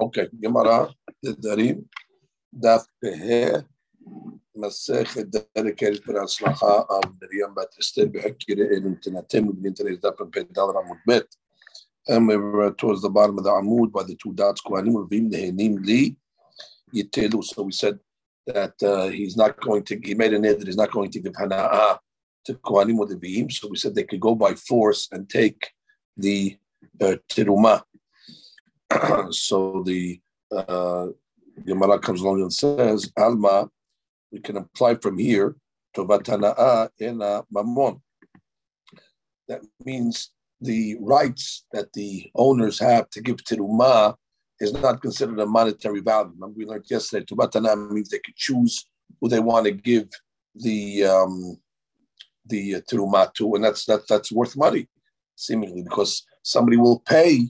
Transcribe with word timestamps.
Okay, 0.00 0.28
Gemara, 0.40 0.88
the 1.22 1.82
Daf 2.58 2.84
Pehe, 3.02 3.64
Masechet 4.56 5.30
dedicated 5.54 6.02
for 6.02 6.14
Aslacha 6.14 6.86
of 6.88 7.02
Miriam 7.20 7.54
Bat 7.54 7.68
Esther 7.78 8.06
Behekire 8.06 8.72
Elim 8.72 8.96
Tinatim, 8.96 9.50
Ibn 9.50 9.74
Teres 9.74 9.98
Daf 9.98 10.20
and 10.20 10.32
Pedal 10.32 10.74
Ramud 10.74 10.98
Bet. 11.06 11.26
And 12.08 12.26
we 12.26 12.36
were 12.36 12.72
towards 12.72 13.02
the 13.02 13.10
bottom 13.10 13.38
of 13.38 13.44
the 13.44 13.50
Amud 13.50 13.92
by 13.92 14.02
the 14.02 14.16
two 14.16 14.32
dots, 14.32 14.60
Kohanim 14.62 14.94
Revim 14.94 15.30
Nehenim 15.30 15.84
Li 15.84 16.16
Yitelu. 16.94 17.44
So 17.44 17.62
we 17.62 17.72
said 17.72 17.98
that 18.46 18.82
uh, 18.82 19.08
he's 19.08 19.36
not 19.36 19.60
going 19.60 19.84
to, 19.84 20.00
he 20.02 20.14
made 20.14 20.32
an 20.32 20.44
ed 20.44 20.58
that 20.58 20.66
he's 20.66 20.76
not 20.76 20.90
going 20.90 21.10
to 21.10 21.20
give 21.20 21.32
Hana'ah 21.34 21.98
to 22.46 22.54
Kohanim 22.54 22.98
or 22.98 23.06
the. 23.06 23.48
So 23.50 23.68
we 23.68 23.76
said 23.76 23.94
they 23.94 24.04
could 24.04 24.20
go 24.20 24.34
by 24.34 24.54
force 24.54 25.08
and 25.12 25.28
take 25.28 25.70
the 26.16 26.56
uh, 27.00 27.16
so 29.30 29.82
the 29.84 30.20
uh, 30.54 31.08
Gemara 31.64 31.98
comes 31.98 32.20
along 32.20 32.42
and 32.42 32.52
says, 32.52 33.10
Alma, 33.16 33.68
we 34.30 34.40
can 34.40 34.56
apply 34.56 34.96
from 34.96 35.18
here 35.18 35.56
to 35.94 36.04
Vatana'a 36.04 36.88
ena 37.00 37.42
mamon. 37.54 38.00
That 39.48 39.60
means 39.84 40.30
the 40.60 40.96
rights 41.00 41.64
that 41.72 41.92
the 41.92 42.30
owners 42.34 42.78
have 42.78 43.10
to 43.10 43.20
give 43.20 43.42
to 43.44 43.56
tiruma 43.56 44.14
is 44.60 44.72
not 44.72 45.02
considered 45.02 45.40
a 45.40 45.46
monetary 45.46 46.00
value. 46.00 46.30
Remember, 46.34 46.54
we 46.56 46.64
learned 46.64 46.84
yesterday, 46.88 47.24
to 47.26 47.36
Vatana 47.36 47.90
means 47.90 48.08
they 48.08 48.20
could 48.20 48.36
choose 48.36 48.86
who 49.20 49.28
they 49.28 49.40
want 49.40 49.66
to 49.66 49.72
give 49.72 50.08
the 50.54 51.04
um, 51.04 51.58
the 52.46 52.76
uh, 52.76 52.80
to, 53.34 53.54
and 53.54 53.64
that's 53.64 53.84
that 53.86 54.06
that's 54.08 54.32
worth 54.32 54.56
money, 54.56 54.88
seemingly, 55.36 55.82
because 55.82 56.24
somebody 56.42 56.76
will 56.76 57.00
pay 57.00 57.48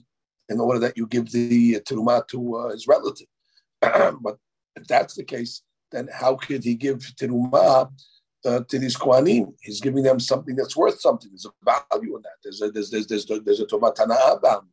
in 0.53 0.59
order 0.59 0.79
that 0.79 0.97
you 0.97 1.07
give 1.07 1.31
the 1.31 1.79
teruma 1.81 2.25
to 2.27 2.55
uh, 2.55 2.69
his 2.69 2.87
relative. 2.87 3.27
but 3.81 4.37
if 4.75 4.87
that's 4.87 5.15
the 5.15 5.23
case, 5.23 5.63
then 5.91 6.07
how 6.11 6.35
could 6.35 6.63
he 6.63 6.75
give 6.75 6.99
teruma 7.19 7.91
uh, 8.45 8.59
to 8.69 8.79
these 8.79 8.97
kohanim? 8.97 9.53
He's 9.61 9.81
giving 9.81 10.03
them 10.03 10.19
something 10.19 10.55
that's 10.55 10.77
worth 10.77 10.99
something. 10.99 11.29
There's 11.31 11.45
a 11.45 11.51
value 11.91 12.15
in 12.15 12.21
that. 12.23 12.37
There's 12.43 12.61
a 12.61 12.71
there's 12.71 12.89
there's 12.89 13.07
there's, 13.07 13.25
there's 13.25 13.59
a 13.59 13.67
value. 13.67 14.67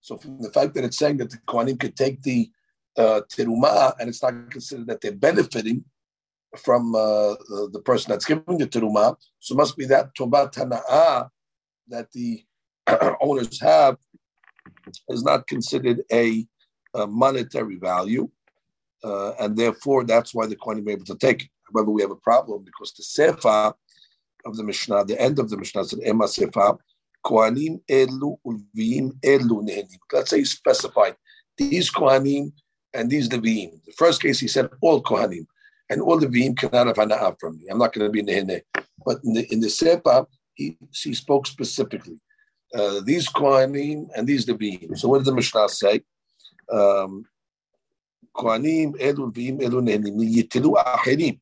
So 0.00 0.16
from 0.16 0.40
the 0.40 0.50
fact 0.50 0.74
that 0.74 0.84
it's 0.84 0.98
saying 0.98 1.18
that 1.18 1.30
the 1.30 1.38
kohanim 1.48 1.78
could 1.78 1.96
take 1.96 2.22
the 2.22 2.50
uh, 2.96 3.20
teruma 3.32 3.94
and 3.98 4.08
it's 4.08 4.22
not 4.22 4.50
considered 4.50 4.86
that 4.88 5.00
they're 5.00 5.12
benefiting 5.12 5.84
from 6.56 6.94
uh, 6.94 7.34
the, 7.48 7.68
the, 7.74 7.80
person 7.80 8.10
that's 8.10 8.24
giving 8.24 8.56
the 8.58 8.66
teruma, 8.66 9.14
so 9.38 9.54
it 9.54 9.58
must 9.58 9.76
be 9.76 9.84
that 9.84 10.14
tobat 10.14 10.52
tana'ah 10.54 11.28
that 11.88 12.10
the 12.12 12.42
owners 13.20 13.60
have 13.60 13.96
is 15.08 15.22
not 15.22 15.46
considered 15.46 16.02
a, 16.12 16.46
a 16.94 17.06
monetary 17.06 17.76
value, 17.76 18.28
uh, 19.04 19.32
and 19.40 19.56
therefore 19.56 20.04
that's 20.04 20.34
why 20.34 20.46
the 20.46 20.56
Kohanim 20.56 20.86
are 20.88 20.90
able 20.90 21.04
to 21.06 21.16
take 21.16 21.42
it. 21.44 21.48
However, 21.72 21.90
we 21.90 22.02
have 22.02 22.10
a 22.10 22.16
problem 22.16 22.64
because 22.64 22.92
the 22.92 23.02
Sefa 23.02 23.74
of 24.46 24.56
the 24.56 24.64
Mishnah, 24.64 25.04
the 25.04 25.20
end 25.20 25.38
of 25.38 25.50
the 25.50 25.56
Mishnah 25.56 25.84
said 25.84 26.00
Ema 26.06 26.24
Sefa, 26.24 26.78
Kohanim 27.24 27.80
elu 27.88 28.36
Ulvim 28.46 29.12
elu 29.20 29.68
nehenim. 29.68 29.98
Let's 30.12 30.30
say 30.30 30.38
you 30.38 30.44
specified 30.44 31.16
these 31.56 31.90
Kohanim 31.90 32.52
and 32.94 33.10
these 33.10 33.28
Leviim. 33.28 33.84
The 33.84 33.92
first 33.92 34.22
case 34.22 34.40
he 34.40 34.48
said 34.48 34.70
all 34.80 35.02
Kohanim 35.02 35.46
and 35.90 36.00
all 36.00 36.18
Leviim 36.20 36.56
cannot 36.56 36.86
have 36.86 36.96
hana'ah 36.96 37.36
from 37.38 37.58
me. 37.58 37.66
I'm 37.70 37.78
not 37.78 37.92
going 37.92 38.06
to 38.06 38.12
be 38.12 38.22
nehene. 38.22 38.62
But 39.04 39.18
in 39.24 39.34
the 39.34 39.52
in 39.52 39.60
the 39.60 39.68
Sefa, 39.68 40.26
he, 40.54 40.76
he 40.92 41.14
spoke 41.14 41.46
specifically 41.46 42.18
uh, 42.74 43.00
these 43.04 43.28
Kohanim 43.28 44.08
and 44.14 44.26
these 44.26 44.46
Levim. 44.46 44.96
So 44.98 45.08
what 45.08 45.18
did 45.18 45.26
the 45.26 45.34
Mishnah 45.34 45.68
say? 45.68 46.02
Um, 46.70 47.24
Kohanim, 48.36 48.94
Elu 48.96 49.32
Levim, 49.32 49.60
Elu 49.60 49.82
Nehenim, 49.82 50.16
Yitilu. 50.18 51.40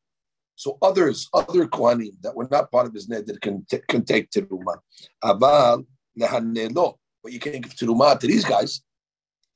So 0.55 0.77
others, 0.81 1.29
other 1.33 1.67
Kohanim 1.67 2.19
that 2.21 2.35
were 2.35 2.47
not 2.49 2.71
part 2.71 2.87
of 2.87 2.93
his 2.93 3.07
net 3.07 3.27
that 3.27 3.41
can, 3.41 3.65
t- 3.69 3.81
can 3.87 4.03
take 4.03 4.31
Tiruma. 4.31 4.77
Aval 5.23 5.85
Lehanelo. 6.19 6.95
But 7.21 7.31
you 7.31 7.39
can't 7.39 7.61
give 7.61 7.75
Tiruma 7.75 8.19
to 8.19 8.27
these 8.27 8.45
guys. 8.45 8.81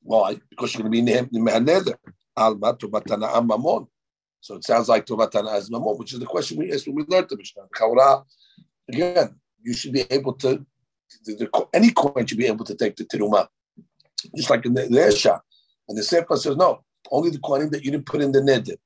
Why? 0.02 0.36
Because 0.50 0.74
you're 0.74 0.88
going 0.88 1.06
to 1.06 1.26
be 1.26 1.38
Mehaneder. 1.38 1.94
Alma 2.36 2.74
Tobatana 2.74 3.36
and 3.36 3.48
Mamon. 3.48 3.86
So 4.40 4.56
it 4.56 4.64
sounds 4.64 4.88
like 4.88 5.06
Tobatana 5.06 5.54
as 5.54 5.70
Mamon, 5.70 5.98
which 5.98 6.12
is 6.12 6.18
the 6.18 6.26
question 6.26 6.58
we 6.58 6.72
asked 6.72 6.86
when 6.86 6.96
we 6.96 7.04
learned 7.08 7.28
the 7.28 7.36
Mishnah. 7.36 8.24
Again, 8.88 9.36
you 9.62 9.74
should 9.74 9.92
be 9.92 10.04
able 10.10 10.32
to 10.34 10.64
the, 11.24 11.34
the, 11.34 11.66
any 11.74 11.90
coin 11.90 12.26
should 12.26 12.38
be 12.38 12.46
able 12.46 12.64
to 12.64 12.74
take 12.74 12.96
the 12.96 13.04
teruma, 13.04 13.48
just 14.36 14.50
like 14.50 14.64
in 14.66 14.74
the, 14.74 14.82
the 14.82 14.98
Resha. 14.98 15.40
And 15.88 15.98
the 15.98 16.02
Sefa 16.02 16.38
says, 16.38 16.56
no, 16.56 16.84
only 17.10 17.30
the 17.30 17.38
coin 17.38 17.70
that 17.70 17.84
you 17.84 17.90
didn't 17.90 18.06
put 18.06 18.22
in 18.22 18.32
the 18.32 18.40
neder. 18.40 18.76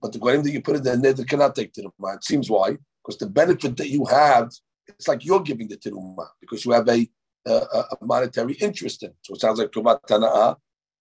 But 0.00 0.12
the 0.12 0.18
coin 0.18 0.42
that 0.42 0.50
you 0.50 0.62
put 0.62 0.76
in 0.76 0.82
the 0.82 0.90
neder 0.90 1.28
cannot 1.28 1.54
take 1.54 1.72
teruma. 1.72 2.16
It 2.16 2.24
seems 2.24 2.50
why? 2.50 2.76
Because 3.02 3.18
the 3.18 3.26
benefit 3.26 3.76
that 3.76 3.88
you 3.88 4.04
have, 4.06 4.50
it's 4.88 5.08
like 5.08 5.24
you're 5.24 5.40
giving 5.40 5.68
the 5.68 5.76
teruma, 5.76 6.26
because 6.40 6.64
you 6.64 6.72
have 6.72 6.88
a, 6.88 7.08
a, 7.46 7.50
a 7.50 7.96
monetary 8.02 8.54
interest 8.54 9.02
in 9.02 9.10
it. 9.10 9.16
So 9.22 9.34
it 9.34 9.40
sounds 9.40 9.58
like 9.58 9.70
Tumat 9.70 10.00
Tana'a 10.08 10.56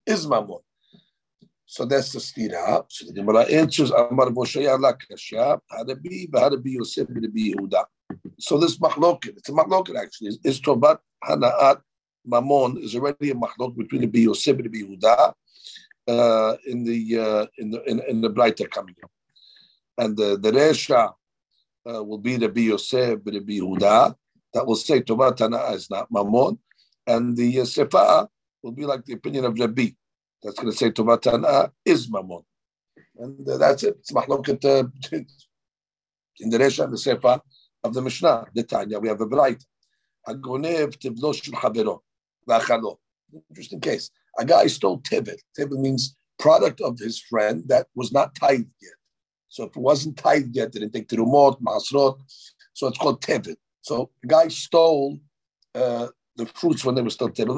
is 0.05 0.27
mamun. 0.27 0.59
So 1.65 1.85
that's 1.85 2.11
the 2.11 2.19
stira. 2.19 2.85
So 2.89 3.07
the 3.07 3.13
Gemara 3.13 3.41
answers, 3.43 3.89
Amar 3.89 4.27
Moshe 4.27 4.61
Yalak 4.61 5.01
how 5.71 5.83
to 6.49 6.57
be 6.57 6.71
Yosef, 6.71 7.07
be 7.33 7.53
Yehuda. 7.53 7.85
So 8.39 8.57
this 8.57 8.77
machloket, 8.77 9.37
it's 9.37 9.49
a 9.49 9.51
machloket 9.51 9.99
actually, 9.99 10.29
is, 10.29 10.39
is 10.43 10.61
Tobat 10.61 10.99
Hana'at 11.23 11.81
Mamon 12.27 12.81
is 12.81 12.95
already 12.95 13.31
a 13.31 13.35
machlok 13.35 13.77
between 13.77 14.09
the 14.09 14.19
Yosef 14.19 14.57
and 14.57 14.71
the 14.71 14.83
Yehuda 14.83 15.33
uh, 16.07 16.57
in 16.65 16.83
the 16.83 17.19
uh, 17.19 17.45
in 17.57 17.71
the 17.71 17.83
in, 17.83 18.01
in 18.07 18.21
the 18.21 18.67
coming 18.71 18.95
up, 19.03 19.11
and 19.97 20.17
the 20.17 20.37
the 20.37 20.51
Resha 20.51 21.13
uh, 21.89 22.03
will 22.03 22.17
be 22.17 22.37
the 22.37 22.51
Yosef 22.61 23.19
and 23.25 23.47
the 23.47 23.59
Yehuda 23.59 24.15
that 24.53 24.65
will 24.65 24.75
say 24.75 25.01
Tobat 25.01 25.37
Hana'at 25.37 25.75
is 25.75 25.89
not 25.89 26.11
Mamon, 26.11 26.57
and 27.07 27.37
the 27.37 27.59
uh, 27.93 28.25
will 28.63 28.71
be 28.71 28.85
like 28.85 29.05
the 29.05 29.13
opinion 29.13 29.45
of 29.45 29.59
Rabbi. 29.59 29.89
That's 30.41 30.55
going 30.55 30.71
to 30.71 30.77
say 30.77 30.91
Tobat 30.91 31.71
is 31.85 32.09
Mamon, 32.09 32.43
and 33.17 33.47
uh, 33.47 33.57
that's 33.57 33.83
it. 33.83 33.97
It's 33.99 34.11
machloket 34.11 34.65
uh, 34.65 34.87
in 36.39 36.49
the 36.49 36.57
Resha 36.57 36.85
and 36.85 36.93
the 36.93 36.97
Sefa 36.97 37.41
of 37.85 37.93
the 37.93 38.01
Mishnah, 38.01 38.47
the 38.53 38.63
Tanya, 38.63 38.99
we 38.99 39.07
have 39.07 39.21
a 39.21 39.27
Braita. 39.27 39.63
Interesting 43.49 43.79
case. 43.79 44.09
A 44.39 44.45
guy 44.45 44.67
stole 44.67 44.99
tibet. 44.99 45.39
Tibet 45.55 45.79
means 45.79 46.15
product 46.39 46.81
of 46.81 46.97
his 46.97 47.19
friend 47.19 47.63
that 47.67 47.87
was 47.95 48.11
not 48.11 48.33
tithed 48.35 48.71
yet. 48.81 48.93
So 49.49 49.65
if 49.65 49.77
it 49.77 49.79
wasn't 49.79 50.17
tithed 50.17 50.55
yet, 50.55 50.71
didn't 50.71 50.91
take 50.93 51.07
terumot, 51.07 51.61
masrot, 51.61 52.19
so 52.73 52.87
it's 52.87 52.97
called 52.97 53.21
tibet. 53.21 53.57
So 53.81 54.09
the 54.21 54.27
guy 54.27 54.47
stole 54.47 55.19
uh, 55.75 56.07
the 56.35 56.47
fruits 56.47 56.83
when 56.83 56.95
they 56.95 57.03
were 57.03 57.11
still 57.11 57.29
tibet, 57.29 57.55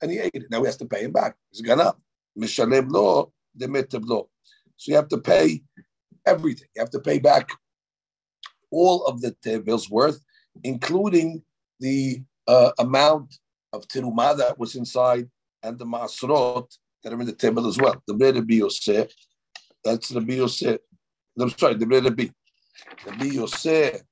and 0.00 0.10
he 0.10 0.20
ate 0.20 0.30
it. 0.34 0.50
Now 0.50 0.60
he 0.60 0.66
has 0.66 0.76
to 0.76 0.86
pay 0.86 1.02
him 1.02 1.12
back. 1.12 1.34
He's 1.50 1.62
gone 1.62 1.80
up. 1.80 2.00
Mishalem 2.38 2.90
lo, 2.90 3.32
demet 3.58 3.90
So 3.90 4.28
you 4.86 4.94
have 4.94 5.08
to 5.08 5.18
pay 5.18 5.62
everything. 6.24 6.68
You 6.76 6.82
have 6.82 6.90
to 6.90 7.00
pay 7.00 7.18
back 7.18 7.50
all 8.70 9.04
of 9.06 9.20
the 9.20 9.32
tevil's 9.42 9.90
worth, 9.90 10.20
including 10.64 11.42
the 11.80 12.22
uh, 12.46 12.72
amount 12.78 13.36
of 13.72 13.86
tiruma 13.88 14.36
that 14.36 14.58
was 14.58 14.74
inside 14.74 15.28
and 15.62 15.78
the 15.78 15.84
masrot 15.84 16.66
that 17.02 17.12
are 17.12 17.20
in 17.20 17.26
the 17.26 17.32
tevel 17.32 17.68
as 17.68 17.78
well. 17.78 18.02
The 18.06 18.14
bread 18.14 18.46
be 18.46 18.56
Yosef, 18.56 19.12
that's 19.84 20.08
the 20.08 20.20
Yosef. 20.20 20.80
I'm 21.38 21.50
sorry, 21.50 21.74
the 21.74 21.86
bread 21.86 22.16
be 22.16 22.32
the 23.04 23.12
be 23.12 23.28
Yosef, 23.30 24.02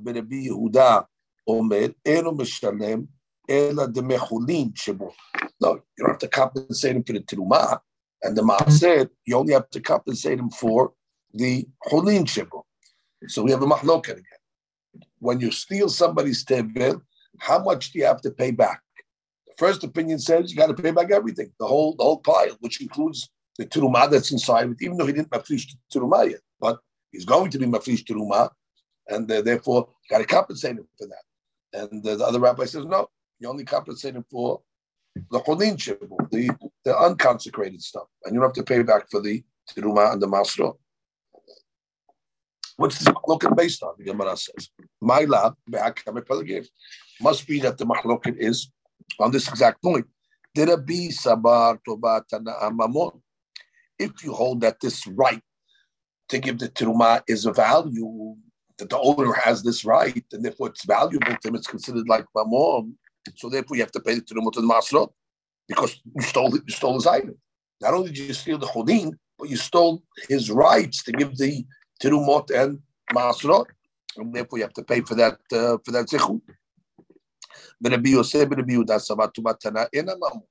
bread 0.00 0.28
be 0.28 0.48
Yehuda, 0.48 1.06
Omer, 1.46 1.90
Eno 2.04 2.32
Mishalem, 2.32 3.08
Ela 3.48 3.88
de 3.88 4.00
Mechulin 4.00 4.72
Shebo. 4.72 5.12
No, 5.60 5.74
you 5.74 6.04
don't 6.04 6.10
have 6.10 6.18
to 6.18 6.28
compensate 6.28 6.96
him 6.96 7.02
for 7.04 7.12
the 7.12 7.20
tiruma 7.20 7.80
and 8.22 8.36
the 8.36 8.42
maaser. 8.42 9.08
You 9.26 9.36
only 9.36 9.52
have 9.52 9.68
to 9.70 9.80
compensate 9.80 10.38
him 10.38 10.50
for 10.50 10.92
the 11.34 11.66
Hulin 11.88 12.24
Shebo. 12.24 12.62
So 13.28 13.42
we 13.42 13.50
have 13.50 13.62
a 13.62 13.66
mahloket 13.66 14.12
again. 14.12 15.04
When 15.18 15.40
you 15.40 15.50
steal 15.50 15.88
somebody's 15.88 16.44
tevel, 16.44 17.02
how 17.38 17.62
much 17.62 17.92
do 17.92 17.98
you 17.98 18.06
have 18.06 18.20
to 18.22 18.30
pay 18.30 18.50
back? 18.50 18.80
The 19.46 19.54
first 19.58 19.84
opinion 19.84 20.18
says 20.18 20.50
you 20.50 20.56
got 20.56 20.74
to 20.74 20.82
pay 20.82 20.90
back 20.90 21.10
everything, 21.10 21.52
the 21.58 21.66
whole 21.66 21.94
the 21.96 22.04
whole 22.04 22.18
pile, 22.18 22.56
which 22.60 22.80
includes 22.80 23.28
the 23.58 23.66
turuma 23.66 24.10
that's 24.10 24.32
inside 24.32 24.70
it, 24.70 24.78
even 24.80 24.96
though 24.96 25.06
he 25.06 25.12
didn't 25.12 25.30
mafrish 25.30 25.66
turuma 25.92 26.30
yet, 26.30 26.40
but 26.58 26.78
he's 27.12 27.24
going 27.24 27.50
to 27.50 27.58
be 27.58 27.66
mafrish 27.66 28.04
turuma, 28.04 28.50
and 29.08 29.30
uh, 29.30 29.42
therefore 29.42 29.88
got 30.08 30.18
to 30.18 30.24
compensate 30.24 30.76
him 30.76 30.88
for 30.98 31.06
that. 31.06 31.82
And 31.82 32.06
uh, 32.06 32.16
the 32.16 32.24
other 32.24 32.40
rabbi 32.40 32.64
says 32.64 32.86
no, 32.86 33.08
you 33.38 33.48
only 33.48 33.64
compensate 33.64 34.14
him 34.14 34.24
for 34.30 34.60
the 35.30 35.40
cholin 35.40 35.76
the 36.30 36.56
the 36.84 36.96
unconsecrated 36.96 37.82
stuff, 37.82 38.08
and 38.24 38.34
you 38.34 38.40
don't 38.40 38.48
have 38.48 38.54
to 38.54 38.62
pay 38.62 38.82
back 38.82 39.10
for 39.10 39.20
the 39.20 39.42
turuma 39.76 40.12
and 40.12 40.22
the 40.22 40.26
masro. 40.26 40.76
What's 42.80 42.98
the 42.98 43.12
machloket 43.12 43.54
based 43.54 43.82
on? 43.82 43.92
The 43.98 44.04
Gemara 44.04 44.34
says, 44.38 44.70
"My 45.02 45.24
lab 45.24 45.54
must 47.20 47.46
be 47.46 47.60
that 47.60 47.76
the 47.76 47.84
machloket 47.84 48.38
is 48.38 48.70
on 49.18 49.30
this 49.30 49.48
exact 49.48 49.82
point. 49.82 50.06
It? 50.54 50.68
If 53.98 54.24
you 54.24 54.32
hold 54.32 54.62
that 54.62 54.80
this 54.80 55.06
right 55.08 55.42
to 56.30 56.38
give 56.38 56.58
the 56.58 56.70
teruma 56.70 57.22
is 57.28 57.44
a 57.44 57.52
value, 57.52 58.34
that 58.78 58.88
the 58.88 58.98
owner 58.98 59.34
has 59.34 59.62
this 59.62 59.84
right, 59.84 60.24
and 60.32 60.42
therefore 60.42 60.68
it's 60.68 60.86
valuable 60.86 61.36
to 61.36 61.48
him, 61.48 61.56
it's 61.56 61.66
considered 61.66 62.08
like 62.08 62.24
mamon. 62.34 62.94
So 63.36 63.50
therefore 63.50 63.76
you 63.76 63.82
have 63.82 63.92
to 63.92 64.00
pay 64.00 64.14
the 64.14 64.22
teruma 64.22 64.52
to 64.52 64.62
the 64.62 64.66
masrot 64.66 65.12
because 65.68 66.00
you 66.16 66.22
stole 66.22 66.50
you 66.50 66.62
stole 66.80 66.94
his 66.94 67.06
item. 67.06 67.36
Not 67.82 67.92
only 67.92 68.08
did 68.08 68.28
you 68.28 68.32
steal 68.32 68.56
the 68.56 68.68
chodin, 68.68 69.18
but 69.38 69.50
you 69.50 69.58
stole 69.58 70.02
his 70.30 70.50
rights 70.50 71.02
to 71.04 71.12
give 71.12 71.36
the 71.36 71.66
terumot 72.00 72.50
and 72.50 72.80
masrot, 73.12 73.66
and 74.16 74.34
therefore 74.34 74.58
you 74.58 74.64
have 74.64 74.72
to 74.74 74.82
pay 74.82 75.00
for 75.00 75.14
that 75.14 75.38
uh, 75.52 75.76
for 75.84 75.92
that 75.92 76.06
mamon. 80.20 80.42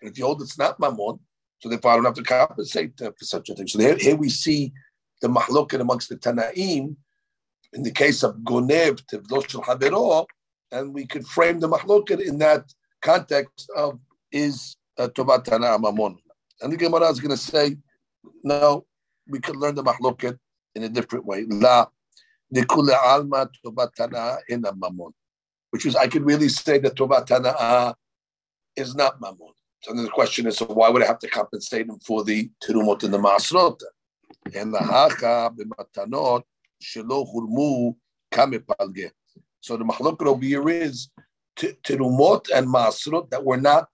And 0.00 0.10
if 0.10 0.18
you 0.18 0.24
hold 0.24 0.42
it's 0.42 0.58
not 0.58 0.78
mamon, 0.80 1.18
so 1.60 1.68
therefore 1.68 1.92
I 1.92 1.94
don't 1.96 2.04
have 2.04 2.14
to 2.14 2.22
compensate 2.22 3.00
uh, 3.00 3.12
for 3.18 3.24
such 3.24 3.48
a 3.48 3.54
thing. 3.54 3.66
So 3.66 3.78
here, 3.78 3.96
here 3.96 4.16
we 4.16 4.28
see 4.28 4.72
the 5.20 5.28
mahlokin 5.28 5.80
amongst 5.80 6.08
the 6.08 6.16
Tanaim, 6.16 6.96
in 7.72 7.82
the 7.82 7.90
case 7.90 8.22
of 8.22 8.36
Gonev, 8.36 9.02
Tivlosh 9.12 9.54
Habero, 9.64 10.26
and 10.70 10.94
we 10.94 11.06
could 11.06 11.26
frame 11.26 11.60
the 11.60 11.68
mahlokin 11.68 12.20
in 12.20 12.38
that 12.38 12.64
context 13.02 13.70
of 13.76 13.98
is 14.32 14.76
uh, 14.98 15.08
Tobat 15.08 15.44
Tana 15.44 15.78
Mamon. 15.78 16.16
And 16.60 16.72
the 16.72 16.76
Gemara 16.76 17.08
is 17.08 17.20
going 17.20 17.30
to 17.30 17.36
say, 17.36 17.76
no, 18.42 18.84
we 19.28 19.40
could 19.40 19.56
learn 19.56 19.74
the 19.74 19.84
mahlokin 19.84 20.38
in 20.78 20.84
a 20.84 20.88
different 20.88 21.26
way. 21.26 21.44
La, 21.48 21.86
Nikule 22.54 22.94
Alma 22.94 23.48
Tobat 23.64 23.92
Tana 23.94 24.38
in 24.48 24.64
a 24.64 24.72
which 25.70 25.84
is 25.84 25.96
I 25.96 26.06
could 26.06 26.24
really 26.24 26.48
say 26.48 26.78
that 26.78 26.94
Tovat 26.94 27.26
Tana'a 27.26 27.94
is 28.76 28.94
not 28.94 29.20
Mammon. 29.20 29.52
So 29.82 29.92
then 29.92 30.04
the 30.04 30.10
question 30.10 30.46
is, 30.46 30.58
so 30.58 30.66
why 30.66 30.88
would 30.88 31.02
I 31.02 31.06
have 31.06 31.18
to 31.20 31.28
compensate 31.28 31.86
him 31.88 31.98
for 32.00 32.24
the 32.24 32.50
Tirumot 32.62 33.02
and 33.04 33.14
the 33.14 33.18
Masrot? 33.18 33.80
And 34.54 34.72
the 34.72 34.78
Hacha 34.78 35.50
b'matanot 35.56 36.42
shelo 36.82 37.26
hurmu 37.32 37.94
kamepalge. 38.32 39.10
So 39.60 39.76
the 39.76 39.84
machlok 39.84 40.24
over 40.26 40.44
here 40.44 40.68
is 40.68 41.10
Tirumot 41.56 42.46
and 42.54 42.66
Masrot 42.66 43.30
that 43.30 43.44
were 43.44 43.56
not 43.56 43.88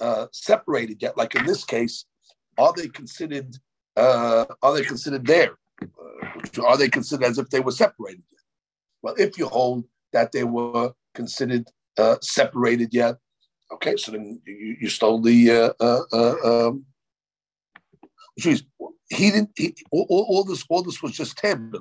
uh, 0.00 0.26
separated 0.32 1.00
yet. 1.00 1.16
Like 1.16 1.34
in 1.36 1.46
this 1.46 1.64
case, 1.64 2.04
are 2.58 2.72
they 2.76 2.88
considered? 2.88 3.56
Uh, 3.96 4.46
are 4.62 4.74
they 4.74 4.82
considered 4.82 5.26
there? 5.26 5.56
Are 6.64 6.76
they 6.76 6.88
considered 6.88 7.26
as 7.26 7.38
if 7.38 7.50
they 7.50 7.60
were 7.60 7.72
separated? 7.72 8.22
Yet? 8.30 8.40
Well, 9.02 9.14
if 9.18 9.38
you 9.38 9.46
hold 9.46 9.84
that 10.12 10.32
they 10.32 10.44
were 10.44 10.92
considered 11.14 11.68
uh, 11.98 12.16
separated 12.22 12.92
yet. 12.92 13.16
Okay, 13.72 13.96
so 13.96 14.12
then 14.12 14.40
you, 14.46 14.76
you 14.80 14.88
stole 14.88 15.20
the. 15.20 15.50
Uh, 15.50 15.72
uh, 15.80 16.02
uh 16.12 16.68
um, 16.68 16.84
means 18.44 18.62
he 19.08 19.30
didn't. 19.30 19.50
He, 19.56 19.74
all, 19.90 20.06
all, 20.08 20.44
this, 20.44 20.64
all 20.68 20.82
this 20.82 21.02
was 21.02 21.12
just 21.12 21.40
him. 21.40 21.72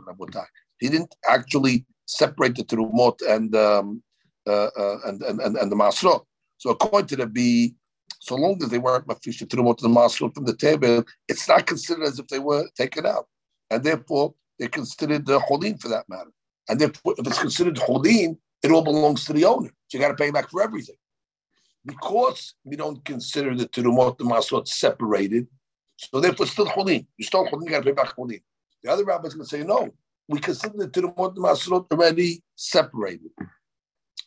He 0.79 0.89
didn't 0.89 1.15
actually 1.27 1.85
separate 2.05 2.55
the 2.55 2.63
terumot 2.63 3.19
and, 3.27 3.55
um, 3.55 4.03
uh, 4.47 4.69
uh, 4.77 4.97
and, 5.05 5.21
and 5.21 5.39
and 5.39 5.57
and 5.57 5.71
the 5.71 5.75
masrot. 5.75 6.23
So 6.57 6.71
according 6.71 7.07
to 7.07 7.15
the 7.17 7.27
B, 7.27 7.75
so 8.19 8.35
long 8.35 8.61
as 8.63 8.69
they 8.69 8.79
weren't 8.79 9.07
mafisha 9.07 9.45
terumot 9.45 9.83
and 9.83 9.95
the 9.95 9.99
masrot 9.99 10.33
from 10.33 10.45
the 10.45 10.53
tevel, 10.53 11.07
it's 11.27 11.47
not 11.47 11.67
considered 11.67 12.03
as 12.03 12.19
if 12.19 12.27
they 12.27 12.39
were 12.39 12.67
taken 12.75 13.05
out, 13.05 13.27
and 13.69 13.83
therefore 13.83 14.33
they're 14.57 14.69
considered 14.69 15.25
the 15.25 15.39
holin 15.39 15.77
for 15.77 15.87
that 15.89 16.07
matter. 16.09 16.31
And 16.67 16.79
therefore, 16.79 17.15
if 17.17 17.25
it's 17.25 17.39
considered 17.39 17.77
holin, 17.77 18.37
it 18.61 18.71
all 18.71 18.83
belongs 18.83 19.25
to 19.25 19.33
the 19.33 19.45
owner. 19.45 19.69
So 19.87 19.97
you 19.97 19.99
got 19.99 20.09
to 20.09 20.15
pay 20.15 20.31
back 20.31 20.49
for 20.49 20.61
everything. 20.61 20.95
Because 21.85 22.53
we 22.63 22.75
don't 22.75 23.03
consider 23.05 23.55
the 23.55 23.67
Turumot 23.67 24.19
and 24.19 24.29
Masot 24.29 24.67
separated, 24.67 25.47
so 25.95 26.19
therefore 26.19 26.45
still 26.45 26.67
Cholin. 26.67 27.05
You 27.17 27.25
still 27.25 27.47
Cholin, 27.47 27.63
you 27.63 27.69
got 27.69 27.79
to 27.79 27.85
pay 27.85 27.91
back 27.91 28.15
Cholin. 28.15 28.41
The 28.83 28.91
other 28.91 29.05
rabbi 29.05 29.27
is 29.27 29.33
going 29.33 29.45
to 29.45 29.49
say, 29.49 29.63
no, 29.63 29.89
we 30.27 30.39
consider 30.39 30.77
the 30.77 30.89
Turumot 30.89 31.35
and 31.35 31.45
Masot 31.45 31.91
already 31.91 32.43
separated. 32.55 33.31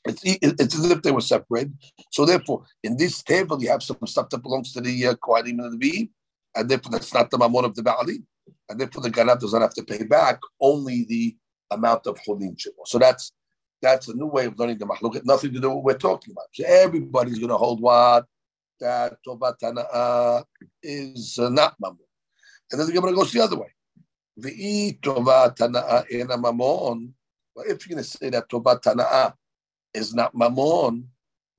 It's, 0.05 0.23
it's 0.25 0.75
as 0.75 0.91
if 0.91 1.03
they 1.03 1.13
were 1.13 1.21
separated. 1.21 1.75
So 2.11 2.25
therefore, 2.25 2.65
in 2.83 2.97
this 2.97 3.23
tevel, 3.23 3.61
you 3.61 3.69
have 3.69 3.83
some 3.83 3.99
stuff 4.07 4.31
that 4.31 4.43
belongs 4.43 4.73
to 4.73 4.81
the 4.81 5.07
uh, 5.09 5.15
Kohanim 5.15 5.63
and 5.63 5.81
the 5.81 5.91
Levim, 5.91 6.11
and 6.57 6.69
therefore 6.69 6.91
that's 6.91 7.15
not 7.15 7.31
the 7.31 7.39
Mammon 7.39 7.67
of 7.67 7.75
the 7.77 7.83
Baalim. 7.83 8.25
And 8.73 8.81
therefore 8.81 9.03
the 9.03 9.11
Ganav 9.11 9.39
does 9.39 9.53
not 9.53 9.61
have 9.61 9.75
to 9.75 9.85
pay 9.85 10.03
back 10.03 10.41
only 10.59 11.05
the 11.05 11.37
amount 11.71 12.07
of 12.07 12.19
Cholin 12.27 12.57
So 12.87 12.99
that's 12.99 13.33
that's 13.83 14.09
a 14.09 14.15
new 14.15 14.27
way 14.27 14.47
of 14.47 14.59
learning 14.59 14.79
the 14.79 14.87
mahlukat, 14.87 15.27
nothing 15.27 15.53
to 15.53 15.61
do 15.61 15.69
with 15.69 15.77
what 15.77 15.85
we're 15.85 15.99
talking 15.99 16.33
about. 16.33 16.47
So 16.55 16.65
everybody's 16.67 17.39
going 17.39 17.51
to 17.51 17.59
hold 17.59 17.83
what? 17.83 18.25
That 18.81 19.19
Tobat 19.27 20.45
is 20.83 21.39
uh, 21.39 21.51
not 21.51 21.75
Mammon. 21.81 21.99
And 22.71 22.81
then 22.81 22.87
the 22.87 22.95
Gemara 22.95 23.13
goes 23.13 23.31
the 23.33 23.43
other 23.43 23.59
way. 23.59 23.75
The 24.39 24.99
Tobat 25.03 25.57
Tana'a 25.57 26.09
in 26.09 26.31
a 26.31 26.39
Mammon. 26.39 27.13
Well, 27.55 27.67
if 27.69 27.87
you're 27.87 27.97
going 27.97 28.05
to 28.05 28.09
say 28.09 28.31
that 28.31 28.49
Tobat 28.49 29.35
is 29.93 30.15
not 30.15 30.35
Mammon, 30.35 31.07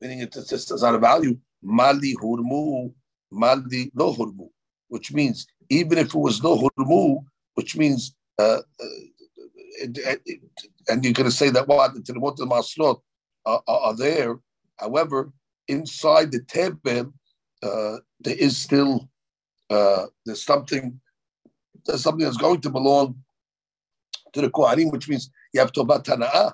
meaning 0.01 0.21
it's 0.21 0.50
just 0.50 0.71
it's 0.71 0.81
not 0.81 0.95
a 0.95 0.98
value, 0.98 1.38
Mali 1.62 2.15
Hurmu, 2.15 2.92
Mali 3.31 3.92
no 3.94 4.13
Hurmu, 4.13 4.50
which 4.93 5.11
means 5.11 5.47
even 5.71 5.97
if 5.97 6.09
it 6.09 6.13
was 6.27 6.43
no 6.43 6.53
Hurmu, 6.55 7.25
which 7.55 7.75
means 7.75 8.15
uh, 8.37 8.61
uh, 8.83 8.99
it, 9.81 9.97
it, 10.27 10.41
and 10.87 11.03
you're 11.03 11.13
going 11.13 11.31
to 11.31 11.35
say 11.41 11.49
that 11.49 11.67
what 11.67 11.95
the 11.95 12.01
Tilimot 12.01 12.39
and 12.39 12.51
Masrot 12.51 13.01
are, 13.43 13.63
are, 13.67 13.95
there. 13.95 14.35
However, 14.77 15.33
inside 15.67 16.31
the 16.31 16.41
Tebel, 16.41 17.11
uh, 17.63 17.97
there 18.19 18.35
is 18.37 18.55
still 18.55 19.09
uh, 19.71 20.05
there's 20.27 20.45
something 20.45 21.01
there's 21.87 22.03
something 22.03 22.23
that's 22.23 22.37
going 22.37 22.61
to 22.61 22.69
belong 22.69 23.15
to 24.33 24.41
the 24.41 24.51
Kohanim, 24.51 24.91
which 24.91 25.09
means 25.09 25.31
you 25.53 25.59
have 25.59 25.71
Tobat 25.71 26.03
Tana'ah, 26.03 26.53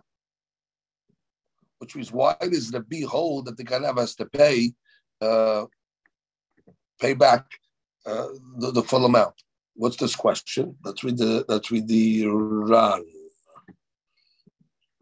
which 1.79 1.93
means 1.93 2.13
why 2.13 2.37
does 2.39 2.71
the 2.71 2.79
behold 2.79 3.47
that 3.47 3.57
the 3.57 3.65
Ganav 3.65 3.97
has 3.97 4.15
to 4.15 4.25
pay 4.27 4.71
uh, 5.19 5.65
pay 7.01 7.13
back 7.13 7.43
uh, 8.09 8.27
the, 8.57 8.71
the 8.71 8.83
full 8.83 9.05
amount? 9.05 9.35
What's 9.75 9.97
this 9.97 10.15
question? 10.15 10.75
Let's 10.83 11.03
read 11.03 11.17
the 11.17 11.45
let's 11.47 11.71
read 11.71 11.87
the 11.87 12.25
Ran. 12.27 13.05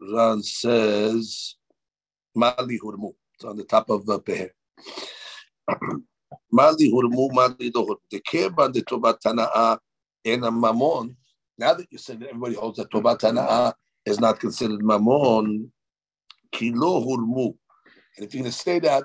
Ran 0.00 0.42
says, 0.42 1.56
Mali 2.34 2.78
Hurmu. 2.78 3.14
It's 3.34 3.44
on 3.44 3.56
the 3.56 3.64
top 3.64 3.90
of 3.90 4.06
the 4.06 4.20
Peher. 4.20 4.50
Mali 6.52 6.92
Hurmu, 6.92 7.32
Mali 7.32 7.70
Dohur. 7.70 7.96
The 8.10 8.20
Keba, 8.20 8.72
the 8.72 8.82
Tobat 8.82 9.18
Tana'a, 9.24 9.78
and 10.24 10.44
a 10.44 10.50
Mammon. 10.50 11.16
Now 11.56 11.74
that 11.74 11.86
you 11.90 11.98
said 11.98 12.20
that 12.20 12.28
everybody 12.28 12.54
holds 12.54 12.78
that 12.78 12.90
Tobat 12.90 13.18
Tana'a 13.18 13.72
is 14.06 14.20
not 14.20 14.38
considered 14.38 14.84
Mammon, 14.84 15.72
Kilo 16.52 17.04
Hurmu. 17.04 17.54
And 18.16 18.26
if 18.26 18.34
you're 18.34 18.42
going 18.42 18.52
to 18.52 18.56
say 18.56 18.78
that, 18.80 19.04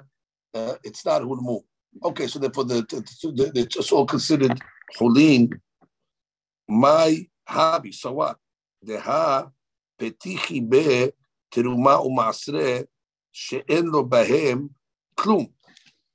uh, 0.53 0.75
it's 0.83 1.05
not 1.05 1.21
Hurmu. 1.23 1.63
Okay, 2.01 2.27
so 2.27 2.39
therefore 2.39 2.65
the, 2.65 2.81
the, 2.81 3.51
they're 3.53 3.65
just 3.65 3.91
all 3.91 4.05
considered 4.05 4.59
holim. 4.97 5.51
My 6.67 7.27
hobby. 7.47 7.91
So 7.91 8.13
what? 8.13 8.37
Deha 8.85 9.51
petichi 9.99 10.67
be 10.67 11.11
teruma 11.53 12.03
umasre 12.05 12.85
she'en 13.31 13.91
lo 13.91 14.05
bahem 14.05 14.69
klum. 15.17 15.49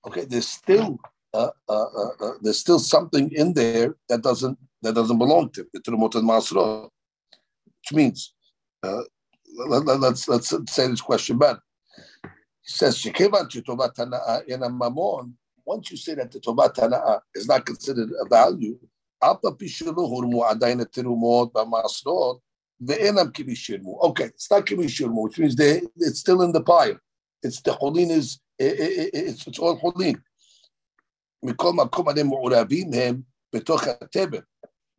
Okay, 0.06 0.24
there's 0.24 0.48
still 0.48 0.98
uh, 1.34 1.50
uh, 1.68 1.72
uh, 1.72 2.08
uh 2.20 2.32
there's 2.40 2.58
still 2.58 2.78
something 2.78 3.30
in 3.32 3.52
there 3.52 3.94
that 4.08 4.22
doesn't 4.22 4.58
that 4.82 4.94
doesn't 4.94 5.18
belong 5.18 5.50
to 5.50 5.66
the 5.72 5.80
terumot 5.80 6.14
and 6.14 6.28
masro, 6.28 6.88
which 7.64 7.92
means 7.92 8.34
uh, 8.82 9.02
let, 9.66 9.88
us 9.88 10.28
let's, 10.28 10.50
let's 10.52 10.74
say 10.74 10.86
this 10.88 11.00
question 11.00 11.36
But 11.38 11.60
He 12.62 12.72
says 12.72 12.96
shekevan 12.96 13.48
shetovat 13.48 13.98
ena 14.48 14.68
mamon 14.68 15.32
Once 15.67 15.91
you 15.91 15.97
say 15.97 16.15
that 16.15 16.31
the 16.31 16.39
Tovat 16.39 16.75
Tana'a 16.75 17.21
is 17.35 17.47
not 17.47 17.65
considered 17.65 18.09
a 18.19 18.25
value, 18.27 18.77
Alpa 19.21 19.57
Pishulu 19.57 19.95
Hurmu 19.95 20.43
Adaina 20.51 20.85
Tirumot 20.85 21.51
Bamasrot 21.51 22.39
the 22.85 22.95
enam 22.95 23.31
kibishirmu. 23.31 24.01
Okay, 24.03 24.25
it's 24.25 24.49
not 24.49 24.65
kibishirmu, 24.65 25.23
which 25.23 25.39
means 25.39 25.55
they 25.55 25.81
it's 25.97 26.19
still 26.19 26.41
in 26.41 26.51
the 26.51 26.61
pile. 26.61 26.97
It's 27.41 27.61
the 27.61 27.73
holin 27.73 28.11
is 28.11 28.39
it's 28.59 29.47
it's 29.47 29.59
all 29.59 29.75
holin. 29.75 30.21
מכל 31.45 31.73
מקום 31.73 32.09
עליהם 32.09 32.27
מעורבים 32.27 32.93
הם 32.93 33.21
בתוך 33.53 33.83
התבל, 33.83 34.41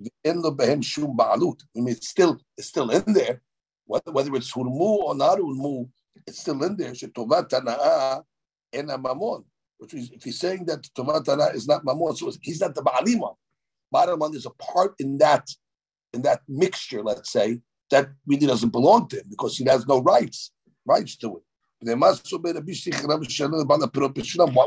ואין 0.00 0.38
לו 0.38 0.56
בהם 0.56 0.82
שום 0.82 1.16
בעלות. 1.16 1.62
I 1.62 1.80
mean, 1.80 1.88
it's 1.88 2.08
still, 2.08 2.36
it's 2.58 2.66
still 2.66 2.90
in 2.90 3.12
there, 3.14 3.40
whether, 3.86 4.12
whether 4.12 4.34
it's 4.34 4.52
הורמו 4.52 5.04
or 5.04 5.14
not 5.14 5.38
הורמו, 5.38 5.86
it's 6.28 6.40
still 6.40 6.62
in 6.62 6.76
there, 6.76 6.94
שטובת 6.94 7.52
הנאה 7.52 8.18
אין 8.72 8.90
הממון. 8.90 9.42
which 9.79 9.93
is 9.93 10.11
if 10.11 10.23
he's 10.23 10.39
saying 10.39 10.65
that 10.65 10.83
Tomatana 10.95 11.55
is 11.55 11.67
not 11.67 11.83
Mamon, 11.83 12.15
so 12.15 12.31
he's 12.41 12.61
not 12.61 12.75
the 12.75 12.83
Ba'alima. 12.83 13.35
Ba'alima 13.93 14.35
is 14.35 14.45
a 14.45 14.51
part 14.51 14.93
in 14.99 15.17
that 15.17 15.49
in 16.13 16.21
that 16.23 16.41
mixture, 16.47 17.01
let's 17.03 17.31
say, 17.31 17.61
that 17.91 18.09
really 18.27 18.47
doesn't 18.47 18.69
belong 18.69 19.07
to 19.09 19.17
him 19.17 19.25
because 19.29 19.57
he 19.57 19.65
has 19.65 19.87
no 19.87 20.01
rights, 20.01 20.51
rights 20.85 21.15
to 21.17 21.37
it. 21.37 21.43
Why, 21.81 22.01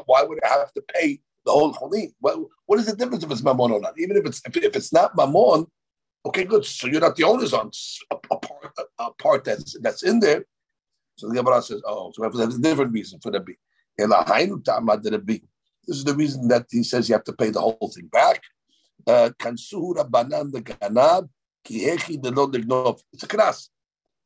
why 0.06 0.22
would 0.22 0.44
I 0.44 0.48
have 0.48 0.72
to 0.72 0.82
pay 0.94 1.20
the 1.44 1.52
whole 1.52 1.74
chulin? 1.74 2.12
Well, 2.20 2.48
what 2.66 2.78
is 2.78 2.86
the 2.86 2.96
difference 2.96 3.24
if 3.24 3.30
it's 3.30 3.42
mammon 3.42 3.72
or 3.72 3.80
not? 3.80 3.98
Even 3.98 4.16
if 4.16 4.24
it's 4.24 4.40
if, 4.46 4.56
if 4.56 4.76
it's 4.76 4.92
not 4.92 5.14
mammon, 5.16 5.66
okay, 6.24 6.44
good. 6.44 6.64
So 6.64 6.86
you're 6.86 7.00
not 7.00 7.16
the 7.16 7.24
owners 7.24 7.52
on 7.52 7.70
a, 8.10 8.16
a 8.30 8.38
part 8.38 8.72
a, 8.78 9.04
a, 9.04 9.12
part 9.14 9.44
that's 9.44 9.76
that's 9.80 10.04
in 10.04 10.20
there. 10.20 10.46
So 11.16 11.28
the 11.28 11.34
Gemara 11.34 11.60
says, 11.60 11.82
oh, 11.86 12.12
so 12.14 12.26
there's 12.30 12.56
a 12.56 12.58
different 12.58 12.92
reason 12.92 13.20
for 13.20 13.30
that. 13.32 13.44
Be 13.44 13.58
this 13.98 15.96
is 15.96 16.04
the 16.04 16.14
reason 16.14 16.48
that 16.48 16.66
he 16.70 16.82
says 16.82 17.08
you 17.08 17.14
have 17.14 17.24
to 17.24 17.32
pay 17.32 17.50
the 17.50 17.60
whole 17.60 17.92
thing 17.94 18.06
back. 18.06 18.42
Uh, 19.06 19.30
it's 19.38 19.72
a 19.72 19.76
knas, 23.28 23.68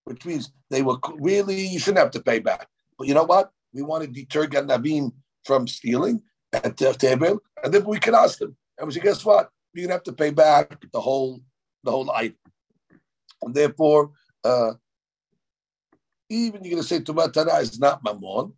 which 0.04 0.24
means 0.24 0.52
they 0.70 0.82
were 0.82 0.98
really, 1.18 1.66
you 1.66 1.78
shouldn't 1.78 1.98
have 1.98 2.10
to 2.12 2.22
pay 2.22 2.38
back. 2.38 2.68
But 2.98 3.08
you 3.08 3.14
know 3.14 3.24
what? 3.24 3.50
We 3.72 3.82
want 3.82 4.04
to 4.04 4.10
deter 4.10 4.46
Ganavim 4.46 5.12
from 5.44 5.66
stealing 5.66 6.22
at 6.52 6.76
table, 6.76 7.40
and 7.62 7.72
then 7.72 7.84
we 7.84 7.98
can 7.98 8.14
ask 8.14 8.38
them. 8.38 8.56
And 8.78 8.86
we 8.86 8.94
say, 8.94 9.00
guess 9.00 9.24
what? 9.24 9.50
You're 9.72 9.86
gonna 9.86 9.94
have 9.94 10.02
to 10.04 10.12
pay 10.12 10.30
back 10.30 10.80
the 10.92 11.00
whole 11.00 11.40
the 11.84 11.90
whole 11.90 12.10
item. 12.10 12.36
And 13.42 13.54
therefore, 13.54 14.12
uh, 14.44 14.74
even 16.30 16.64
you're 16.64 16.72
gonna 16.72 16.82
say 16.82 17.00
Tumatana 17.00 17.60
is 17.60 17.78
not 17.78 18.02
Mammon, 18.02 18.52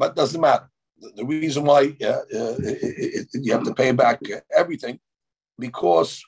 but 0.00 0.16
doesn't 0.16 0.40
matter. 0.40 0.66
The, 0.98 1.24
reason 1.24 1.64
why 1.64 1.82
uh, 2.02 2.22
it, 2.30 3.28
it, 3.28 3.28
you 3.34 3.52
have 3.52 3.64
to 3.64 3.74
pay 3.74 3.92
back 3.92 4.20
everything 4.56 4.98
because 5.58 6.24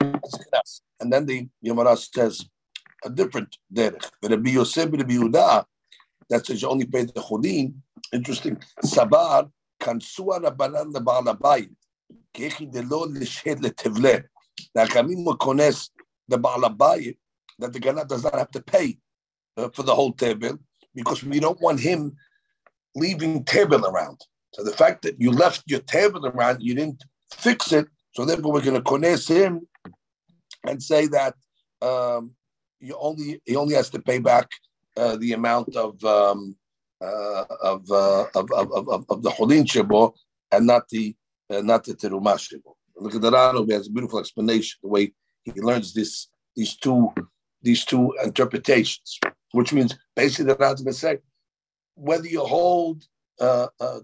and 0.00 1.12
then 1.12 1.24
the 1.24 1.48
Yomara 1.64 1.96
says 1.96 2.44
a 3.04 3.10
different 3.10 3.56
derech. 3.72 4.10
Rabbi 4.22 4.50
Yosef 4.50 4.90
Rabbi 4.92 5.14
Yehuda, 5.14 5.64
that 6.30 6.46
says 6.46 6.62
you 6.62 6.68
only 6.68 6.86
pay 6.86 7.04
the 7.04 7.20
chodin. 7.20 7.74
Interesting. 8.12 8.56
Sabar 8.84 9.48
kansua 9.80 10.42
rabanan 10.42 10.92
lebal 10.92 11.26
abayit. 11.32 11.70
Kechi 12.34 12.70
delo 12.72 13.06
lished 13.06 13.60
letevle. 13.60 14.24
Now 14.74 14.86
kamim 14.86 15.24
kones 15.38 15.90
the 16.26 16.38
baal 16.38 16.62
abayit 16.62 17.16
that 17.60 17.72
the 17.72 17.78
ganat 17.78 18.08
does 18.08 18.24
not 18.24 18.34
have 18.34 18.50
to 18.50 18.62
pay 18.62 18.98
uh, 19.56 19.68
for 19.72 19.84
the 19.84 19.94
whole 19.94 20.12
tevel 20.12 20.58
because 20.94 21.24
we 21.24 21.40
don't 21.40 21.60
want 21.60 21.80
him 21.80 22.16
leaving 22.94 23.44
table 23.44 23.86
around. 23.86 24.20
So 24.52 24.62
the 24.62 24.72
fact 24.72 25.02
that 25.02 25.20
you 25.20 25.30
left 25.30 25.62
your 25.66 25.80
table 25.80 26.26
around, 26.26 26.62
you 26.62 26.74
didn't 26.74 27.02
fix 27.30 27.72
it, 27.72 27.86
so 28.14 28.24
therefore 28.24 28.52
we're 28.52 28.60
going 28.60 28.74
to 28.74 28.82
kones 28.82 29.26
him 29.26 29.66
and 30.66 30.82
say 30.82 31.06
that 31.08 31.34
um, 31.80 32.32
you 32.80 32.96
only 33.00 33.40
he 33.44 33.56
only 33.56 33.74
has 33.74 33.90
to 33.90 34.00
pay 34.00 34.18
back 34.18 34.48
uh, 34.96 35.16
the 35.16 35.32
amount 35.32 35.74
of 35.76 36.02
um, 36.04 36.56
uh, 37.00 37.44
of, 37.62 37.90
uh, 37.90 38.26
of, 38.34 38.50
of, 38.52 38.88
of, 38.88 39.04
of 39.08 39.22
the 39.22 39.30
Holin 39.30 39.64
Shebo 39.64 40.12
and 40.52 40.66
not 40.66 40.88
the 40.90 41.16
uh, 41.50 41.62
not 41.62 41.84
the 41.84 41.94
Terumah 41.94 42.36
Shebo. 42.36 42.74
Look 42.96 43.14
at 43.14 43.22
the 43.22 43.30
Rano, 43.30 43.66
he 43.66 43.72
has 43.72 43.88
a 43.88 43.90
beautiful 43.90 44.20
explanation 44.20 44.78
the 44.82 44.88
way 44.88 45.12
he 45.42 45.52
learns 45.52 45.94
this 45.94 46.28
these 46.54 46.76
two 46.76 47.12
these 47.62 47.84
two 47.84 48.14
interpretations, 48.22 49.18
which 49.52 49.72
means 49.72 49.96
basically 50.16 50.46
the 50.52 50.74
to 50.84 50.92
say 50.92 51.18
whether 51.94 52.26
you 52.26 52.44
hold 52.44 53.04
uh, 53.40 53.68
uh, 53.80 54.00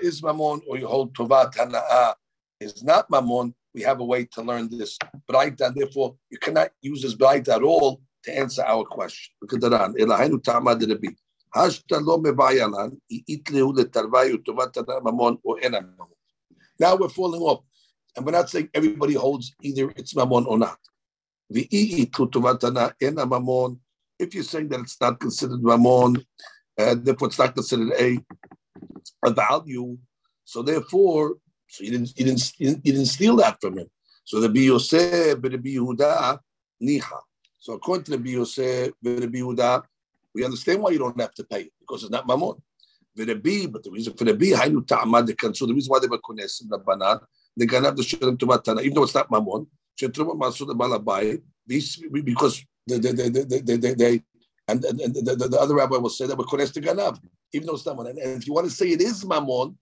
is 0.00 0.22
Mammon 0.22 0.60
or 0.68 0.78
you 0.78 0.86
hold 0.86 1.14
Tovat 1.14 2.14
is 2.60 2.82
not 2.82 3.10
Mammon, 3.10 3.54
we 3.74 3.82
have 3.82 4.00
a 4.00 4.04
way 4.04 4.24
to 4.24 4.42
learn 4.42 4.68
this 4.70 4.98
Braita. 5.30 5.74
Therefore, 5.74 6.16
you 6.30 6.38
cannot 6.38 6.70
use 6.80 7.02
this 7.02 7.14
Braita 7.14 7.56
at 7.56 7.62
all 7.62 8.00
to 8.24 8.38
answer 8.38 8.62
our 8.62 8.84
question. 8.84 9.32
Now 16.78 16.96
we're 16.96 17.08
falling 17.08 17.42
off. 17.42 17.64
And 18.14 18.26
we're 18.26 18.32
not 18.32 18.50
saying 18.50 18.68
everybody 18.74 19.14
holds 19.14 19.54
either 19.62 19.90
it's 19.96 20.14
Mammon 20.14 20.44
or 20.46 20.58
not. 20.58 20.78
If 24.22 24.34
you're 24.34 24.44
saying 24.44 24.68
that 24.68 24.80
it's 24.80 25.00
not 25.00 25.18
considered 25.18 25.62
Mammon, 25.62 26.24
uh, 26.78 26.94
therefore 26.98 27.28
it's 27.28 27.38
not 27.38 27.54
considered 27.54 27.92
a, 27.98 28.18
a 29.24 29.30
value, 29.32 29.98
so 30.44 30.62
therefore 30.62 31.36
so 31.68 31.84
you 31.84 31.90
didn't, 31.90 32.12
you 32.18 32.24
didn't, 32.26 32.52
you 32.58 32.74
didn't, 32.76 33.06
steal 33.06 33.36
that 33.36 33.56
from 33.60 33.78
him. 33.78 33.88
So 34.24 34.40
the 34.40 34.48
Biyoseh, 34.48 35.40
the 35.40 35.48
Yehuda, 35.58 36.38
Niha. 36.82 37.18
So 37.58 37.72
according 37.72 38.04
to 38.04 38.10
the 38.16 38.18
Biyoseh, 38.18 38.92
the 39.00 39.10
Yehuda, 39.10 39.82
we 40.34 40.44
understand 40.44 40.82
why 40.82 40.90
you 40.90 40.98
don't 40.98 41.18
have 41.20 41.34
to 41.34 41.44
pay 41.44 41.62
it 41.62 41.72
because 41.80 42.02
it's 42.02 42.12
not 42.12 42.26
Mammon. 42.26 42.56
B, 43.16 43.66
but 43.66 43.82
the 43.82 43.90
reason 43.90 44.14
for 44.14 44.24
the 44.24 44.34
B, 44.34 44.52
Hainu 44.52 44.86
Ta'amad, 44.86 45.56
so 45.56 45.66
the 45.66 45.74
reason 45.74 45.90
why 45.90 45.98
they 45.98 46.06
were 46.06 46.18
Kunesim, 46.18 46.68
the 46.68 46.78
Banan, 46.78 47.20
they 47.56 47.66
can 47.66 47.84
have 47.84 47.96
the 47.96 48.02
Shurim 48.02 48.38
to 48.38 48.46
Matana, 48.46 48.82
even 48.82 48.94
though 48.94 49.02
it's 49.04 49.14
not 49.14 49.30
Mammon, 49.30 49.66
Shurim 50.00 50.38
Masud 50.38 50.68
Balabai, 50.76 51.40
because 51.66 52.64
they, 52.86 52.98
they, 52.98 53.12
they, 53.12 53.28
they, 53.28 53.76
they, 53.76 53.94
they, 53.94 54.22
and, 54.68 54.84
and, 54.84 55.00
and 55.00 55.14
the, 55.14 55.36
the, 55.36 55.48
the, 55.48 55.60
other 55.60 55.74
rabbi 55.74 55.96
will 55.96 56.10
say 56.10 56.26
that 56.26 56.36
we're 56.36 56.44
Kunes 56.44 56.72
to 56.72 56.80
Ganav, 56.80 57.18
even 57.52 57.66
though 57.66 57.74
it's 57.74 57.86
not 57.86 57.96
Mammon. 57.96 58.18
And 58.18 58.42
if 58.42 58.46
you 58.46 58.52
want 58.52 58.68
to 58.68 58.72
say 58.72 58.88
it 58.88 59.00
is 59.00 59.24
Mammon, 59.24 59.76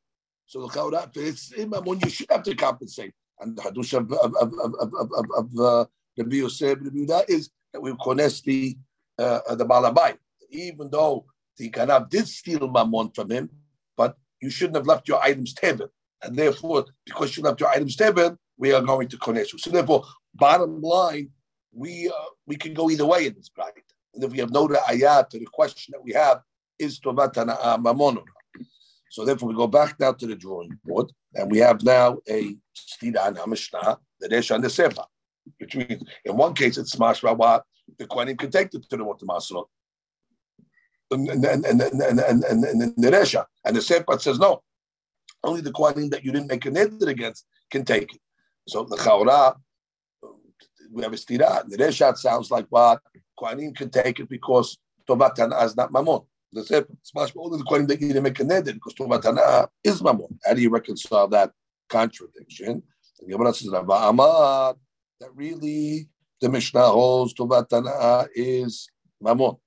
so 0.46 0.68
Chaura, 0.68 1.08
it's 1.14 1.52
when 1.56 2.00
you 2.00 2.10
should 2.10 2.30
have 2.30 2.42
to 2.42 2.54
compensate. 2.54 3.12
And 3.40 3.56
the 3.56 3.62
Hadush 3.62 3.96
of, 3.96 4.12
of, 4.12 4.34
of, 4.36 4.52
of, 4.80 5.10
of, 5.14 5.26
of, 5.36 5.58
uh, 5.58 5.84
Rabbi 6.18 6.36
Yosef, 6.36 6.78
Rabbi 6.80 7.22
is 7.28 7.50
that 7.72 7.80
we 7.80 7.94
connect 8.02 8.44
the, 8.44 8.76
uh, 9.18 9.54
the 9.54 9.64
Balabai. 9.64 10.16
Even 10.50 10.90
though 10.90 11.24
the 11.56 11.70
Ganav 11.70 12.10
did 12.10 12.26
steal 12.26 12.68
Mammon 12.68 13.10
from 13.10 13.30
him, 13.30 13.48
but 13.96 14.16
you 14.42 14.50
shouldn't 14.50 14.76
have 14.76 14.86
left 14.86 15.08
your 15.08 15.22
items 15.22 15.54
table. 15.54 15.88
And 16.22 16.36
therefore, 16.36 16.86
because 17.06 17.36
you 17.36 17.42
left 17.42 17.60
your 17.60 17.70
items 17.70 17.96
table, 17.96 18.36
we 18.58 18.72
are 18.72 18.82
going 18.82 19.08
to 19.08 19.16
connect 19.18 19.52
you. 19.52 19.58
So 19.58 19.70
therefore, 19.70 20.04
bottom 20.34 20.82
line, 20.82 21.30
we 21.72 22.08
uh, 22.08 22.30
we 22.46 22.56
can 22.56 22.74
go 22.74 22.90
either 22.90 23.06
way 23.06 23.26
in 23.26 23.34
this 23.34 23.48
bracket. 23.48 23.84
And 24.14 24.24
if 24.24 24.32
we 24.32 24.38
have 24.38 24.50
no 24.50 24.66
ayat 24.68 25.30
to 25.30 25.38
the 25.38 25.46
question 25.46 25.92
that 25.92 26.02
we 26.02 26.12
have, 26.12 26.42
is 26.78 27.00
Mammon 27.04 28.18
so 29.10 29.24
therefore, 29.24 29.48
we 29.48 29.56
go 29.56 29.66
back 29.66 29.98
now 29.98 30.12
to 30.12 30.26
the 30.26 30.36
drawing 30.36 30.78
board, 30.84 31.12
and 31.34 31.50
we 31.50 31.58
have 31.58 31.82
now 31.82 32.18
a 32.28 32.56
stira 32.76 33.26
and 33.26 33.38
Mishnah, 33.50 33.98
the 34.20 34.54
and 34.54 34.64
the 34.64 34.68
Sefa, 34.68 35.04
which 35.58 35.74
means 35.74 36.04
in 36.24 36.36
one 36.36 36.54
case 36.54 36.78
it's 36.78 36.92
Smash 36.92 37.22
what 37.22 37.64
the 37.98 38.06
Kohanim 38.06 38.38
can 38.38 38.52
take 38.52 38.72
it 38.72 38.88
to 38.88 38.96
the 38.96 39.04
Motamasrot. 39.04 39.66
And 41.10 41.28
and 41.28 41.44
and 41.44 41.64
and 41.66 41.80
and 41.80 42.20
and, 42.20 42.44
and, 42.44 42.64
and 42.64 42.94
the 42.96 43.10
Resha 43.10 43.44
and 43.64 43.74
the 43.74 43.80
Sefa 43.80 44.20
says 44.20 44.38
no, 44.38 44.62
only 45.42 45.60
the 45.60 45.72
Kohanim 45.72 46.08
that 46.10 46.24
you 46.24 46.30
didn't 46.30 46.48
make 46.48 46.64
a 46.66 46.70
neder 46.70 47.08
against 47.08 47.46
can 47.68 47.84
take 47.84 48.14
it. 48.14 48.20
So 48.68 48.84
the 48.84 48.96
Chaura, 48.96 49.56
we 50.92 51.02
have 51.02 51.12
a 51.12 51.16
stira. 51.16 51.68
The 51.68 51.76
Resha 51.76 52.16
sounds 52.16 52.50
like 52.50 52.66
what 52.68 53.00
Kohanim 53.38 53.74
can 53.74 53.90
take 53.90 54.20
it 54.20 54.28
because 54.28 54.78
Tovat 55.08 55.64
is 55.64 55.76
not 55.76 55.92
Mamon. 55.92 56.26
The 56.52 56.86
smash 57.02 57.32
only 57.36 57.58
the 57.58 57.86
that 57.86 58.00
you 58.00 58.08
didn't 58.08 58.24
make 58.24 58.40
a 58.40 58.44
neder 58.44 58.74
because 58.74 58.94
Tovatana 58.94 59.68
is 59.84 60.02
mamon. 60.02 60.36
How 60.44 60.54
do 60.54 60.60
you 60.60 60.70
reconcile 60.70 61.28
that 61.28 61.52
contradiction? 61.88 62.82
The 63.20 63.26
Gemara 63.30 63.54
says 63.54 63.72
Amar 63.72 64.74
that 65.20 65.30
really 65.34 66.08
the 66.40 66.48
Mishnah 66.48 66.88
holds 66.88 67.34
Tovatana 67.34 68.26
is 68.34 68.88
mamon, 69.22 69.60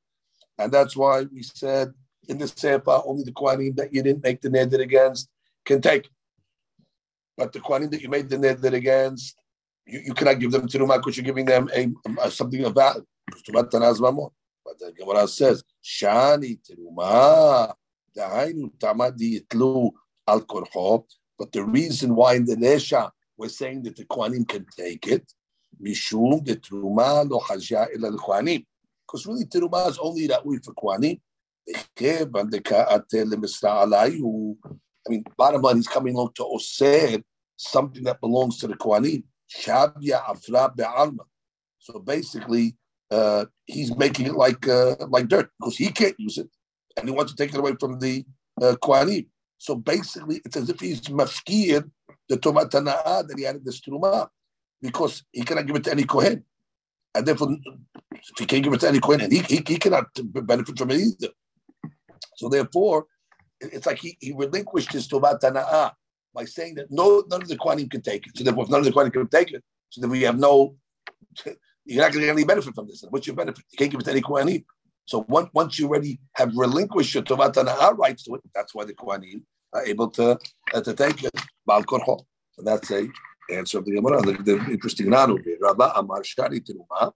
and 0.58 0.72
that's 0.74 0.98
why 0.98 1.22
we 1.22 1.42
said 1.42 1.94
in 2.27 2.38
the 2.38 2.46
Sefa 2.46 3.01
only 3.08 3.24
the 3.24 3.32
Kohanim 3.32 3.77
that 3.77 3.94
you 3.94 4.03
didn't 4.03 4.24
make 4.24 4.42
the 4.42 4.50
neder 4.50 4.82
against 4.82 5.30
can 5.63 5.80
take. 5.80 6.10
But 7.38 7.53
the 7.53 7.62
Kohanim 7.62 7.92
that 7.92 8.01
you 8.01 8.10
made 8.10 8.30
the 8.30 8.36
neder 8.36 8.74
against, 8.74 9.38
you, 9.86 10.02
you 10.06 10.13
cannot 10.13 10.40
give 10.40 10.52
them 10.52 10.68
to 10.68 10.80
Rumah 10.80 10.98
because 10.98 11.18
you're 11.18 11.25
giving 11.25 11.46
them 11.46 11.70
a, 11.75 11.88
a 12.22 12.32
something 12.32 12.62
mamon. 12.62 14.32
But 14.66 14.80
the 14.80 14.94
Gemara 14.98 15.28
says, 15.28 15.63
Shani 15.84 16.60
teruma, 16.62 17.74
dahainu 18.18 18.72
tamadi 18.78 19.42
itlu 19.42 19.92
al. 20.28 21.06
But 21.38 21.52
the 21.52 21.63
reason 21.63 22.16
why 22.16 22.36
in 22.36 22.46
the 22.46 22.56
Nesha 22.56 23.10
we're 23.36 23.50
saying 23.50 23.84
that 23.84 23.96
the 23.96 24.06
Kohanim 24.06 24.48
can 24.48 24.66
take 24.78 25.08
it, 25.08 25.34
mishum 25.82 26.46
the 26.46 26.56
teruma 26.56 27.30
lo 27.30 27.40
hajja 27.40 27.88
ila 27.96 28.12
Kohanim. 28.12 28.66
Because 29.06 29.25
really 29.25 29.46
teruma 29.46 29.90
is 29.90 29.98
only 30.00 30.28
that 30.28 30.46
way 30.46 30.58
for 30.63 30.74
Kohanim. 30.74 31.20
I 31.66 32.28
mean, 35.10 35.24
bottom 35.38 35.62
line, 35.62 35.78
he's 35.78 35.88
coming 35.88 36.13
along 36.13 36.32
to 36.36 36.44
Osir, 36.44 37.24
something 37.56 38.04
that 38.04 38.20
belongs 38.20 38.58
to 38.58 38.68
the 38.68 38.74
Kohanim. 38.74 39.24
Shabya 39.50 40.22
afra 40.30 40.72
be'alma. 40.76 41.26
So 41.80 42.00
basically, 42.00 42.76
uh, 43.12 43.46
he's 43.66 43.96
making 43.96 44.28
it 44.28 44.36
like 44.36 44.68
uh, 44.68 44.96
like 45.10 45.28
dirt 45.28 45.50
because 45.60 45.78
he 45.78 45.90
can't 45.92 46.20
use 46.20 46.38
it, 46.38 46.50
and 46.98 47.08
he 47.08 47.14
wants 47.14 47.34
to 47.34 47.38
take 47.38 47.54
it 47.54 47.60
away 47.60 47.76
from 47.80 48.00
the 48.00 48.26
uh, 48.62 48.76
Kohanim. 48.82 49.28
So 49.58 49.76
basically, 49.76 50.42
it's 50.46 50.58
as 50.58 50.70
if 50.70 50.80
he's 50.80 51.02
mafkir 51.02 51.90
the 52.30 52.38
Tomat 52.38 52.72
that 52.72 53.36
he 53.38 53.46
added 53.46 53.66
this 53.66 53.82
Truma 53.82 54.28
because 54.82 55.24
he 55.32 55.44
cannot 55.44 55.66
give 55.66 55.76
it 55.76 55.84
to 55.86 55.92
any 55.92 56.04
Kohen. 56.04 56.44
and 57.16 57.26
therefore, 57.26 57.58
if 58.12 58.40
he 58.40 58.46
can't 58.46 58.64
give 58.64 58.74
it 58.74 58.80
to 58.82 58.88
any 58.88 59.00
Kohen, 59.00 59.32
he, 59.32 59.40
he, 59.40 59.64
he 59.68 59.78
cannot 59.78 60.08
benefit 60.24 60.78
from 60.78 60.92
it 60.92 61.00
either. 61.00 61.34
So 62.36 62.50
therefore, 62.50 63.06
it's 63.60 63.86
like 63.86 64.00
he, 64.00 64.18
he 64.20 64.34
relinquished 64.34 64.92
his 64.92 65.08
Tovat 65.08 65.40
Tana'ah 65.40 65.94
by 66.34 66.46
saying 66.46 66.75
that 66.75 66.88
no 66.90 67.24
none 67.30 67.42
of 67.42 67.48
the 67.48 67.58
Kohanim 67.58 67.90
can 67.90 68.02
take 68.02 68.25
it. 68.28 68.38
So 68.38 68.44
therefore, 68.44 68.63
if 68.63 68.70
none 68.70 68.80
of 68.80 68.86
the 68.86 68.92
Kohanim 68.92 69.13
can 69.13 69.28
take 69.28 69.52
it, 69.52 69.63
so 69.90 70.02
then 70.02 70.10
we 70.10 70.22
have 70.24 70.40
no, 70.40 70.75
you're 71.86 72.02
not 72.02 72.12
going 72.12 72.22
to 72.22 72.25
get 72.28 72.30
any 72.30 72.44
benefit 72.44 72.74
from 72.74 72.88
this. 72.88 73.04
what's 73.10 73.28
your 73.28 73.36
benefit? 73.36 73.63
You 73.72 73.78
can't 73.78 73.92
give 73.92 74.00
it 74.00 74.06
to 74.06 74.12
any 74.12 74.22
Kohanim. 74.22 74.66
So 75.06 75.25
once, 75.28 75.50
once 75.54 75.78
you 75.78 75.88
already 75.88 76.20
have 76.34 76.56
relinquished 76.56 77.13
your 77.13 77.24
Tovat 77.24 77.54
Tana'ah 77.54 77.98
rights 77.98 78.24
to 78.24 78.36
it, 78.36 78.42
that's 78.56 78.74
why 78.74 78.86
the 78.86 78.94
Kohanim 78.94 79.44
are 79.74 79.86
able 79.86 80.10
to, 80.12 80.40
uh, 80.74 80.82
to 80.82 80.94
take 80.94 81.24
it. 81.24 81.32
Bal 81.66 81.84
Korho. 81.84 82.25
So 82.54 82.63
that's 82.63 82.90
a 82.92 83.08
answer 83.52 83.80
of 83.80 83.86
the 83.86 83.92
Gemara. 83.92 84.22
The, 84.22 84.34
the 84.44 84.72
interesting 84.72 85.08
nanu 85.08 85.38
Rabba 85.62 85.94
Amar 85.96 86.24
Shari 86.24 86.62
Teruma. 86.62 87.12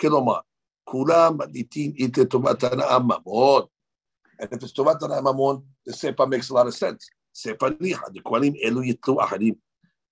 Kilomar. 0.00 0.42
Kulam 0.88 1.38
Maditin 1.38 1.94
Ite 2.00 2.28
Tovat 2.28 2.58
Tana'ah 2.58 3.08
Mamon. 3.08 3.68
And 4.38 4.52
if 4.52 4.62
it's 4.62 4.72
Tovat 4.72 5.00
Tana'ah 5.00 5.22
Mamon, 5.22 5.64
the 5.86 5.92
Sepa 5.92 6.28
makes 6.28 6.50
a 6.50 6.54
lot 6.54 6.66
of 6.66 6.74
sense. 6.74 7.08
Sepa 7.35 7.71
Niha. 7.79 8.13
The 8.13 8.21
Kohanim 8.21 8.55
Elu 8.65 8.93
Yitlu 8.93 9.17
Ahadim. 9.17 9.55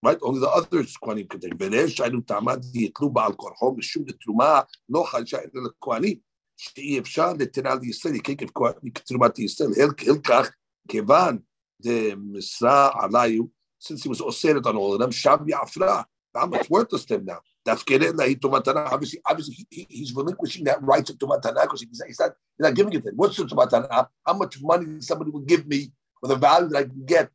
Right? 0.04 0.18
Only 0.22 0.40
the 0.40 0.50
others 0.50 0.96
Kohanim 1.04 1.30
can 1.30 1.40
take. 1.40 1.54
ולאש 1.60 1.96
שהיינו 1.96 2.22
תעמד 2.22 2.62
יתלו 2.76 3.10
בעל 3.10 3.34
כורחו 3.34 3.76
משום 3.78 4.04
לתרומה 4.08 4.62
לא 4.90 5.04
חדשה 5.08 5.38
אלא 5.38 5.64
לכהנים. 5.64 6.18
שאי 6.58 7.00
אפשר 7.00 7.34
לתנה 7.34 7.76
לישראל, 7.76 8.14
כעקב 8.24 8.72
תרומת 9.06 9.40
לישראל, 9.40 9.70
הלקח 10.08 10.50
כיוון 10.88 11.38
דמשרה 11.82 12.90
עליו, 12.94 13.44
since 13.84 14.04
he 14.04 14.10
was 14.10 14.22
oseret 14.22 14.66
on 14.66 14.76
all 14.76 14.94
of 14.96 15.00
them, 15.02 15.12
שם 15.12 15.36
יעפרה. 15.48 16.04
How 16.36 16.46
much 16.46 16.70
worthless 16.70 17.06
to 17.06 17.16
him 17.16 17.26
now? 17.26 17.40
Obviously, 17.68 19.22
obviously 19.26 19.66
he, 19.70 19.88
he's 19.90 20.14
relinquishing 20.14 20.66
that 20.66 20.84
right 20.84 21.06
to 21.06 21.14
Tumatana 21.14 21.62
because 21.64 21.82
he's, 21.82 22.02
he's, 22.06 22.20
not, 22.20 22.32
he's 22.58 22.64
not 22.66 22.76
giving 22.76 22.94
it 22.94 23.04
to 23.04 23.10
him. 23.10 23.16
What's 23.16 23.38
the 23.38 23.46
Tumatana? 23.46 24.08
How 24.26 24.34
much 24.34 24.62
money 24.62 25.02
somebody 25.02 25.32
will 25.32 25.42
give 25.42 25.66
me 25.66 25.92
for 26.21 26.29
the 26.29 26.37
value 26.37 26.69
that 26.69 26.79
I 26.79 26.85
can 26.85 27.05
get 27.05 27.31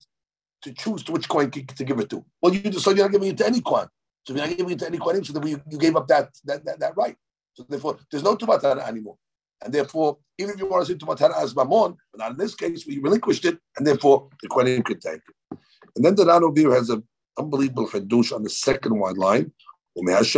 to 0.64 0.74
choose 0.74 1.04
to 1.04 1.12
which 1.12 1.30
coin 1.30 1.52
to 1.52 1.62
give 1.62 2.00
it 2.00 2.10
to. 2.10 2.26
Well, 2.42 2.54
you 2.54 2.62
decide 2.62 2.98
you're 2.98 3.06
not 3.06 3.12
giving 3.12 3.30
it 3.30 3.38
to 3.38 3.46
any 3.46 3.62
coin. 3.62 3.88
So 4.26 4.34
you're 4.34 4.48
not 4.48 4.58
giving 4.58 4.74
it 4.74 4.80
to 4.80 4.88
any 4.88 4.98
coin, 4.98 5.24
so 5.24 5.34
then 5.34 5.48
you, 5.48 5.62
you 5.70 5.78
gave 5.78 5.96
up 5.96 6.08
that, 6.08 6.30
that, 6.46 6.66
that, 6.66 6.80
that 6.80 6.98
right. 6.98 7.16
So 7.54 7.64
therefore, 7.70 8.00
there's 8.10 8.24
no 8.24 8.36
tumatana 8.36 8.88
anymore. 8.88 9.18
And 9.64 9.74
therefore, 9.74 10.18
even 10.38 10.56
if 10.56 10.60
you 10.60 10.68
want 10.68 10.86
to 10.86 10.94
say 10.94 10.98
tumatana 10.98 11.42
as 11.42 11.54
mamon, 11.54 11.96
but 12.12 12.20
not 12.20 12.32
in 12.32 12.38
this 12.38 12.56
case, 12.56 12.86
we 12.88 12.98
relinquished 12.98 13.46
it, 13.46 13.60
and 13.78 13.86
therefore 13.86 14.30
the 14.42 14.48
coin 14.48 14.82
could 14.82 15.02
take 15.02 15.22
it. 15.28 15.60
And 15.96 16.04
then 16.04 16.16
the 16.16 16.26
Ranobir 16.26 16.76
has 16.76 16.90
an 16.90 17.04
unbelievable 17.38 17.88
chidush 17.88 18.36
on 18.36 18.44
the 18.44 18.50
second 18.50 18.98
one 18.98 19.16
line. 19.16 19.52
Let's 19.96 20.32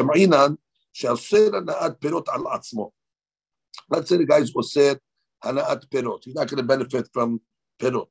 say 4.09 4.17
the 4.17 4.25
guy's 4.27 4.51
osir 4.51 4.99
hana'at 5.43 5.87
perot. 5.87 6.23
He's 6.23 6.35
not 6.35 6.47
going 6.47 6.57
to 6.57 6.63
benefit 6.63 7.07
from 7.13 7.41
perot. 7.81 8.07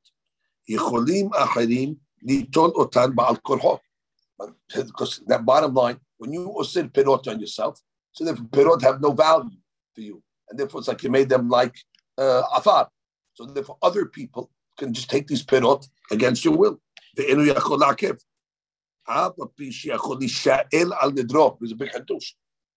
יכולים 0.68 1.30
אחרים 1.34 1.96
ליטול 2.22 2.70
אותן 2.70 3.16
בעל 3.16 3.36
כורחו. 3.36 3.78
Because 4.74 5.22
that 5.28 5.46
bottom 5.46 5.74
line, 5.76 5.98
when 6.18 6.34
you 6.34 6.52
osir 6.60 6.90
pirot 6.92 7.28
on 7.28 7.40
yourself, 7.40 7.80
so 8.12 8.26
the 8.26 8.34
pirot 8.34 8.82
have 8.82 9.00
no 9.00 9.12
value 9.12 9.60
for 9.94 10.02
you 10.02 10.24
and 10.52 10.60
therefore 10.60 10.80
it's 10.80 10.88
like 10.88 11.02
you 11.02 11.10
made 11.10 11.30
them 11.30 11.50
like 11.50 11.76
uh, 12.18 12.44
afar. 12.56 12.88
So 13.34 13.46
therefore, 13.46 13.78
other 13.82 14.06
people 14.06 14.52
can 14.78 14.94
just 14.94 15.10
take 15.10 15.28
these 15.28 15.44
pirot 15.44 15.88
against 16.12 16.46
your 16.46 16.56
will. 16.56 16.80
The 17.16 17.32
enu 17.32 17.52
yachol 17.52 17.80
lakev. 17.80 18.20
There's 21.60 21.72
a 21.72 21.76
big 21.76 21.92
hadush. 21.92 22.34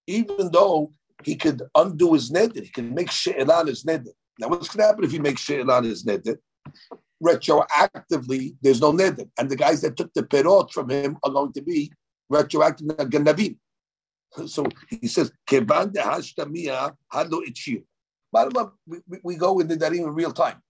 Even 0.06 0.50
though 0.50 0.92
he 1.22 1.36
could 1.36 1.62
undo 1.74 2.14
his 2.14 2.30
neder, 2.30 2.62
he 2.62 2.68
can 2.70 2.94
make 2.94 3.10
she'el 3.10 3.66
his 3.66 3.84
neder. 3.84 4.08
Now, 4.38 4.48
what's 4.48 4.68
going 4.68 4.78
to 4.78 4.86
happen 4.86 5.04
if 5.04 5.12
he 5.12 5.18
makes 5.18 5.42
she'el 5.42 5.82
his 5.82 6.04
neder? 6.04 6.38
Retroactively, 7.21 8.55
there's 8.61 8.79
no 8.79 8.93
neder, 8.93 9.29
and 9.37 9.49
the 9.49 9.55
guys 9.55 9.81
that 9.81 9.97
took 9.97 10.13
the 10.13 10.23
perot 10.23 10.71
from 10.71 10.89
him 10.89 11.17
are 11.23 11.31
going 11.31 11.51
to 11.53 11.61
be 11.61 11.91
retroactive 12.29 12.87
ganavim. 12.87 13.57
So 14.45 14.65
he 14.89 15.07
says, 15.07 15.31
Keban 15.49 15.91
de 15.91 16.01
Hashtamia 16.01 16.93
Hado 17.11 17.41
Ichir. 17.45 17.83
Bottom 18.31 18.53
line, 18.53 18.71
we, 18.85 19.19
we 19.23 19.35
go 19.35 19.59
into 19.59 19.75
that 19.75 19.91
in 19.91 20.05
real 20.05 20.31
time. 20.31 20.61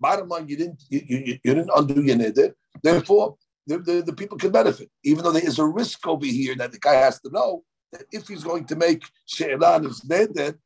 Bottom 0.00 0.28
line, 0.28 0.48
you 0.48 0.56
didn't 0.56 0.82
you, 0.88 1.02
you, 1.04 1.38
you 1.42 1.54
didn't 1.54 1.70
undo 1.74 2.02
your 2.02 2.16
neder. 2.16 2.52
Therefore, 2.82 3.36
the, 3.66 3.78
the, 3.78 4.02
the, 4.02 4.12
people 4.12 4.38
can 4.38 4.52
benefit. 4.52 4.88
Even 5.04 5.24
though 5.24 5.32
there 5.32 5.46
is 5.46 5.58
a 5.58 5.64
risk 5.64 6.06
over 6.06 6.24
here 6.24 6.54
that 6.56 6.72
the 6.72 6.78
guy 6.78 6.94
has 6.94 7.20
to 7.20 7.30
know 7.30 7.64
that 7.92 8.04
if 8.12 8.28
he's 8.28 8.44
going 8.44 8.64
to 8.66 8.76
make 8.76 9.02
She'elan 9.26 9.84
his 9.84 10.00
neder, 10.02 10.56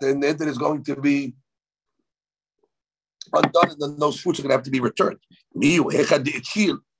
then 0.00 0.22
neder 0.22 0.46
is 0.46 0.58
going 0.58 0.82
to 0.84 0.96
be 0.96 1.34
undone, 3.32 3.70
and 3.70 3.80
then 3.80 3.98
those 3.98 4.20
fruits 4.20 4.38
are 4.38 4.42
going 4.42 4.50
to 4.50 4.56
have 4.56 4.64
to 4.64 4.70
be 4.70 4.80
returned. 4.80 5.18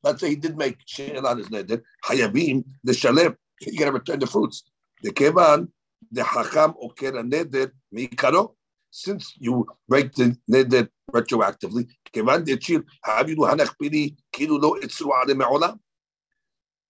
Let's 0.04 0.20
say 0.20 0.28
he 0.30 0.36
did 0.36 0.56
make 0.56 0.78
shil 0.86 1.24
on 1.24 1.38
his 1.38 1.48
neder. 1.48 1.82
Hayavim 2.06 2.64
the 2.84 2.94
shalem. 2.94 3.36
You 3.60 3.78
got 3.78 3.86
to 3.86 3.92
return 3.92 4.20
the 4.20 4.26
fruits. 4.26 4.62
The 5.02 5.10
kevan 5.12 5.72
the 6.12 6.22
hakam 6.22 6.74
oker 6.80 7.12
neder 7.12 7.72
mikaro. 7.92 8.54
Since 8.90 9.34
you 9.38 9.66
break 9.88 10.14
the 10.14 10.36
neder 10.50 10.88
retroactively, 11.10 11.88
kevan 12.12 12.44
the 12.44 12.56
chil 12.56 12.82
have 13.02 13.28
you 13.28 13.36
hanach 13.36 13.74
piri 13.80 14.16
kilu 14.32 14.60
lo 14.60 14.74
itzru 14.80 15.10
ale 15.20 15.34
meolam. 15.34 15.78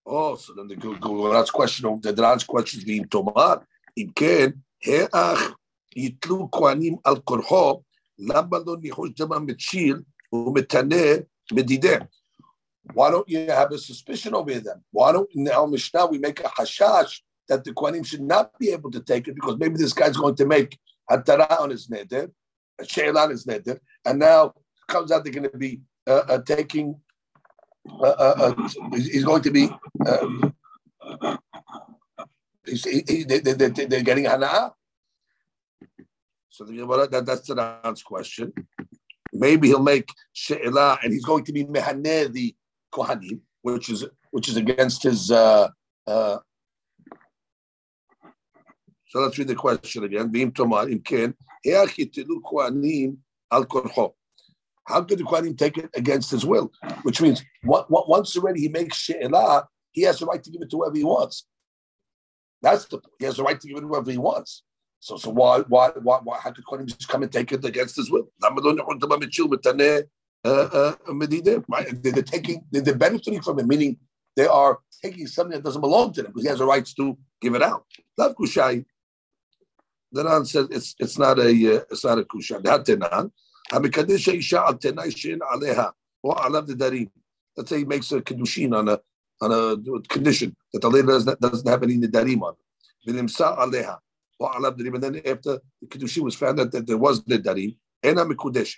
Oh, 0.04 0.36
so 0.36 0.52
then 0.54 0.68
the 0.68 0.76
Gemara's 0.76 1.50
question 1.50 1.86
of 1.86 2.02
the 2.02 2.12
Dran's 2.12 2.44
question 2.44 2.80
is 2.80 2.84
being 2.84 3.08
tomar. 3.08 3.66
Im 3.96 4.10
ken 4.12 4.62
heach 4.84 5.54
yitlu 5.96 6.50
kwanim 6.50 6.98
al 7.04 7.16
korho 7.22 7.82
למה 8.19 8.57
לא 8.65 8.75
ניחוש 8.81 9.09
דמם 9.17 9.45
מצ'יל 9.45 10.01
ומתנה 10.33 11.05
מדידיהם? 11.53 12.01
Why 12.93 13.09
don't 13.11 13.29
you 13.29 13.49
have 13.49 13.71
a 13.71 13.77
suspicion 13.77 14.35
over 14.35 14.59
them? 14.59 14.83
Why 14.91 15.13
don't 15.13 15.29
now 15.35 15.65
Mishnah 15.65 16.05
we 16.07 16.17
make 16.17 16.41
a 16.41 16.49
hashash 16.49 17.21
that 17.47 17.63
the 17.63 17.71
Kohanim 17.71 18.05
should 18.05 18.21
not 18.21 18.57
be 18.59 18.71
able 18.71 18.91
to 18.91 18.99
take 18.99 19.27
it 19.27 19.35
because 19.35 19.57
maybe 19.57 19.77
this 19.77 19.93
guy's 19.93 20.17
going 20.17 20.35
to 20.35 20.45
make 20.45 20.77
Hatara 21.09 21.59
on 21.59 21.69
his 21.69 21.87
neder, 21.87 22.31
a 22.79 22.83
Sheil 22.83 23.17
on 23.17 23.29
his 23.29 23.45
neder, 23.45 23.79
and 24.05 24.19
now 24.19 24.53
comes 24.87 25.11
out 25.11 25.23
they're 25.23 25.33
going 25.33 25.49
to 25.49 25.57
be 25.57 25.81
uh, 26.07 26.23
uh, 26.29 26.37
taking, 26.39 26.99
uh, 27.89 28.03
uh, 28.03 28.53
uh 28.59 28.69
he's 28.95 29.23
going 29.23 29.41
to 29.41 29.51
be, 29.51 29.69
um, 30.05 30.53
he's, 32.65 32.83
he, 32.83 33.23
they, 33.23 33.39
they, 33.39 33.53
they, 33.53 33.85
they're 33.85 34.01
getting 34.01 34.25
Hana. 34.25 34.73
So 36.58 36.64
the, 36.64 37.08
that, 37.12 37.24
that's 37.24 37.46
the 37.46 37.54
last 37.54 38.04
question. 38.04 38.52
Maybe 39.32 39.68
he'll 39.68 39.80
make 39.80 40.08
She'ila 40.32 40.98
and 41.04 41.12
he's 41.12 41.24
going 41.24 41.44
to 41.44 41.52
be 41.52 41.64
Mehaneh 41.64 42.32
the 42.32 42.52
Kohanim, 42.92 43.38
which 43.62 43.88
is 43.88 44.04
which 44.32 44.48
is 44.48 44.56
against 44.56 45.04
his 45.04 45.30
uh, 45.30 45.68
uh, 46.04 46.38
so 49.06 49.20
let's 49.20 49.38
read 49.38 49.46
the 49.46 49.54
question 49.54 50.02
again. 50.02 50.32
Bim 50.32 50.50
Tomar, 50.50 50.88
Im 50.88 50.98
Ken, 50.98 51.32
al 51.64 51.86
korcho. 51.86 54.14
How 54.84 55.04
could 55.04 55.20
the 55.20 55.24
Kohanim 55.24 55.56
take 55.56 55.78
it 55.78 55.90
against 55.94 56.32
his 56.32 56.44
will? 56.44 56.72
Which 57.02 57.20
means 57.20 57.44
once 57.62 58.36
already 58.36 58.62
he 58.62 58.68
makes 58.68 58.96
she'elah, 58.96 59.64
he 59.92 60.02
has 60.02 60.18
the 60.18 60.26
right 60.26 60.42
to 60.42 60.50
give 60.50 60.62
it 60.62 60.70
to 60.70 60.78
whoever 60.78 60.96
he 60.96 61.04
wants. 61.04 61.46
That's 62.62 62.86
the 62.86 63.00
he 63.20 63.26
has 63.26 63.36
the 63.36 63.44
right 63.44 63.60
to 63.60 63.68
give 63.68 63.76
it 63.76 63.82
to 63.82 63.86
whoever 63.86 64.10
he 64.10 64.18
wants. 64.18 64.64
So 65.00 65.16
so 65.16 65.30
why 65.30 65.60
why 65.68 65.90
why, 66.02 66.18
why 66.22 66.38
how 66.42 66.50
could 66.50 66.64
Kohanim 66.64 66.86
just 66.86 67.08
come 67.08 67.22
and 67.22 67.32
take 67.32 67.52
it 67.52 67.64
against 67.64 67.96
his 67.96 68.10
will? 68.10 68.28
Uh, 70.44 70.48
uh, 70.48 70.94
they're 71.12 72.22
taking 72.22 72.64
they're 72.70 72.94
benefiting 72.94 73.42
from 73.42 73.58
it, 73.58 73.66
meaning 73.66 73.96
they 74.36 74.46
are 74.46 74.78
taking 75.02 75.26
something 75.26 75.56
that 75.56 75.64
doesn't 75.64 75.80
belong 75.80 76.12
to 76.12 76.22
them 76.22 76.30
because 76.30 76.42
he 76.44 76.48
has 76.48 76.58
the 76.58 76.66
rights 76.66 76.94
to 76.94 77.18
give 77.40 77.54
it 77.54 77.62
out. 77.62 77.84
Lav 78.16 78.34
kushai 78.36 78.84
the 80.12 80.24
Ran 80.24 80.44
says 80.44 80.68
it's 80.70 80.94
it's 80.98 81.18
not 81.18 81.38
a 81.38 81.50
uh, 81.50 81.80
it's 81.90 82.04
not 82.04 82.18
a 82.18 82.22
kusha. 82.22 82.62
Hatenan 82.62 83.30
hamikadesh 83.70 84.34
isha 84.38 84.60
al 84.60 84.74
tenai 84.74 85.14
shin 85.16 85.40
aleha 85.40 85.92
or 86.22 86.34
alav 86.36 86.66
darim. 86.68 87.10
Let's 87.56 87.70
say 87.70 87.78
he 87.78 87.84
makes 87.84 88.10
a 88.12 88.20
kedushin 88.20 88.76
on 88.76 88.88
a 88.88 89.00
on 89.40 89.52
a 89.52 90.08
condition 90.08 90.56
that 90.72 90.80
the 90.80 90.90
lady 90.90 91.06
doesn't, 91.06 91.40
doesn't 91.40 91.68
have 91.68 91.82
any 91.82 91.98
nidarim 91.98 92.42
on. 92.42 92.54
V'nimsa 93.06 93.58
aleha. 93.58 93.98
And 94.39 95.03
then 95.03 95.15
after 95.25 95.59
the 95.81 95.87
kedushin 95.87 96.23
was 96.23 96.35
found 96.35 96.59
out 96.59 96.71
that 96.71 96.85
there 96.85 96.97
was 96.97 97.21
nidarim, 97.23 97.77
ena 98.03 98.25
mikudesh. 98.25 98.75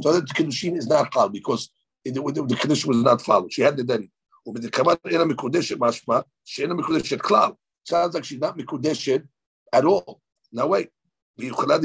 So 0.00 0.12
that 0.12 0.28
the 0.28 0.34
kedushin 0.34 0.76
is 0.76 0.86
not 0.86 1.12
hal 1.12 1.28
because 1.28 1.70
it, 2.04 2.14
the, 2.14 2.20
the 2.20 2.56
condition 2.56 2.88
was 2.88 2.98
not 2.98 3.22
followed. 3.22 3.52
She 3.52 3.62
had 3.62 3.76
nidarim. 3.76 4.10
ובדקמת 4.46 5.06
אינה 5.06 5.24
מקודשת 5.24 5.76
משמע 5.78 6.20
שאינה 6.44 6.74
מקודשת 6.74 7.20
כלל. 7.20 7.52
Sounds 7.84 8.14
like 8.14 8.24
she's 8.24 8.40
not 8.40 8.56
מקודשת 8.56 9.22
at 9.74 9.84
all. 9.84 10.20
Now 10.52 10.66
wait. 10.68 10.88
She 11.38 11.50
can 11.50 11.82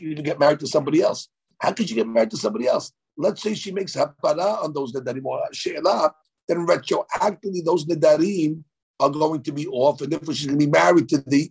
even 0.00 0.24
get 0.24 0.38
married 0.38 0.60
to 0.60 0.66
somebody 0.66 1.00
else. 1.02 1.28
How 1.58 1.72
could 1.72 1.88
she 1.88 1.94
get 1.94 2.06
married 2.06 2.30
to 2.30 2.36
somebody 2.36 2.66
else? 2.66 2.92
Let's 3.16 3.42
say 3.42 3.54
she 3.54 3.72
makes 3.72 3.94
hapara 3.94 4.62
on 4.62 4.72
those 4.72 4.92
nedarim 4.92 5.24
or 5.24 5.40
she'ela, 5.52 6.12
then 6.48 6.66
retroactively 6.66 7.64
those 7.64 7.86
nedarim 7.86 8.62
are 9.00 9.10
going 9.10 9.42
to 9.42 9.52
be 9.52 9.66
off, 9.68 10.00
and 10.02 10.12
therefore 10.12 10.34
she's 10.34 10.46
going 10.46 10.58
to 10.58 10.66
be 10.66 10.70
married 10.70 11.08
to 11.08 11.18
the 11.18 11.50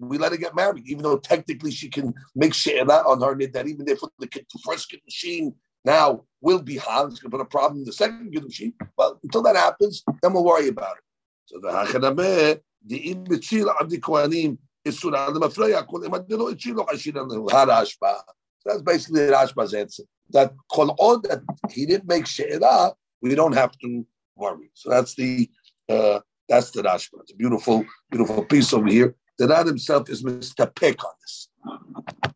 We 0.00 0.16
let 0.16 0.32
her 0.32 0.38
get 0.38 0.56
married, 0.56 0.88
even 0.88 1.02
though 1.02 1.18
technically 1.18 1.70
she 1.70 1.90
can 1.90 2.14
make 2.34 2.54
she'ela 2.54 3.04
on 3.06 3.20
her 3.20 3.34
that 3.48 3.68
even 3.68 3.86
if 3.88 4.00
the 4.00 4.44
first 4.64 4.90
Kiddushin 4.90 5.52
now 5.84 6.24
will 6.40 6.60
be 6.62 6.78
hal. 6.78 7.06
It's 7.06 7.20
going 7.20 7.30
to 7.30 7.36
put 7.36 7.42
a 7.42 7.48
problem 7.48 7.80
in 7.80 7.84
the 7.84 7.92
second 7.92 8.32
Kiddushin. 8.32 8.72
Well, 8.96 9.20
until 9.22 9.42
that 9.42 9.56
happens, 9.56 10.02
then 10.22 10.32
we'll 10.32 10.44
worry 10.44 10.68
about 10.68 10.96
it. 10.96 11.02
So 11.46 11.58
the 11.60 11.68
Hachanameh, 11.68 12.60
the 12.86 12.96
Im 13.10 13.24
B'chil 13.24 13.68
Abdi 13.78 13.98
Kohanim, 13.98 14.56
Isura 14.86 15.18
Al-Mafreya, 15.28 15.86
Kol 15.86 16.00
Emadilo 16.00 16.54
Ichilo 16.54 16.86
Hashir 16.86 17.12
Harashba. 17.12 18.14
So 18.60 18.64
that's 18.66 18.82
basically 18.82 19.20
Rashba's 19.22 19.74
answer. 19.74 20.04
That 20.30 20.54
Kol 20.72 20.94
that 21.22 21.42
he 21.68 21.84
didn't 21.86 22.08
make 22.08 22.26
She'era, 22.26 22.92
we 23.20 23.34
don't 23.34 23.52
have 23.52 23.76
to 23.78 24.06
worry. 24.36 24.70
So 24.74 24.88
that's 24.88 25.14
the, 25.14 25.50
uh, 25.88 26.20
that's 26.48 26.70
the 26.70 26.82
Rashba. 26.82 27.20
It's 27.20 27.32
a 27.32 27.36
beautiful, 27.36 27.84
beautiful 28.10 28.44
piece 28.44 28.72
over 28.72 28.88
here. 28.88 29.14
The 29.40 29.48
Rad 29.48 29.66
himself 29.66 30.10
is 30.10 30.22
Mr. 30.22 30.72
Pick 30.74 31.02
on 31.02 31.12
this. 31.22 31.48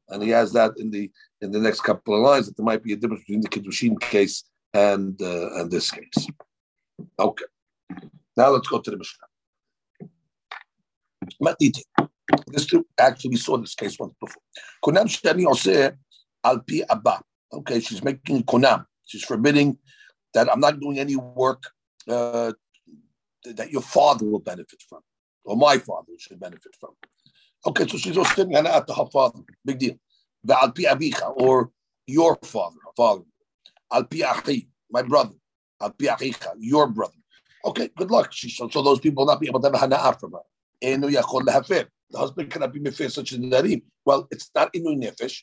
And 0.09 0.23
he 0.23 0.31
has 0.31 0.55
that 0.55 0.73
in 0.79 0.91
the 0.91 1.11
in 1.43 1.51
the 1.53 1.59
next 1.59 1.83
couple 1.83 2.15
of 2.15 2.23
lines 2.23 2.47
that 2.47 2.57
there 2.57 2.65
might 2.65 2.83
be 2.83 2.95
a 2.95 2.97
difference 2.97 3.25
between 3.25 3.43
the 3.43 3.49
Kiddushin 3.51 4.01
case 4.01 4.45
and 4.73 5.21
uh, 5.21 5.51
and 5.57 5.71
this 5.71 5.91
case. 5.91 6.27
Okay. 7.19 7.45
Now 8.39 8.49
let's 8.49 8.69
go 8.69 8.81
to 8.81 8.91
the 8.91 8.97
Mishnah. 8.97 9.27
This 12.47 12.65
two 12.65 12.87
actually 12.99 13.33
we 13.33 13.37
saw 13.37 13.59
this 13.59 13.75
case 13.75 13.99
once 13.99 14.15
before. 14.19 14.43
Kunam 14.83 15.05
shani 15.05 15.45
oseh 15.45 15.95
al 16.43 16.61
pi 16.61 16.85
abba. 16.89 17.21
Okay, 17.53 17.81
she's 17.81 18.03
making 18.03 18.45
kunam. 18.45 18.87
She's 19.05 19.25
forbidding 19.25 19.77
that 20.33 20.51
I'm 20.51 20.61
not 20.61 20.81
doing 20.81 20.99
any 20.99 21.17
work 21.17 21.65
uh, 22.09 22.53
that 23.45 23.71
your 23.71 23.83
father 23.83 24.25
will 24.25 24.39
benefit 24.39 24.83
from, 24.89 25.01
or 25.45 25.57
my 25.57 25.79
father 25.79 26.13
should 26.19 26.41
benefit 26.41 26.75
from. 26.79 26.91
Okay, 27.67 27.87
so 27.87 27.97
she's 27.97 28.17
also 28.17 28.35
sitting 28.35 28.55
at 28.55 28.67
her 28.67 29.07
father. 29.13 29.41
Big 29.65 29.79
deal. 29.79 29.95
Al 30.51 30.73
pi 30.73 30.83
abicha, 30.83 31.33
or 31.37 31.71
your 32.07 32.37
father, 32.43 32.77
father. 32.97 33.25
Al 33.93 34.05
pi 34.05 34.19
achi, 34.19 34.69
my 34.91 35.03
brother. 35.03 35.35
Al 35.81 35.91
pi 35.91 36.07
achicha, 36.07 36.53
your 36.59 36.87
brother. 36.89 37.15
Okay, 37.65 37.89
good 37.97 38.11
luck. 38.11 38.33
She, 38.33 38.51
so, 38.51 38.69
so 38.69 38.83
those 38.83 39.01
people 39.01 39.25
will 39.25 39.33
not 39.33 39.41
be 39.41 39.49
able 39.49 39.61
to 39.61 39.71
have 39.71 39.91
a 39.91 39.97
hana'ah 39.97 40.21
from 40.21 40.33
her. 40.33 40.41
The 40.83 42.19
husband 42.19 42.51
cannot 42.51 42.73
be 42.73 42.81
mefir 42.81 43.11
such 43.11 43.33
a 43.33 43.39
narim. 43.39 43.83
Well, 44.05 44.29
it's 44.31 44.51
not 44.55 44.73
inu 44.75 45.03
nefesh, 45.03 45.43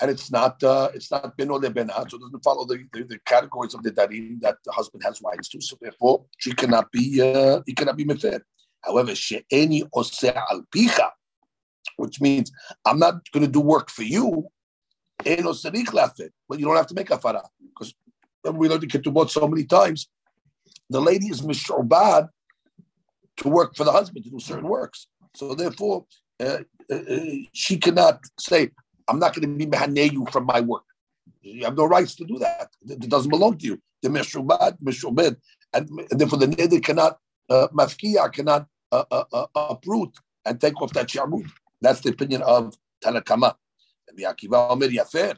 and 0.00 0.10
it's 0.10 0.30
not 0.30 0.62
uh, 0.62 0.90
it's 0.94 1.10
not 1.10 1.36
beno 1.36 1.60
lebena, 1.60 2.08
so 2.08 2.16
it 2.16 2.20
doesn't 2.20 2.44
follow 2.44 2.64
the, 2.64 2.84
the, 2.92 3.02
the, 3.02 3.18
categories 3.26 3.74
of 3.74 3.82
the 3.82 3.90
darim 3.90 4.40
that 4.40 4.58
the 4.64 4.72
husband 4.72 5.02
has 5.04 5.20
rights 5.22 5.48
to. 5.48 5.60
So 5.60 5.76
therefore, 5.80 6.24
she 6.38 6.52
cannot 6.52 6.90
be 6.92 7.20
uh, 7.20 7.60
he 7.66 7.74
cannot 7.74 7.96
be 7.96 8.04
mefir. 8.04 8.40
However, 8.86 9.14
she'eni 9.14 9.82
oseh 9.94 10.36
al 10.50 10.62
picha 10.74 11.10
which 11.96 12.20
means 12.20 12.50
I'm 12.84 12.98
not 12.98 13.30
going 13.32 13.44
to 13.44 13.50
do 13.50 13.60
work 13.60 13.90
for 13.90 14.02
you. 14.02 14.48
But 15.24 15.38
you 15.38 16.64
don't 16.66 16.76
have 16.76 16.86
to 16.88 16.94
make 16.94 17.10
a 17.10 17.18
farah 17.18 17.46
because 17.60 17.94
we 18.44 18.68
learned 18.68 18.82
the 18.82 18.86
ketubot 18.86 19.30
so 19.30 19.46
many 19.46 19.64
times. 19.64 20.08
The 20.90 21.00
lady 21.00 21.26
is 21.26 21.40
mishobad 21.40 22.28
to 23.38 23.48
work 23.48 23.74
for 23.76 23.84
the 23.84 23.92
husband 23.92 24.24
to 24.24 24.30
do 24.30 24.38
certain 24.38 24.68
works. 24.68 25.06
So 25.34 25.54
therefore, 25.54 26.04
uh, 26.40 26.58
uh, 26.90 26.94
uh 26.94 27.20
she 27.52 27.78
cannot 27.78 28.20
say, 28.38 28.70
"I'm 29.08 29.18
not 29.18 29.34
going 29.34 29.48
to 29.48 29.56
be 29.56 29.66
mehane 29.66 30.12
you 30.12 30.26
from 30.30 30.44
my 30.46 30.60
work." 30.60 30.84
You 31.40 31.64
have 31.64 31.76
no 31.76 31.86
rights 31.86 32.14
to 32.16 32.24
do 32.24 32.38
that. 32.38 32.68
It 32.86 33.08
doesn't 33.08 33.30
belong 33.30 33.58
to 33.58 33.66
you. 33.66 33.80
The 34.02 34.08
mishobad, 34.10 34.78
mishobed, 34.82 35.36
and, 35.72 35.88
and 36.10 36.20
therefore 36.20 36.38
the 36.38 36.48
neder 36.48 36.82
cannot, 36.82 37.18
uh, 37.48 37.68
mafkiya 37.72 38.32
cannot 38.32 38.66
uh, 39.10 39.24
uh, 39.32 39.46
uproot 39.54 40.16
and 40.44 40.60
take 40.60 40.80
off 40.80 40.92
that 40.92 41.08
sharmut. 41.08 41.48
That's 41.80 42.00
the 42.00 42.10
opinion 42.10 42.42
of 42.42 42.76
Tanakama. 43.02 43.54
The 44.14 44.24
Akiva 44.24 44.70
Omer 44.70 44.88
Yafer. 44.88 45.36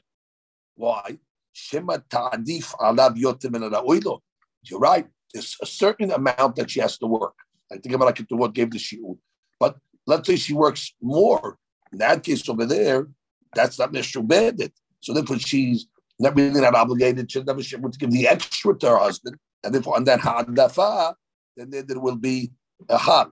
Why? 0.75 1.19
Shema 1.53 1.99
ta'adif 2.11 2.75
alav 2.77 3.17
yotim 3.17 4.21
You're 4.65 4.79
right. 4.79 5.07
There's 5.33 5.57
a 5.63 5.67
certain 5.67 6.11
amount 6.11 6.57
that 6.57 6.71
she 6.71 6.81
has 6.81 6.99
to 6.99 7.07
work. 7.07 7.35
I 7.73 7.79
think 7.79 7.95
about 7.95 8.07
like 8.07 8.21
what 8.29 8.53
gave 8.53 8.71
the 8.71 8.79
shiur. 8.79 9.17
But 9.59 9.77
let's 10.07 10.27
say 10.27 10.37
she 10.37 10.55
works 10.55 10.95
more. 11.01 11.59
In 11.93 11.99
that 11.99 12.23
case 12.23 12.49
over 12.49 12.67
there, 12.67 13.09
that's 13.55 13.79
not 13.79 13.93
mishubedit. 13.93 14.73
So 15.01 15.15
therefore 15.15 15.39
she's 15.39 15.87
not 16.19 16.37
really 16.37 16.61
not 16.61 16.75
obligated. 16.75 17.31
Never 17.35 17.63
able 17.75 17.91
to 17.91 17.99
give 17.99 18.11
the 18.11 18.29
extra 18.29 18.77
to 18.79 18.89
her 18.91 18.99
husband. 18.99 19.37
And 19.65 19.75
therefore 19.75 19.97
on 19.97 20.05
that 20.05 20.21
ha'adafa, 20.21 21.15
then 21.57 21.71
there 21.71 22.01
will 22.01 22.17
be 22.17 22.53
a 22.89 22.99
had. 22.99 23.27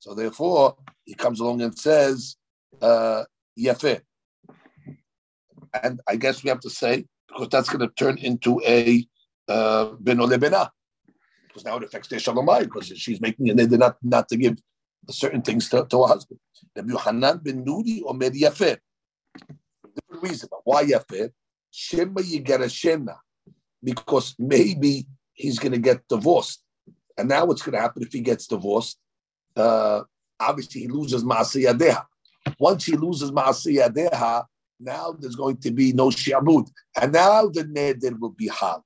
So 0.00 0.14
therefore, 0.14 0.76
he 1.04 1.14
comes 1.14 1.40
along 1.40 1.62
and 1.62 1.78
says, 1.78 2.36
uh, 2.82 3.24
And 5.82 6.00
I 6.08 6.16
guess 6.16 6.42
we 6.42 6.48
have 6.48 6.60
to 6.60 6.70
say, 6.70 7.06
because 7.28 7.48
that's 7.48 7.68
going 7.68 7.86
to 7.86 7.94
turn 7.94 8.18
into 8.18 8.60
a 8.66 9.06
uh, 9.48 9.92
beno 10.02 10.70
because 11.50 11.64
now 11.64 11.76
it 11.76 11.82
affects 11.82 12.08
their 12.08 12.18
shalomai, 12.20 12.62
because 12.62 12.88
she's 12.96 13.20
making 13.20 13.48
it 13.48 13.56
neder 13.56 13.78
not, 13.78 13.96
not 14.02 14.28
to 14.28 14.36
give 14.36 14.56
certain 15.08 15.42
things 15.42 15.68
to, 15.68 15.84
to 15.90 16.02
her 16.02 16.08
husband. 16.08 16.38
Rabbi 16.76 16.92
Yohanan 16.92 17.38
ben 17.42 17.64
Nuri 17.64 18.02
omer 18.06 18.30
yafeh. 18.30 18.78
Different 19.36 20.22
reason. 20.22 20.48
Why 20.64 20.84
yafeh? 20.84 21.30
Shema 21.70 22.22
yigarashena. 22.22 23.16
Because 23.82 24.34
maybe 24.38 25.06
he's 25.32 25.58
going 25.58 25.72
to 25.72 25.78
get 25.78 26.06
divorced. 26.08 26.62
And 27.18 27.28
now 27.28 27.46
what's 27.46 27.62
going 27.62 27.74
to 27.74 27.80
happen 27.80 28.02
if 28.02 28.12
he 28.12 28.20
gets 28.20 28.46
divorced? 28.46 28.98
Uh, 29.56 30.02
obviously, 30.38 30.82
he 30.82 30.88
loses 30.88 31.24
Maasiyadeha. 31.24 32.04
Once 32.58 32.84
he 32.84 32.96
loses 32.96 33.30
Ma'asiyadeha, 33.30 34.44
now 34.78 35.12
there's 35.18 35.36
going 35.36 35.58
to 35.58 35.70
be 35.70 35.92
no 35.92 36.08
Shi'abud. 36.08 36.68
And 37.00 37.12
now 37.12 37.46
the 37.46 37.64
Neder 37.64 38.18
will 38.18 38.30
be 38.30 38.48
Hal. 38.48 38.84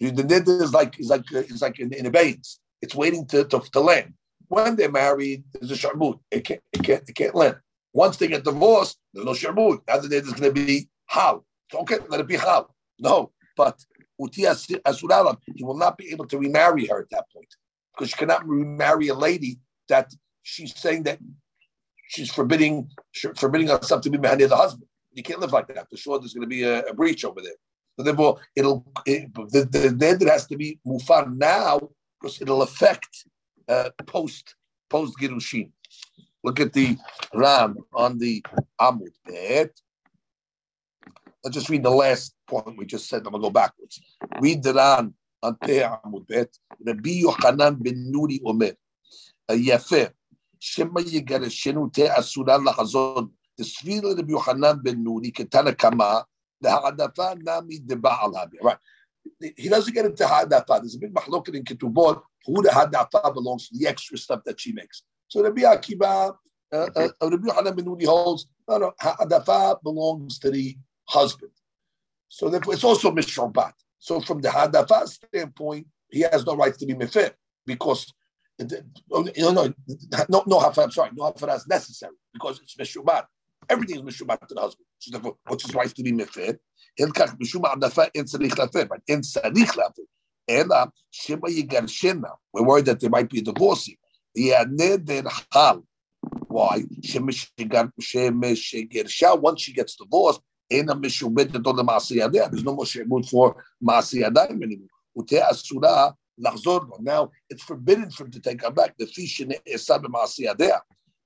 The 0.00 0.10
Neder 0.10 0.62
is 0.62 0.72
like, 0.72 0.98
is 1.00 1.08
like, 1.08 1.24
is 1.32 1.62
like 1.62 1.80
in, 1.80 1.92
in 1.92 2.06
abeyance. 2.06 2.60
It's 2.80 2.94
waiting 2.94 3.26
to, 3.26 3.44
to, 3.44 3.60
to 3.72 3.80
land. 3.80 4.14
When 4.46 4.76
they're 4.76 4.90
married, 4.90 5.44
there's 5.52 5.72
a 5.72 5.74
Sharbud. 5.74 6.20
It 6.30 6.44
can't, 6.44 6.62
it 6.72 6.82
can't, 6.84 7.08
it 7.08 7.14
can't 7.14 7.34
land. 7.34 7.56
Once 7.92 8.16
they 8.16 8.28
get 8.28 8.44
divorced, 8.44 8.98
there's 9.12 9.26
no 9.26 9.32
Sharbud. 9.32 9.80
Now 9.88 9.98
the 9.98 10.08
Neder 10.08 10.26
is 10.26 10.32
going 10.32 10.54
to 10.54 10.66
be 10.66 10.88
Hal. 11.06 11.44
Okay, 11.74 11.98
let 12.08 12.20
it 12.20 12.28
be 12.28 12.36
Hal. 12.36 12.74
No, 13.00 13.32
but 13.56 13.84
he 14.18 15.64
will 15.64 15.76
not 15.76 15.96
be 15.98 16.10
able 16.10 16.26
to 16.26 16.38
remarry 16.38 16.86
her 16.86 17.00
at 17.00 17.10
that 17.10 17.24
point 17.32 17.54
because 17.94 18.10
you 18.10 18.16
cannot 18.16 18.46
remarry 18.48 19.08
a 19.08 19.14
lady 19.14 19.58
that 19.88 20.12
she's 20.42 20.74
saying 20.76 21.04
that 21.04 21.18
she's 22.08 22.32
forbidding 22.32 22.90
forbidding 23.36 23.68
herself 23.68 24.02
to 24.02 24.10
be 24.10 24.18
to 24.18 24.46
the 24.46 24.56
husband. 24.56 24.88
You 25.12 25.22
can't 25.22 25.40
live 25.40 25.52
like 25.52 25.68
that. 25.68 25.88
For 25.90 25.96
sure, 25.96 26.18
there's 26.18 26.34
going 26.34 26.48
to 26.48 26.48
be 26.48 26.62
a, 26.62 26.80
a 26.82 26.94
breach 26.94 27.24
over 27.24 27.40
there. 27.40 27.58
So 27.96 28.04
therefore, 28.04 28.38
it'll 28.54 28.86
it, 29.06 29.34
the 29.34 29.64
the 29.64 29.88
neder 29.88 30.30
has 30.30 30.46
to 30.46 30.56
be 30.56 30.78
mufar 30.86 31.36
now 31.36 31.80
because 32.20 32.40
it'll 32.40 32.62
affect 32.62 33.08
uh, 33.68 33.90
post 34.06 34.54
post 34.88 35.18
girushin. 35.18 35.70
Look 36.44 36.60
at 36.60 36.72
the 36.72 36.96
Ran 37.34 37.76
on 37.92 38.18
the 38.18 38.44
amud 38.80 39.14
bet. 39.26 39.72
Let's 41.42 41.54
just 41.54 41.68
read 41.68 41.82
the 41.82 41.90
last 41.90 42.34
point 42.46 42.78
we 42.78 42.86
just 42.86 43.08
said. 43.08 43.26
I'm 43.26 43.32
gonna 43.32 43.42
go 43.42 43.50
backwards. 43.50 44.00
Read 44.40 44.62
the 44.62 44.74
Ran 44.74 45.14
on 45.42 45.56
Peh 45.56 45.82
amud 45.82 46.28
bet. 46.28 46.56
Rabbi 46.84 47.22
Yochanan 47.22 47.82
ben 47.82 48.12
Nuri 48.12 48.40
Omer. 48.44 48.74
Yafeh. 49.51 50.09
שמא 50.65 50.99
יגרשנו 50.99 51.89
תה 51.89 52.19
אסורה 52.19 52.57
לחזון. 52.57 53.27
תסביר 53.57 54.01
לרבי 54.03 54.31
יוחנן 54.31 54.77
בן 54.83 54.97
נוני 54.97 55.31
כתנא 55.33 55.71
קמא, 55.71 56.19
להעדפה 56.61 57.29
נמי 57.35 57.79
דבעל 57.79 58.35
הבי. 58.35 58.57
Right. 58.57 58.77
He 59.57 59.67
doesn't 59.67 59.93
get 59.93 60.05
into 60.05 60.25
ha'adafa. 60.25 60.79
There's 60.79 60.95
a 60.95 60.99
big 60.99 61.13
mahloket 61.13 61.55
in 61.55 61.63
Ketubot 61.63 62.21
who 62.45 62.61
the 62.61 62.71
ha'adafa 62.71 63.33
belongs 63.33 63.67
to, 63.67 63.77
the 63.77 63.87
extra 63.87 64.17
stuff 64.17 64.41
that 64.45 64.59
she 64.59 64.71
makes. 64.71 65.03
So 65.27 65.43
Rabbi 65.43 65.61
Akiva, 65.63 66.35
uh, 66.71 66.89
uh, 66.95 67.09
Rabbi 67.21 67.47
Yochanan 67.49 67.75
ben 67.75 67.85
Nuni 67.85 68.05
holds, 68.05 68.47
no, 68.69 68.77
no, 68.77 68.91
ha'adafa 69.01 69.83
belongs 69.83 70.39
to 70.39 70.49
the 70.49 70.77
husband. 71.09 71.51
So 72.29 72.49
therefore, 72.49 72.73
it's 72.73 72.83
also 72.85 73.11
mishobat. 73.11 73.73
So 73.99 74.21
from 74.21 74.39
the 74.39 74.49
ha'adafa 74.49 75.07
standpoint, 75.07 75.87
he 76.09 76.21
has 76.21 76.45
no 76.45 76.55
right 76.55 76.73
to 76.77 76.85
be 76.85 76.93
mefir 76.93 77.31
because 77.65 78.13
you 78.59 78.67
know, 79.51 79.53
no, 79.53 79.73
no, 80.29 80.43
no 80.45 80.59
hafara, 80.59 80.83
I'm 80.83 80.91
sorry, 80.91 81.11
no 81.15 81.31
hafara 81.31 81.55
is 81.55 81.67
necessary 81.67 82.15
because 82.33 82.59
it's 82.61 82.75
mishubat. 82.75 83.25
Everything 83.69 83.95
is 83.95 84.01
mishubat 84.01 84.45
to 84.47 84.53
the 84.53 84.61
husband. 84.61 84.85
So 84.99 85.11
therefore, 85.11 85.37
what's 85.47 85.65
his 85.65 85.73
wife 85.75 85.93
to 85.95 86.03
be 86.03 86.11
mifid? 86.11 86.57
Hilkach 86.99 87.37
mishum 87.39 87.63
adafa 87.63 88.09
in 88.13 88.25
tzarich 88.25 88.51
lafid, 88.51 88.89
right? 88.89 89.01
In 89.07 89.21
tzarich 89.21 89.71
lafid. 89.75 90.05
Ela 90.47 90.91
shema 91.09 91.47
yigarshina. 91.47 92.31
We're 92.51 92.63
worried 92.63 92.85
that 92.85 92.99
there 92.99 93.09
might 93.09 93.29
be 93.29 93.39
a 93.39 93.41
divorce. 93.41 93.89
Yaneder 94.37 95.27
hal. 95.51 95.83
Why? 96.47 96.83
Once 99.41 99.61
she 99.61 99.73
gets 99.73 99.95
divorced, 99.95 100.41
אין 100.71 100.89
המשובדת 100.89 101.65
עוד 101.65 101.79
למעשה 101.79 102.15
ידיה, 102.15 102.47
there's 102.47 102.63
no 102.63 102.73
more 102.73 102.85
שעבוד 102.85 103.25
for 103.25 103.53
מעשה 103.81 104.17
ידיים 104.17 104.63
anymore. 104.63 105.19
ותהיה 105.19 105.51
אסורה 105.51 106.09
לחזור 106.26 106.26
בו. 106.26 106.26
now 106.38 107.30
it's 107.50 107.62
forbidden 107.62 108.10
for 108.10 108.24
him 108.24 108.30
to 108.30 108.40
take 108.40 108.62
her 108.62 108.70
back. 108.70 108.96
The 108.98 109.06
fish 109.06 109.40
in 109.40 109.54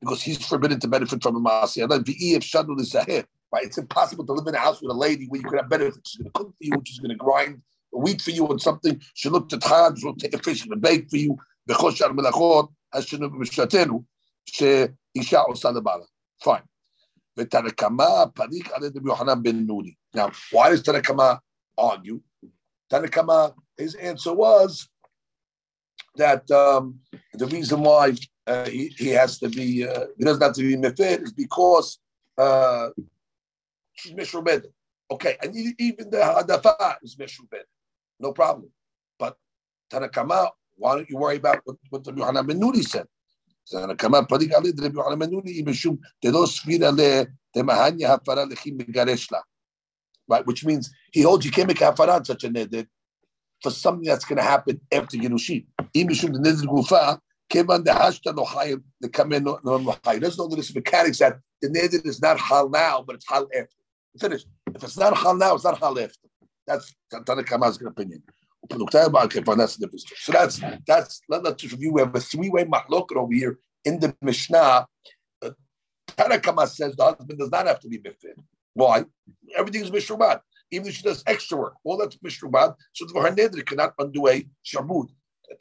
because 0.00 0.22
he's 0.22 0.44
forbidden 0.44 0.80
to 0.80 0.88
benefit 0.88 1.22
from 1.22 1.36
a 1.36 1.40
maasiyah. 1.40 3.24
Right? 3.52 3.64
It's 3.64 3.78
impossible 3.78 4.24
to 4.26 4.32
live 4.32 4.46
in 4.46 4.54
a 4.54 4.58
house 4.58 4.80
with 4.80 4.90
a 4.90 4.94
lady 4.94 5.26
where 5.26 5.40
you 5.40 5.46
could 5.46 5.58
have 5.58 5.68
benefits. 5.68 6.10
She's 6.10 6.18
going 6.18 6.32
to 6.32 6.38
cook 6.38 6.48
for 6.48 6.64
you, 6.64 6.72
she's 6.84 6.98
going 6.98 7.10
to 7.10 7.16
grind 7.16 7.60
wheat 7.92 8.20
for 8.20 8.30
you 8.30 8.46
and 8.48 8.60
something. 8.60 9.00
She 9.14 9.28
looked 9.28 9.52
at 9.52 9.62
hands, 9.62 10.04
will 10.04 10.16
take 10.16 10.34
a 10.34 10.38
fish 10.38 10.66
and 10.66 10.80
bake 10.80 11.08
for 11.10 11.16
you. 11.16 11.36
Fine. 16.42 16.62
Now, 20.14 20.30
why 20.50 20.68
does 20.68 20.82
Tanakama 20.82 21.38
argue? 21.78 22.20
Tanakama, 22.90 23.54
his 23.78 23.94
answer 23.94 24.32
was 24.32 24.88
that 26.16 26.50
um, 26.50 27.00
the 27.34 27.46
reason 27.46 27.80
why 27.80 28.14
uh, 28.46 28.66
he, 28.66 28.88
he, 28.98 29.08
has 29.08 29.38
to 29.38 29.48
be 29.48 29.86
uh, 29.86 30.06
he 30.18 30.24
doesn't 30.24 30.42
have 30.42 30.54
to 30.54 30.62
be 30.62 30.76
mefid 30.76 31.22
is 31.22 31.32
because 31.32 31.98
uh, 32.38 32.88
she's 33.94 34.12
mishubed. 34.12 34.66
Okay, 35.10 35.36
and 35.42 35.54
even 35.78 36.10
the 36.10 36.18
hadafa 36.18 36.96
is 37.02 37.16
mishubed, 37.16 37.62
no 38.18 38.32
problem. 38.32 38.70
But 39.18 39.36
Tanakama, 39.90 40.50
why 40.76 40.96
don't 40.96 41.10
you 41.10 41.18
worry 41.18 41.36
about 41.36 41.60
what, 41.64 41.76
what 41.90 42.06
Rabbi 42.06 42.20
Yohanan 42.20 42.46
Ben 42.46 42.82
said? 42.82 43.06
Tanakama, 43.72 44.28
Le, 44.30 44.38
Lechim 48.46 49.40
Right, 50.28 50.46
which 50.46 50.64
means 50.64 50.90
he 51.12 51.22
holds 51.22 51.44
you 51.44 51.50
can't 51.50 51.68
make 51.68 51.78
hafara 51.78 52.24
such 52.24 52.44
a 52.44 52.48
neder 52.48 52.86
for 53.62 53.70
something 53.70 54.04
that's 54.04 54.24
going 54.24 54.38
to 54.38 54.42
happen 54.42 54.80
after 54.90 55.16
Yerushin. 55.16 55.66
אם 55.95 56.07
משום 56.09 56.31
דנדר 56.31 56.65
גופה, 56.65 57.13
כיוון 57.49 57.83
דהשת 57.83 58.27
לא 58.27 58.43
חייב 58.43 58.79
לקמן 59.01 59.43
לא 59.43 59.93
חייב. 60.03 60.23
There's 60.23 60.37
no 60.37 60.47
this 60.55 60.75
mechanics 60.75 61.19
that 61.19 61.39
the 61.61 61.69
neder 61.69 62.05
is 62.05 62.21
not 62.21 62.39
hal 62.39 62.69
now, 62.69 63.03
but 63.05 63.15
it's 63.15 63.29
hal 63.29 63.47
after. 63.55 63.77
Finish. 64.19 64.45
If 64.75 64.83
it's 64.83 64.97
not 64.97 65.15
hal 65.17 65.35
now, 65.35 65.55
it's 65.55 65.63
not 65.63 65.79
hal 65.79 65.97
after. 65.99 66.27
That's 66.67 66.95
Tanakama's 67.13 67.81
opinion. 67.81 68.23
So 68.69 70.31
that's 70.31 70.61
that's 70.85 71.21
let, 71.29 71.45
us 71.45 71.63
review. 71.63 71.93
We 71.93 72.01
have 72.01 72.15
a 72.15 72.19
three-way 72.19 72.65
mahloket 72.65 73.15
over 73.15 73.33
here 73.33 73.59
in 73.85 73.99
the 73.99 74.13
Mishnah. 74.21 74.87
Uh, 75.41 75.51
Tanakama 76.17 76.67
says 76.67 76.95
the 76.95 77.05
husband 77.05 77.39
does 77.39 77.51
not 77.51 77.67
have 77.67 77.79
to 77.79 77.87
be 77.87 77.99
mifid. 77.99 78.37
Why? 78.73 79.05
Everything 79.55 79.83
is 79.83 79.91
mishrubat. 79.91 80.41
Even 80.71 80.87
if 80.87 80.95
she 80.95 81.03
does 81.03 81.23
extra 81.25 81.57
work, 81.57 81.75
all 81.85 81.97
that's 81.97 82.17
mishrubat. 82.17 82.75
So 82.93 83.05
the 83.05 83.19
her 83.21 83.31
neder 83.31 83.65
cannot 83.65 83.93
undo 83.99 84.27
a 84.27 84.45
shabud. 84.65 85.07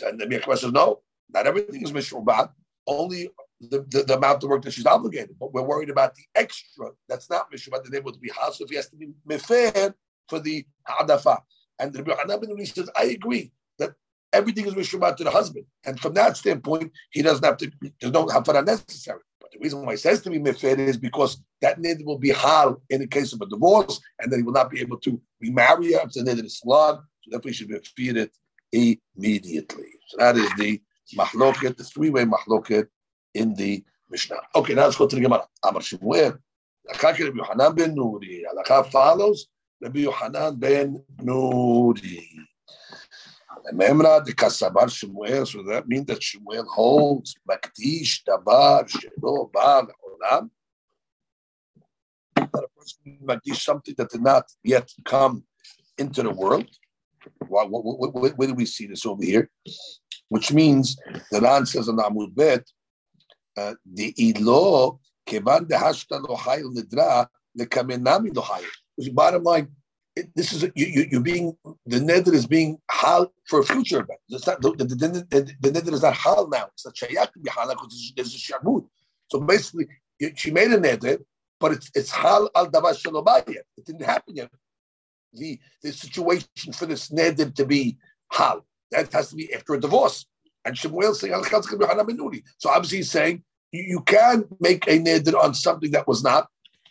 And 0.06 0.20
the 0.20 0.26
Mikvah 0.26 0.58
says 0.58 0.72
no, 0.72 1.02
not 1.34 1.48
everything 1.48 1.82
is 1.82 1.92
mishrubat. 1.92 2.52
Only 2.88 3.30
the, 3.60 3.86
the, 3.90 4.04
the, 4.04 4.18
amount 4.18 4.44
of 4.44 4.50
work 4.50 4.64
that 4.64 4.74
she's 4.74 4.86
obligated. 4.86 5.36
But 5.40 5.54
we're 5.54 5.62
worried 5.62 5.90
about 5.90 6.16
the 6.16 6.24
extra 6.36 6.88
that's 7.08 7.30
not 7.30 7.52
mishrubat. 7.52 7.84
The 7.84 7.98
able 7.98 8.12
to 8.12 8.20
be 8.20 8.32
if 8.32 8.70
he 8.70 8.76
has 8.76 8.90
to 8.90 8.96
be 8.96 9.10
mifid 9.28 9.94
for 10.28 10.40
the 10.40 10.66
hadafa. 10.88 11.42
And 11.82 11.96
Rabbi 11.96 12.14
Hanan 12.16 12.66
says, 12.66 12.90
I 12.96 13.06
agree 13.06 13.52
that 13.80 13.94
everything 14.34 14.68
is 14.68 14.76
Mishrubat 14.76 15.18
to 15.18 15.24
the 15.24 15.32
husband. 15.32 15.66
And 15.84 16.00
from 16.00 16.14
that 16.14 16.38
standpoint, 16.38 16.92
he 17.10 17.24
doesn't 17.24 17.44
have 17.44 17.58
to, 17.58 17.72
there's 18.00 18.14
no 18.14 18.28
hafara 18.28 18.64
necessary. 18.66 19.22
But 19.40 19.52
the 19.52 19.60
reason 19.60 19.84
why 19.84 19.94
he 19.94 19.98
says 19.98 20.22
to 20.22 20.30
be 20.30 20.40
mifed 20.40 20.78
is 20.78 20.98
because 20.98 21.42
that 21.62 21.80
nid 21.80 22.06
will 22.06 22.20
be 22.20 22.30
hal 22.30 22.82
in 22.92 23.02
the 23.02 23.08
case 23.08 23.34
of 23.34 23.42
a 23.42 23.48
divorce, 23.48 24.00
and 24.20 24.32
then 24.32 24.40
he 24.40 24.44
will 24.44 24.54
not 24.54 24.70
be 24.70 24.80
able 24.80 24.98
to 25.00 25.20
remarry 25.42 25.94
her. 25.94 26.02
It's 26.04 26.18
a 26.18 26.24
nid 26.24 26.52
so 26.52 27.02
therefore 27.28 27.50
he 27.50 27.54
should 27.54 27.70
be 27.70 27.80
feared 27.96 28.30
immediately. 28.72 29.90
So 30.08 30.18
that 30.18 30.38
is 30.38 30.52
the 30.58 30.82
mahloket, 31.16 31.78
the 31.78 31.84
three-way 31.84 32.26
mahloket 32.26 32.88
in 33.34 33.54
the 33.54 33.84
Mishnah. 34.10 34.42
Okay, 34.56 34.74
now 34.74 34.86
let's 34.86 34.98
go 34.98 35.08
to 35.08 35.16
the 35.16 35.22
Gemara. 35.22 35.48
Amar 35.64 35.82
Shemuel, 35.82 36.38
Rabbi 36.88 37.44
Hanan 37.48 37.76
ben 37.76 37.96
Nuri, 37.96 38.44
Alakha 38.44 38.90
follows, 38.92 39.48
Rabbi 39.82 40.00
Yohanan 40.00 40.56
ben 40.60 41.04
Nuri. 41.18 42.28
Memra 43.74 44.24
de 44.24 44.34
Kasabar 44.34 44.90
Shemuel, 44.90 45.46
so 45.46 45.64
that 45.64 45.88
means 45.88 46.06
that 46.08 46.22
Shemuel 46.22 46.66
holds 46.66 47.36
Makdish 47.50 48.24
Dabar 48.28 48.86
Shelo 48.86 49.52
Bar 49.52 49.88
Olam. 50.04 50.50
That 52.36 52.64
a 52.64 52.68
person 52.78 53.18
Makdish 53.24 53.62
something 53.62 53.94
that 53.98 54.10
did 54.10 54.22
not 54.22 54.46
yet 54.64 54.92
come 55.06 55.44
into 55.98 56.24
the 56.24 56.32
world. 56.32 56.68
Why, 57.48 57.66
where, 57.66 58.32
where 58.32 58.48
do 58.48 58.54
we 58.54 58.66
see 58.66 58.88
this 58.88 59.06
over 59.06 59.24
here? 59.24 59.50
Which 60.30 60.52
means 60.54 60.98
the 61.32 61.42
Ran 61.42 61.66
says 61.66 61.90
on 61.90 61.98
Amud 61.98 62.36
Bet, 62.36 62.66
uh, 63.58 63.74
the 63.94 64.14
ilo 64.18 65.00
kevan 65.28 65.66
dehashta 65.66 66.22
lo 66.22 66.36
hayil 66.36 66.74
nidra 66.76 67.28
lekamenami 67.60 68.36
lo 68.36 68.42
hayil. 68.42 69.14
Bottom 69.14 69.44
line, 69.44 69.68
it, 70.16 70.30
this 70.36 70.54
is 70.54 70.64
you, 70.76 71.06
you, 71.10 71.18
are 71.20 71.22
being 71.22 71.58
the 71.86 72.00
nether 72.00 72.34
is 72.34 72.46
being 72.46 72.78
hal 72.90 73.32
for 73.48 73.62
a 73.62 73.64
future 73.64 74.02
event. 74.02 74.20
It's 74.30 74.46
not 74.46 74.62
the, 74.62 74.72
the, 74.72 75.56
the, 75.62 75.72
the 75.72 75.94
is 75.94 76.02
not 76.04 76.14
hal 76.14 76.48
now. 76.50 76.68
It's 76.74 76.86
not 76.86 76.96
shayak 76.96 77.32
to 77.34 77.40
be 77.40 77.50
hal 77.50 77.70
because 77.70 78.14
there's 78.16 78.36
a 78.36 78.38
shabud. 78.38 78.86
So 79.30 79.40
basically, 79.40 79.88
she 80.36 80.52
made 80.52 80.72
a 80.72 80.80
nether, 80.80 81.20
but 81.60 81.72
it's 81.74 81.90
it's 81.96 82.12
hal 82.12 82.50
al 82.56 82.70
davar 82.70 82.94
shalobaya. 82.94 83.62
It 83.78 83.86
didn't 83.86 84.04
happen 84.04 84.36
yet. 84.36 84.52
The 85.34 85.60
the 85.82 85.92
situation 85.92 86.74
for 86.74 86.86
this 86.86 87.12
nether 87.12 87.50
to 87.50 87.66
be 87.66 87.98
hal 88.32 88.66
that 88.92 89.12
has 89.14 89.30
to 89.30 89.36
be 89.36 89.54
after 89.54 89.74
a 89.74 89.80
divorce. 89.80 90.26
And 90.66 90.78
Shemuel 90.78 91.16
saying 91.16 91.34
So 92.58 92.70
obviously 92.70 92.98
he's 92.98 93.12
saying 93.12 93.44
you, 93.72 93.84
you 93.84 94.02
can 94.02 94.46
make 94.60 94.86
a 94.88 95.00
neder 95.00 95.42
on 95.42 95.54
something 95.54 95.92
that 95.92 96.08
was 96.08 96.24
not 96.24 96.48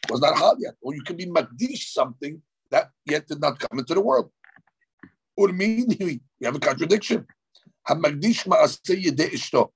was 0.08 0.20
not 0.20 0.36
hal 0.36 0.56
yet, 0.58 0.74
or 0.80 0.94
you 0.94 1.02
can 1.02 1.16
be 1.16 1.26
magdish 1.26 1.92
something 1.92 2.40
that 2.70 2.90
yet 3.04 3.26
did 3.26 3.40
not 3.40 3.58
come 3.58 3.78
into 3.78 3.94
the 3.94 4.00
world. 4.00 4.30
Urmini, 5.38 6.20
you 6.38 6.44
have 6.44 6.56
a 6.56 6.60
contradiction. 6.60 7.26
Hamagdish 7.88 8.46
ma'aseh. 8.46 9.68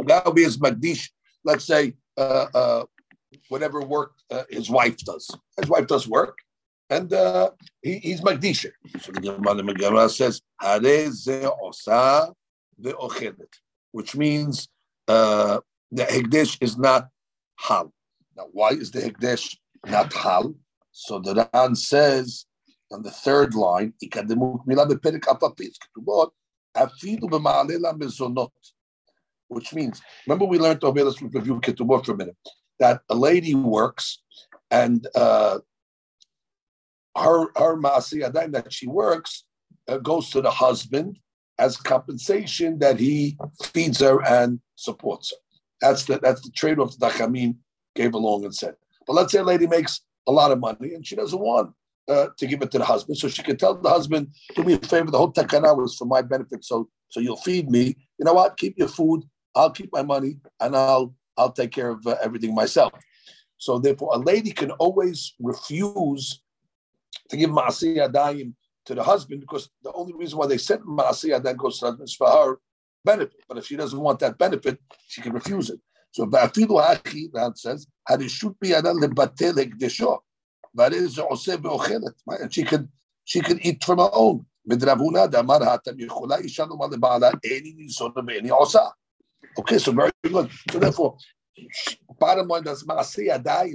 Now 0.00 0.32
he 0.34 0.42
is 0.42 0.58
magdish, 0.58 1.10
let's 1.44 1.64
say, 1.64 1.94
uh, 2.16 2.46
uh, 2.54 2.84
whatever 3.48 3.80
work 3.80 4.12
uh, 4.30 4.44
his 4.50 4.68
wife 4.68 4.98
does. 4.98 5.30
His 5.58 5.68
wife 5.68 5.86
does 5.86 6.06
work, 6.06 6.38
and 6.90 7.12
uh, 7.12 7.50
he, 7.82 7.98
he's 7.98 8.20
magdish. 8.20 8.66
So 9.00 9.12
the 9.12 9.74
Gemara 9.78 10.08
says, 10.08 10.40
Hare 10.60 11.10
ze 11.10 11.46
osa 11.62 12.32
ve'ochelet, 12.80 13.52
which 13.92 14.16
means 14.16 14.68
uh, 15.08 15.60
the 15.90 16.04
hegdesh 16.04 16.58
is 16.60 16.76
not 16.78 17.08
hal. 17.56 17.92
Now, 18.36 18.48
why 18.52 18.70
is 18.70 18.90
the 18.90 19.00
hegdesh 19.00 19.56
not 19.86 20.12
hal? 20.12 20.54
So 20.92 21.18
the 21.18 21.48
Ran 21.52 21.74
says 21.74 22.46
on 22.92 23.02
the 23.02 23.10
third 23.10 23.54
line, 23.54 23.92
which 29.48 29.74
means, 29.74 30.02
remember 30.26 30.44
we 30.44 30.58
learned 30.58 30.84
over 30.84 31.04
let's 31.04 31.22
review 31.22 31.60
Ketubot 31.60 32.06
for 32.06 32.12
a 32.12 32.16
minute, 32.16 32.36
that 32.78 33.00
a 33.08 33.14
lady 33.14 33.54
works 33.54 34.22
and 34.70 35.06
uh, 35.14 35.58
her 37.16 37.46
her 37.56 37.76
Ma'asiyadayim 37.76 38.52
that 38.52 38.72
she 38.72 38.86
works 38.86 39.44
uh, 39.88 39.98
goes 39.98 40.30
to 40.30 40.40
the 40.40 40.50
husband 40.50 41.18
as 41.58 41.76
compensation 41.76 42.78
that 42.78 42.98
he 42.98 43.36
feeds 43.72 44.00
her 44.00 44.24
and 44.26 44.60
supports 44.74 45.30
her. 45.30 45.36
That's 45.80 46.04
the 46.04 46.18
that's 46.18 46.42
the 46.42 46.50
trade-off 46.50 46.96
that 46.98 47.12
Dachamim 47.12 47.56
gave 47.94 48.14
along 48.14 48.44
and 48.44 48.54
said. 48.54 48.74
But 49.06 49.14
let's 49.14 49.32
say 49.32 49.38
a 49.38 49.44
lady 49.44 49.66
makes 49.66 50.00
a 50.26 50.32
lot 50.32 50.50
of 50.50 50.58
money 50.58 50.94
and 50.94 51.06
she 51.06 51.16
doesn't 51.16 51.38
want 51.38 51.72
uh, 52.08 52.28
to 52.36 52.46
give 52.46 52.62
it 52.62 52.70
to 52.72 52.78
the 52.78 52.84
husband. 52.84 53.18
So 53.18 53.28
she 53.28 53.42
can 53.42 53.56
tell 53.56 53.74
the 53.74 53.88
husband, 53.88 54.28
do 54.54 54.64
me 54.64 54.74
a 54.74 54.78
favor, 54.78 55.10
the 55.10 55.18
whole 55.18 55.32
takana 55.32 55.76
was 55.76 55.96
for 55.96 56.04
my 56.04 56.22
benefit. 56.22 56.64
So 56.64 56.88
so 57.08 57.20
you'll 57.20 57.36
feed 57.36 57.70
me. 57.70 57.96
You 58.18 58.24
know 58.24 58.34
what? 58.34 58.56
Keep 58.56 58.78
your 58.78 58.88
food. 58.88 59.22
I'll 59.54 59.70
keep 59.70 59.90
my 59.92 60.02
money 60.02 60.36
and 60.60 60.76
I'll 60.76 61.14
I'll 61.36 61.52
take 61.52 61.72
care 61.72 61.90
of 61.90 62.06
uh, 62.06 62.16
everything 62.22 62.54
myself. 62.54 62.92
So 63.58 63.78
therefore, 63.78 64.10
a 64.14 64.18
lady 64.18 64.50
can 64.50 64.70
always 64.72 65.34
refuse 65.40 66.42
to 67.28 67.36
give 67.36 67.50
ma'asiyah 67.50 68.12
daim 68.12 68.54
to 68.86 68.94
the 68.94 69.02
husband 69.02 69.40
because 69.40 69.68
the 69.82 69.92
only 69.92 70.12
reason 70.14 70.38
why 70.38 70.46
they 70.46 70.58
sent 70.58 70.82
ma'asiyah 70.86 71.42
that 71.42 71.56
goes 71.56 71.78
to 71.78 71.86
the 71.86 71.90
husband 71.90 72.08
is 72.08 72.14
for 72.14 72.28
her 72.28 72.58
benefit. 73.04 73.40
But 73.48 73.58
if 73.58 73.66
she 73.66 73.76
doesn't 73.76 73.98
want 73.98 74.18
that 74.20 74.38
benefit, 74.38 74.78
she 75.08 75.20
can 75.20 75.32
refuse 75.32 75.70
it. 75.70 75.80
So 76.10 76.26
Ba'afilu 76.26 76.82
Hachi, 76.82 77.32
that 77.32 77.58
says, 77.58 77.86
Harishut 78.08 78.56
Biyada 78.62 78.94
Lebatel 78.98 79.54
Ekdesho. 79.54 80.18
That 80.74 80.92
is 80.92 81.18
and 81.18 82.52
she 82.52 82.62
could 82.64 82.88
she 83.24 83.40
can 83.40 83.58
eat 83.66 83.82
from 83.82 83.98
her 83.98 84.10
own. 84.12 84.44
Okay, 89.58 89.78
so 89.78 89.92
very 89.92 90.10
good. 90.22 90.50
So 90.70 90.78
therefore, 90.78 91.16
bottom 92.18 92.48
line 92.48 92.62
does 92.64 92.84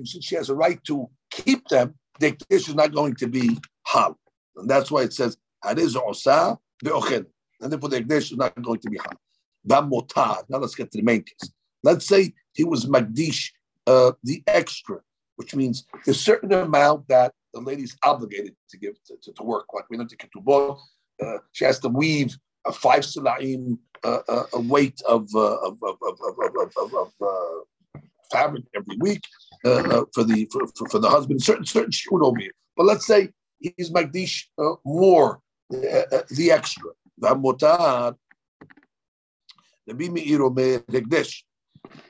since 0.03 0.25
she 0.25 0.35
has 0.35 0.49
a 0.49 0.55
right 0.55 0.83
to 0.83 1.09
keep 1.31 1.67
them, 1.69 1.95
the 2.21 2.37
dish 2.49 2.69
is 2.69 2.75
not 2.75 2.93
going 2.93 3.15
to 3.15 3.27
be 3.27 3.57
hal. 3.85 4.17
And 4.55 4.69
that's 4.69 4.91
why 4.91 5.03
it 5.03 5.13
says 5.13 5.37
hariz 5.63 5.95
osa 5.95 6.57
be'ochen. 6.83 7.25
And 7.59 7.71
therefore 7.71 7.89
the 7.89 8.01
dish 8.01 8.31
is 8.31 8.37
not 8.37 8.59
going 8.61 8.79
to 8.79 8.89
be 8.89 8.97
hal. 8.97 9.17
Now 9.65 10.57
let's 10.57 10.75
get 10.75 10.91
to 10.91 10.97
the 10.97 11.03
main 11.03 11.23
case. 11.23 11.51
Let's 11.83 12.07
say 12.07 12.33
he 12.53 12.63
was 12.63 12.85
magdish, 12.85 13.51
uh, 13.87 14.11
the 14.23 14.43
extra, 14.47 14.99
which 15.35 15.55
means 15.55 15.85
a 16.07 16.13
certain 16.13 16.53
amount 16.53 17.07
that 17.07 17.33
the 17.53 17.59
lady's 17.59 17.97
obligated 18.03 18.55
to 18.69 18.77
give 18.77 18.93
to, 19.05 19.15
to, 19.23 19.33
to 19.33 19.43
work. 19.43 19.65
Like 19.73 19.85
we 19.89 19.97
know 19.97 20.05
to 20.05 20.17
ketubot, 20.17 20.79
uh, 21.23 21.37
she 21.51 21.65
has 21.65 21.79
to 21.79 21.89
weave 21.89 22.35
a 22.65 22.71
five 22.71 23.01
salaim 23.01 23.77
uh, 24.03 24.19
uh, 24.27 24.43
a 24.53 24.61
weight 24.61 24.99
of, 25.07 25.27
uh, 25.35 25.57
of, 25.57 25.77
of, 25.83 26.93
of 26.93 27.11
uh, 27.21 27.99
fabric 28.31 28.63
every 28.75 28.97
week 28.99 29.21
uh, 29.63 29.69
uh, 29.69 30.05
for 30.13 30.23
the 30.23 30.47
for, 30.51 30.65
for, 30.75 30.89
for, 30.89 30.99
the 30.99 31.09
husband. 31.09 31.41
Certain 31.43 31.65
certain 31.65 31.91
shoot 31.91 32.21
over 32.21 32.39
here, 32.39 32.51
but 32.75 32.85
let's 32.85 33.05
say 33.05 33.29
he's 33.59 33.91
magdish 33.91 34.45
more 34.83 35.39
the 35.69 36.51
extra. 36.51 36.89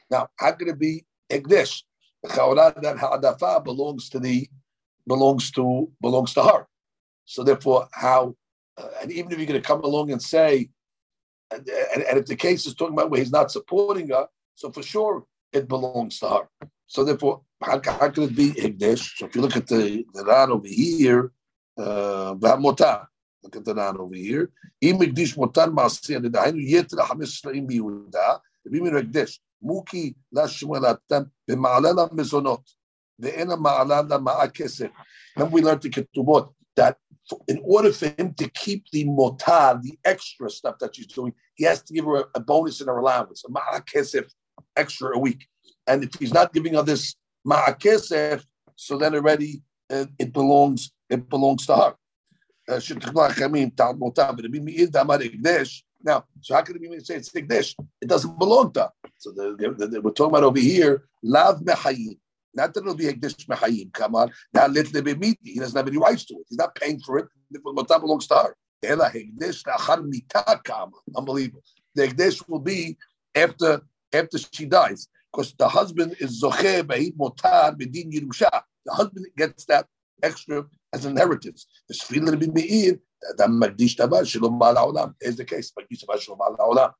Now, 0.09 0.27
how 0.39 0.51
can 0.53 0.69
it 0.69 0.79
be 0.79 1.05
hegdesh? 1.29 1.83
That 2.23 2.97
ha'adafa 2.99 3.63
belongs 3.63 4.09
to 4.09 4.19
the 4.19 4.47
belongs 5.07 5.51
to 5.51 5.91
belongs 6.01 6.33
to 6.35 6.43
her. 6.43 6.67
So 7.25 7.43
therefore, 7.43 7.87
how 7.91 8.35
uh, 8.77 8.87
and 9.01 9.11
even 9.11 9.31
if 9.31 9.37
you're 9.37 9.47
going 9.47 9.61
to 9.61 9.67
come 9.67 9.81
along 9.81 10.11
and 10.11 10.21
say, 10.21 10.69
and, 11.51 11.67
and, 11.93 12.03
and, 12.03 12.17
if 12.17 12.25
the 12.27 12.35
case 12.35 12.65
is 12.65 12.75
talking 12.75 12.93
about 12.93 13.09
where 13.09 13.19
he's 13.19 13.31
not 13.31 13.51
supporting 13.51 14.09
her, 14.09 14.27
so 14.55 14.71
for 14.71 14.83
sure 14.83 15.25
it 15.53 15.67
belongs 15.67 16.19
to 16.19 16.29
her. 16.29 16.69
So 16.87 17.03
therefore, 17.03 17.41
how, 17.61 17.81
how 17.83 18.09
could 18.09 18.31
it 18.31 18.35
be 18.35 18.51
Higdesh? 18.51 19.17
So 19.17 19.25
if 19.25 19.35
you 19.35 19.41
look 19.41 19.55
at 19.55 19.67
the, 19.67 20.05
the 20.13 20.25
Ran 20.25 20.51
over 20.51 20.67
here, 20.67 21.31
uh, 21.77 22.33
look 22.33 23.55
at 23.55 23.65
the 23.65 23.75
Ran 23.75 23.97
over 23.97 24.15
here. 24.15 24.51
Im 24.81 24.97
Higdish 24.97 25.37
Motan 25.37 25.73
Maasi 25.73 26.15
and 26.15 26.25
the 26.25 26.29
Dainu 26.29 26.67
Yetra 26.69 27.05
Hamesh 27.05 27.41
Shleim 27.41 27.69
Yehuda. 27.69 28.39
Bimin 28.67 29.01
Higdesh. 29.01 29.39
Muki 29.61 30.15
La 30.31 30.43
Shmuel 30.43 30.83
Atam 30.83 31.31
B'Ma'ala 31.47 32.09
The 33.19 33.29
Ve'ena 33.29 33.57
Ma'ala 33.57 34.19
Ma'a 34.19 34.51
Kesef. 34.51 34.89
Then 35.35 35.51
we 35.51 35.61
learned 35.61 35.81
the 35.83 35.89
Ketubot 35.89 36.51
that 36.75 36.97
in 37.47 37.61
order 37.63 37.91
for 37.91 38.07
him 38.17 38.33
to 38.33 38.49
keep 38.49 38.85
the 38.91 39.05
Motah, 39.05 39.81
the 39.81 39.97
extra 40.03 40.49
stuff 40.49 40.79
that 40.79 40.95
she's 40.95 41.07
doing, 41.07 41.33
he 41.55 41.63
has 41.63 41.81
to 41.83 41.93
give 41.93 42.05
her 42.05 42.25
a, 42.33 42.39
bonus 42.39 42.81
and 42.81 42.89
her 42.89 42.97
allowance, 42.97 43.43
a 43.45 43.51
ma'akesif, 43.51 44.29
extra 44.75 45.15
a 45.15 45.19
week. 45.19 45.47
And 45.87 46.03
if 46.03 46.13
he's 46.15 46.33
not 46.33 46.53
giving 46.53 46.73
her 46.75 46.83
this 46.83 47.15
ma'akesef, 47.47 48.43
so 48.75 48.97
then 48.97 49.15
already 49.15 49.61
uh, 49.89 50.05
it 50.17 50.33
belongs 50.33 50.91
it 51.09 51.29
belongs 51.29 51.65
to 51.67 51.75
her. 51.75 51.95
Uh, 52.69 52.79
now, 56.03 56.23
so 56.41 56.55
how 56.55 56.61
can 56.61 56.77
it 56.81 57.05
say 57.05 57.15
it's 57.15 57.29
Hikdesh? 57.29 57.75
It 58.01 58.07
doesn't 58.07 58.39
belong 58.39 58.71
to 58.73 58.81
her. 58.81 58.89
So 59.17 59.31
the, 59.31 59.73
the, 59.77 59.87
the, 59.87 60.01
we're 60.01 60.11
talking 60.11 60.31
about 60.31 60.43
over 60.43 60.59
here, 60.59 61.03
Lav 61.23 61.59
Mehayim. 61.61 62.17
Not 62.53 62.73
that 62.73 62.81
it'll 62.81 62.95
be 62.95 63.05
Hekdesh 63.05 63.45
Mehayim, 63.45 63.93
come 63.93 64.15
on. 64.15 64.31
Now 64.53 64.67
let 64.67 64.91
be 65.03 65.37
He 65.43 65.59
doesn't 65.59 65.77
have 65.77 65.87
any 65.87 65.97
rights 65.97 66.25
to 66.25 66.35
it. 66.35 66.45
He's 66.49 66.57
not 66.57 66.75
paying 66.75 66.99
for 66.99 67.19
it. 67.19 67.27
The 67.51 67.59
belongs 67.59 68.27
to 68.27 68.35
her. 68.35 68.55
Unbelievable. 71.15 71.63
The 71.95 72.07
Hekdesh 72.07 72.49
will 72.49 72.59
be 72.59 72.97
after 73.35 73.81
after 74.13 74.37
she 74.51 74.65
dies. 74.65 75.07
Because 75.31 75.53
the 75.53 75.67
husband 75.67 76.15
is 76.19 76.43
Zoche 76.43 76.83
Behid 76.83 77.15
Motar 77.15 77.75
Bedin 77.77 78.11
Yerusha. 78.11 78.61
The 78.85 78.93
husband 78.93 79.27
gets 79.37 79.65
that 79.65 79.87
extra 80.21 80.65
as 80.93 81.05
inheritance. 81.05 81.67
The 81.87 81.95
Sfila 81.95 82.37
Bin 82.37 82.53
Meir, 82.53 82.99
Adam 83.33 83.59
Magdish 83.61 83.95
Tabar, 83.95 84.25
Shalom 84.25 84.59
Ba'al. 84.59 85.13
Is 85.21 85.37
the 85.37 85.45
case. 85.45 85.71
Magdish 85.77 86.01
Tabar, 86.01 86.19
Shalom 86.19 86.39
Ba'al 86.39 86.57
Olam. 86.57 86.93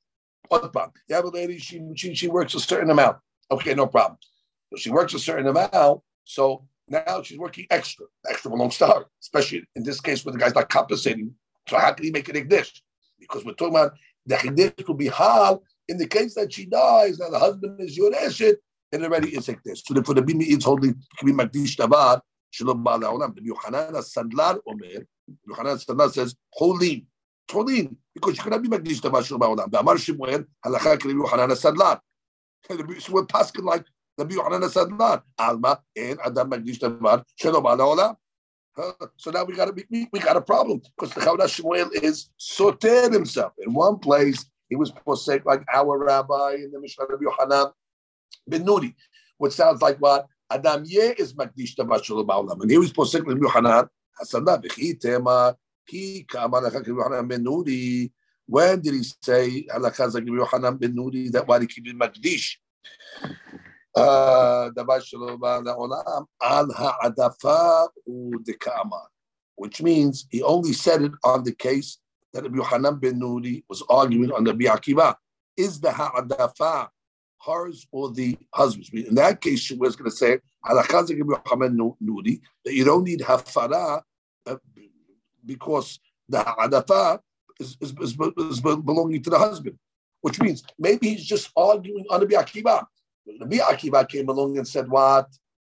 What 0.48 0.72
problem? 0.72 0.92
You 1.08 1.16
have 1.16 1.26
a 1.26 1.30
lady, 1.30 1.58
she, 1.58 1.82
she, 1.96 2.14
she 2.14 2.28
works 2.28 2.54
a 2.56 2.60
certain 2.60 2.90
amount. 2.90 3.18
Okay, 3.52 3.74
no 3.74 3.88
problem. 3.88 4.18
So 4.72 4.78
she 4.78 4.90
works 4.90 5.14
a 5.14 5.20
certain 5.20 5.48
amount, 5.48 6.02
so 6.24 6.68
now 6.88 7.22
she's 7.24 7.38
working 7.38 7.68
extra. 7.70 8.06
Extra 8.30 8.52
belongs 8.52 8.78
to 8.78 8.88
her, 8.88 9.06
especially 9.22 9.64
in 9.76 9.84
this 9.84 10.00
case 10.00 10.26
where 10.26 10.34
the 10.34 10.40
guy's 10.40 10.56
not 10.56 10.70
compensating. 10.70 11.34
So 11.68 11.78
how 11.78 11.94
can 11.94 12.06
he 12.06 12.12
make 12.12 12.28
it 12.30 12.36
Higdish? 12.36 12.82
Because 13.20 13.46
we're 13.46 13.54
talking 13.54 13.76
about 13.76 13.94
the 14.26 14.36
Higdish 14.36 14.86
could 14.86 14.98
be 14.98 15.08
Hal 15.08 15.64
in 15.92 15.98
the 15.98 16.08
case 16.08 16.36
that 16.36 16.54
she 16.54 16.66
dies, 16.66 17.20
now 17.20 17.30
the 17.30 17.38
husband 17.38 17.82
is 17.82 17.98
your 17.98 18.12
eshet, 18.12 18.56
it 18.94 19.04
already 19.04 19.36
is 19.36 19.50
like 19.50 19.62
this. 19.64 19.84
So 19.86 19.94
therefore, 19.94 20.16
the 20.16 20.22
Bimi 20.22 20.48
is 20.48 20.64
holding 20.64 20.96
Kibim 21.20 21.38
Makdish 21.38 21.76
The 21.76 23.42
Yohanan 23.42 24.02
Sandlar 24.02 24.60
Omer, 24.66 25.06
Yohanan 25.46 25.78
Sandlar 25.78 26.10
says, 26.10 26.34
holding, 26.54 27.06
holding, 27.52 27.98
because 28.16 28.38
you 28.38 28.44
cannot 28.44 28.62
be 28.62 28.70
Makdish 28.70 29.02
Tabar 29.02 29.22
Shalom 29.22 29.42
Ba'ala 29.42 29.66
Olam. 29.66 29.72
The 29.72 29.80
Amar 29.80 29.96
Halakha 29.96 30.98
Kirim 30.98 31.26
Yohanan 31.26 31.50
Sandlar. 31.50 32.00
So 33.02 33.12
we're 33.12 33.26
passing 33.26 33.66
like 33.66 33.84
the 34.18 34.26
Yohanan 34.26 34.62
Sandlar, 34.70 35.24
Alma, 35.38 35.82
and 35.98 36.20
Adam 36.24 36.52
Makdish 36.52 36.80
Tabar 36.80 37.26
Shalom 37.36 37.66
Ba'ala 37.66 38.16
Olam. 38.78 39.02
So 39.18 39.32
now 39.32 39.44
we 39.44 39.56
got 39.56 39.68
a 39.68 39.74
we, 39.90 40.08
we 40.14 40.20
got 40.22 40.38
a 40.38 40.42
problem 40.42 40.82
because 40.96 41.14
the 41.14 41.20
Chavna 41.20 41.50
Shemuel 41.50 41.90
is 41.92 42.30
soter 42.38 43.12
himself 43.12 43.52
in 43.60 43.74
one 43.74 44.00
place 44.00 44.46
he 44.71 44.77
was 44.77 44.91
posek 44.93 45.45
like 45.45 45.63
our 45.73 45.99
rabbi 45.99 46.55
in 46.55 46.71
the 46.73 46.81
Mishnah 46.81 47.05
of 47.05 47.21
Yohanan 47.21 47.73
ben 48.47 48.65
Nuri, 48.65 48.95
which 49.39 49.53
sounds 49.53 49.81
like 49.83 49.99
what 49.99 50.27
Adam 50.51 50.85
Ye 50.87 51.15
is 51.19 51.35
makdish 51.35 51.75
tabashul 51.77 52.27
ba'olam, 52.27 52.61
and 52.63 52.71
here 52.71 52.81
he's 52.81 52.93
posek 52.93 53.27
like 53.27 53.41
Yohanan 53.41 53.89
Hasana 54.21 54.63
b'chi 54.63 54.99
tema 55.01 55.57
ki 55.87 56.25
kama 56.29 56.61
lachak 56.61 56.87
Yohanan 56.87 57.29
ben 57.29 57.45
Nuri. 57.45 58.11
When 58.47 58.81
did 58.81 58.95
he 58.95 59.03
say 59.23 59.67
halachas 59.75 60.15
like 60.15 60.27
Yohanan 60.27 60.77
ben 60.77 60.95
Nuri 60.95 61.31
that 61.33 61.47
why 61.47 61.61
he 61.61 61.67
keep 61.67 61.87
it 61.89 61.97
makdish? 61.97 62.57
דבר 63.97 65.01
שלא 65.01 65.37
בא 65.37 65.61
לעולם, 65.65 66.23
על 66.41 66.67
העדפה 66.77 67.85
הוא 68.05 68.33
דקאמר, 68.43 69.07
which 69.57 69.81
means 69.83 70.27
he 70.31 70.43
only 70.43 70.75
said 70.75 71.01
it 71.01 71.13
on 71.25 71.43
the 71.45 71.53
case 71.53 71.99
that 72.34 72.44
Rabbi 72.44 72.58
Yohanan 72.58 72.96
ben 72.96 73.20
Nuri 73.20 73.64
was 73.70 73.84
arguing 73.90 74.32
on 74.32 74.44
the 74.44 74.54
Akiva. 74.54 75.16
Is 75.58 75.80
the 75.80 75.92
ha'adafa 75.92 76.88
hers 77.46 77.88
or 77.92 78.12
the 78.12 78.38
husband's? 78.54 78.90
In 78.94 79.16
that 79.16 79.42
case, 79.42 79.60
she 79.60 79.76
was 79.76 79.96
going 79.96 80.10
to 80.10 80.16
say, 80.16 80.40
Rabbi 80.64 80.84
that 82.64 82.74
you 82.74 82.86
don't 82.86 83.04
need 83.04 83.20
hafara 83.20 84.02
uh, 84.46 84.56
because 85.46 86.00
the 86.30 86.40
ha'adafa 86.40 87.20
is, 87.60 87.78
is, 87.82 87.94
is, 88.00 88.18
is, 88.38 88.62
belonging 88.62 89.22
to 89.24 89.30
the 89.30 89.38
husband, 89.38 89.78
which 90.22 90.40
means 90.42 90.64
maybe 90.80 91.10
he's 91.10 91.26
just 91.26 91.52
arguing 91.56 92.06
on 92.10 92.22
the 92.22 92.26
Akiva. 92.28 92.86
Rabbi 93.40 93.58
Akiva 93.58 94.08
came 94.08 94.30
along 94.30 94.58
and 94.58 94.68
said, 94.68 94.90
What? 94.90 95.28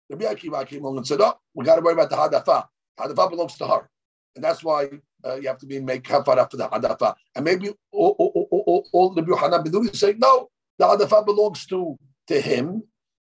Rabbi 0.08 0.24
Akiva 0.24 0.66
came 0.66 0.84
along 0.84 0.98
and 0.98 1.06
said, 1.06 1.20
Oh, 1.20 1.34
we 1.54 1.64
got 1.64 1.76
to 1.76 1.82
worry 1.82 1.94
about 1.94 2.10
the 2.10 2.16
Hadafa. 2.16 2.66
Hadafa 2.98 3.30
belongs 3.30 3.56
to 3.58 3.66
her. 3.66 3.90
And 4.34 4.44
that's 4.44 4.62
why 4.62 4.88
uh, 5.26 5.36
you 5.36 5.48
have 5.48 5.58
to 5.58 5.66
be 5.66 5.80
make 5.80 6.04
kafara 6.04 6.50
for 6.50 6.56
the 6.56 6.68
Hadafa. 6.68 7.14
And 7.34 7.44
maybe 7.44 7.70
all, 7.92 8.14
all, 8.18 8.48
all, 8.50 8.88
all 8.92 9.10
the 9.10 9.22
Rabbi 9.22 9.40
Hanan 9.40 9.88
is 9.88 9.98
saying, 9.98 10.18
No, 10.18 10.48
the 10.78 10.84
Hadafa 10.84 11.24
belongs 11.24 11.66
to, 11.66 11.98
to 12.28 12.40
him. 12.40 12.82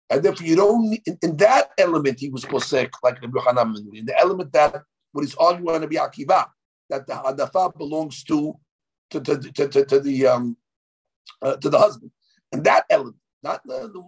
And 0.09 0.23
therefore, 0.23 0.47
you 0.47 0.57
don't, 0.57 0.99
in, 1.07 1.19
in 1.23 1.37
that 1.37 1.71
element, 1.79 2.19
he 2.19 2.31
was 2.31 2.45
posek 2.45 2.91
like 3.03 3.23
Rabbi 3.23 3.41
Hanan 3.47 3.77
In 3.95 4.07
the 4.07 4.19
element 4.19 4.53
that 4.53 4.83
what 5.13 5.23
he's 5.23 5.35
arguing 5.37 5.81
Rabbi 5.81 5.97
Akiva, 5.97 6.47
that 6.89 7.07
the 7.07 7.15
Hadafa 7.15 7.77
belongs 7.77 8.25
to, 8.25 8.55
to, 9.11 9.21
to, 9.21 9.39
to, 9.39 9.69
to, 9.69 9.85
to 9.85 10.01
the 10.01 10.27
um, 10.27 10.57
uh, 11.43 11.57
to 11.57 11.69
the 11.69 11.79
husband. 11.79 12.11
And 12.53 12.65
that 12.65 12.85
element, 12.91 13.17
not 13.43 13.61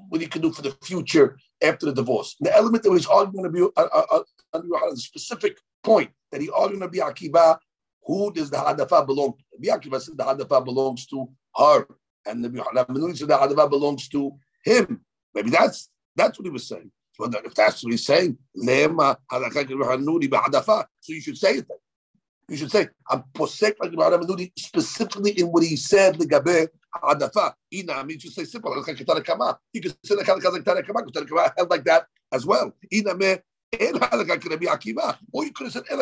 what 0.09 0.21
he 0.21 0.27
can 0.27 0.43
do 0.43 0.53
for 0.53 0.63
the 0.63 0.77
future 0.83 1.39
after 1.63 1.87
the 1.87 1.95
divorce. 1.95 2.37
The 2.41 2.55
element 2.55 2.83
that 2.83 2.91
was 2.91 3.07
arguing 3.07 3.45
to 3.45 3.51
be 3.51 3.67
a 3.77 4.97
specific 4.97 5.59
point 5.83 6.11
that 6.31 6.41
he 6.41 6.51
argued 6.51 6.81
to 6.81 6.89
be 6.89 6.99
Akiva, 6.99 7.59
who 8.05 8.33
does 8.33 8.51
the 8.51 8.57
Hadafa 8.57 9.07
belong 9.07 9.33
to? 9.33 9.45
The 9.59 9.69
Akiva 9.69 10.01
said 10.01 10.17
the 10.17 10.25
Hadafa 10.25 10.65
belongs 10.65 11.07
to 11.07 11.29
her, 11.57 11.87
and 12.27 12.45
the 12.45 12.49
Menuni 12.49 13.17
said 13.17 13.29
the 13.29 13.37
Hadafa 13.37 13.71
belongs 13.71 14.09
to 14.09 14.33
him. 14.65 15.01
Maybe 15.35 15.51
that's 15.51 15.89
that's 16.17 16.39
what 16.39 16.47
he 16.47 16.51
was 16.51 16.69
saying. 16.69 16.91
So 17.15 17.27
if 17.27 17.55
that's 17.55 17.85
what 17.85 17.93
he's 17.93 18.07
saying, 18.07 18.39
lema 18.57 19.17
hadafa. 19.31 20.87
so 21.01 21.13
you 21.13 21.21
should 21.21 21.37
say 21.37 21.57
it 21.57 21.69
then. 21.69 21.77
You 22.49 22.57
should 22.57 22.71
say, 22.71 22.89
I'm 23.09 23.23
posek 23.35 23.75
like 23.81 23.93
Rabbi 23.97 24.25
Menuni 24.25 24.53
specifically 24.59 25.33
in 25.33 25.49
what 25.49 25.63
he 25.63 25.77
said, 25.77 26.19
the 26.19 26.27
Gabe 26.27 26.69
Hadafa. 26.95 27.53
Ina 27.73 28.05
means 28.05 28.25
you 28.25 28.31
say 28.31 28.45
simple. 28.45 28.75
You 28.77 28.83
can 28.83 28.97
say 28.97 29.05
the 29.05 29.57
held 31.57 31.71
like 31.71 31.85
that 31.85 32.07
as 32.33 32.47
well. 32.47 32.73
Ina 32.93 33.15
me 33.15 33.37
Or 33.81 35.45
you 35.45 35.53
could 35.53 35.65
have 35.65 35.73
said 35.73 35.85
There 35.89 35.99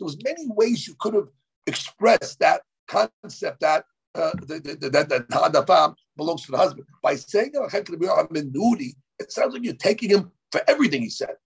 was 0.00 0.16
many 0.24 0.46
ways 0.48 0.86
you 0.86 0.94
could 0.98 1.14
have 1.14 1.28
expressed 1.66 2.38
that 2.40 2.62
concept 2.88 3.60
that 3.60 3.84
uh, 4.14 4.32
that 4.46 4.64
that 4.64 5.08
that 5.08 5.94
belongs 6.16 6.44
to 6.46 6.52
the 6.52 6.58
husband. 6.58 6.86
By 7.02 7.14
saying 7.16 7.52
it 7.54 9.32
sounds 9.32 9.54
like 9.54 9.64
you're 9.64 9.74
taking 9.74 10.10
him 10.10 10.32
for 10.50 10.62
everything 10.66 11.02
he 11.02 11.10
said. 11.10 11.36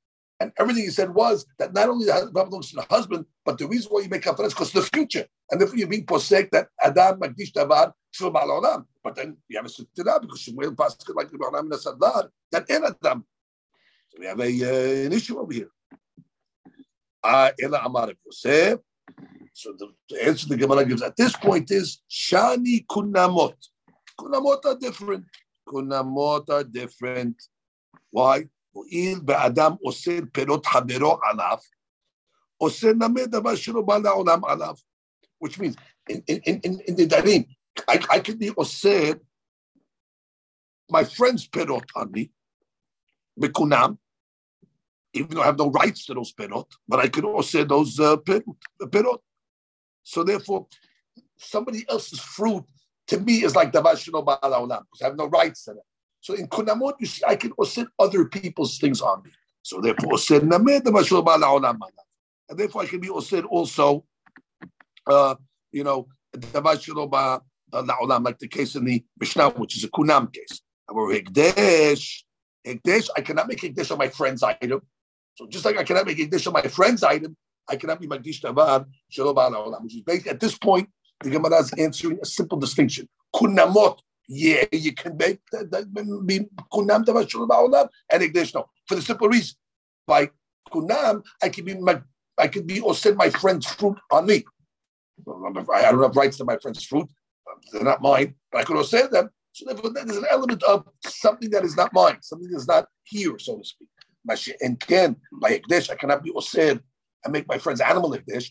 And 0.40 0.52
everything 0.58 0.84
he 0.84 0.90
said 0.90 1.14
was 1.14 1.46
that 1.58 1.74
not 1.74 1.88
only 1.88 2.06
the 2.06 2.12
husband 2.12 2.32
belongs 2.34 2.70
to 2.70 2.76
the 2.76 2.86
husband, 2.90 3.26
but 3.44 3.58
the 3.58 3.68
reason 3.68 3.90
why 3.90 4.02
you 4.02 4.08
make 4.08 4.26
is 4.26 4.34
because 4.34 4.72
the 4.72 4.82
future. 4.82 5.26
And 5.50 5.60
therefore 5.60 5.78
you're 5.78 5.88
being 5.88 6.06
posek 6.06 6.50
that 6.50 6.68
Adam 6.82 7.20
Magdish 7.20 7.52
Davar 7.52 7.92
Shul. 8.10 8.30
But 8.30 9.14
then 9.14 9.36
you 9.48 9.56
have 9.58 9.66
a 9.66 9.68
sukkah 9.68 10.20
because 10.20 10.40
Shmuel 10.40 10.76
Pascal 10.76 11.14
like 11.16 11.30
the 11.30 12.30
that 12.52 12.70
in 12.70 12.84
Adam. 12.84 13.24
So 14.14 14.20
we 14.20 14.26
have 14.26 14.40
a, 14.40 14.44
uh, 14.44 15.06
an 15.06 15.12
issue 15.12 15.38
over 15.38 15.52
here. 15.52 15.68
Uh, 17.22 17.50
so 19.52 19.72
the, 19.78 19.88
the 20.10 20.26
answer 20.26 20.48
the 20.48 20.56
Gemara 20.56 20.84
gives 20.84 21.02
at 21.02 21.16
this 21.16 21.34
point 21.36 21.70
is 21.70 22.02
Shani 22.08 22.86
Kunamot. 22.86 23.54
Kunamot 24.18 24.64
are 24.66 24.78
different. 24.78 25.24
Kunamot 25.66 26.48
are 26.50 26.64
different. 26.64 27.36
Why? 28.10 28.44
הואיל 28.72 29.20
Adam 29.28 29.76
אוסר 29.84 30.18
perot 30.38 30.66
חברו 30.66 31.18
עליו, 31.30 31.58
אוסר 32.60 32.92
נמי 32.92 33.26
דבר 33.26 33.54
שלא 33.54 33.82
בא 33.82 33.98
לעולם 33.98 34.44
alaf. 34.44 34.80
Which 35.40 35.58
means, 35.58 35.76
in, 36.08 36.22
in, 36.26 36.60
in, 36.64 36.80
in 36.86 36.96
Nedarim, 36.96 37.44
I, 37.88 38.00
I 38.10 38.18
can 38.20 38.38
be 38.38 38.50
osir. 38.50 39.20
my 40.90 41.04
friend's 41.04 41.48
perot 41.48 41.84
on 41.96 42.10
me, 42.12 42.30
בקונם, 43.36 43.94
even 45.14 45.30
though 45.30 45.42
I 45.42 45.46
have 45.46 45.58
no 45.58 45.70
rights 45.70 46.06
to 46.06 46.14
those 46.14 46.32
pirot, 46.32 46.66
but 46.88 47.00
I 47.00 47.08
could 47.08 47.24
also 47.24 47.58
say 47.58 47.64
those 47.64 47.98
uh. 48.00 48.16
So 50.02 50.22
therefore, 50.22 50.66
somebody 51.38 51.84
else's 51.88 52.20
fruit 52.20 52.64
to 53.06 53.20
me 53.20 53.44
is 53.44 53.54
like 53.56 53.72
davashino 53.72 54.24
ba'ala 54.24 54.66
because 54.68 55.02
I 55.02 55.06
have 55.06 55.16
no 55.16 55.26
rights 55.26 55.64
to 55.64 55.72
it. 55.72 55.78
So 56.20 56.34
in 56.34 56.46
kunamot, 56.48 56.94
you 57.00 57.06
see, 57.06 57.22
I 57.26 57.36
can 57.36 57.52
osset 57.58 57.86
other 57.98 58.24
people's 58.26 58.78
things 58.78 59.00
on 59.00 59.22
me. 59.22 59.30
So 59.62 59.80
therefore, 59.80 60.14
osset 60.14 60.42
nameh 60.42 60.80
davashino 60.80 61.24
ba'ala 61.24 61.60
olam 61.60 61.78
and 62.48 62.58
therefore 62.58 62.82
I 62.82 62.86
can 62.86 63.00
be 63.00 63.10
osset 63.10 63.44
also, 63.44 64.04
uh, 65.06 65.34
you 65.72 65.84
know, 65.84 66.08
davashino 66.36 67.10
ba'ala 67.10 68.24
like 68.24 68.38
the 68.38 68.48
case 68.48 68.74
in 68.74 68.84
the 68.84 69.04
Mishnah, 69.18 69.50
which 69.50 69.76
is 69.76 69.84
a 69.84 69.88
kunam 69.88 70.32
case. 70.32 70.60
Hekdesh, 70.90 72.24
hekdesh, 72.66 73.08
I 73.16 73.20
cannot 73.22 73.48
make 73.48 73.60
hekdesh 73.60 73.90
on 73.90 73.98
my 73.98 74.08
friend's 74.08 74.42
item. 74.42 74.82
So 75.36 75.46
just 75.48 75.64
like 75.64 75.76
I 75.76 75.84
cannot 75.84 76.06
make 76.06 76.46
on 76.46 76.52
my 76.52 76.62
friend's 76.62 77.02
item, 77.02 77.36
I 77.68 77.76
cannot 77.76 78.00
be 78.00 78.06
magdish 78.06 78.40
davar 78.40 78.86
shelo 79.12 79.34
la'olam. 79.34 79.82
Which 79.82 79.96
is 79.96 80.02
basically 80.02 80.30
at 80.30 80.40
this 80.40 80.56
point, 80.56 80.88
the 81.20 81.30
Gemara 81.30 81.58
is 81.60 81.72
answering 81.78 82.18
a 82.22 82.26
simple 82.26 82.58
distinction. 82.58 83.08
Kunamot 83.34 83.98
yeah, 84.28 84.64
you 84.72 84.92
can 84.92 85.16
make 85.16 85.40
kunam 85.52 87.04
ba'olam 87.04 87.88
and 88.10 88.22
igdish. 88.22 88.52
for 88.86 88.94
the 88.94 89.02
simple 89.02 89.28
reason, 89.28 89.56
by 90.06 90.30
kunam, 90.72 91.22
I 91.42 91.48
can 91.50 91.64
be 91.64 91.76
I 92.38 92.48
can 92.48 92.66
be 92.66 92.80
or 92.80 92.94
send 92.94 93.16
my 93.16 93.30
friend's 93.30 93.66
fruit 93.66 93.98
on 94.10 94.26
me. 94.26 94.44
I 95.20 95.90
don't 95.90 96.02
have 96.02 96.16
rights 96.16 96.38
to 96.38 96.44
my 96.44 96.56
friend's 96.60 96.84
fruit; 96.84 97.08
um, 97.50 97.60
they're 97.72 97.82
not 97.82 98.02
mine. 98.02 98.34
But 98.50 98.62
I 98.62 98.64
could 98.64 98.76
also 98.76 98.98
send 98.98 99.12
them. 99.12 99.30
So 99.52 99.66
there's 99.72 100.16
an 100.16 100.26
element 100.30 100.62
of 100.64 100.88
something 101.06 101.50
that 101.50 101.64
is 101.64 101.76
not 101.76 101.92
mine, 101.92 102.18
something 102.22 102.50
that 102.50 102.56
is 102.56 102.66
not 102.66 102.88
here, 103.04 103.38
so 103.38 103.58
to 103.58 103.64
speak. 103.64 103.88
And 104.60 104.80
can 104.80 105.16
by 105.32 105.58
Ekdesh, 105.58 105.90
I 105.90 105.96
cannot 105.96 106.22
be 106.22 106.32
osir 106.32 106.80
and 107.24 107.32
make 107.32 107.46
my 107.48 107.58
friend's 107.58 107.80
animal 107.80 108.12
Ekdesh. 108.12 108.50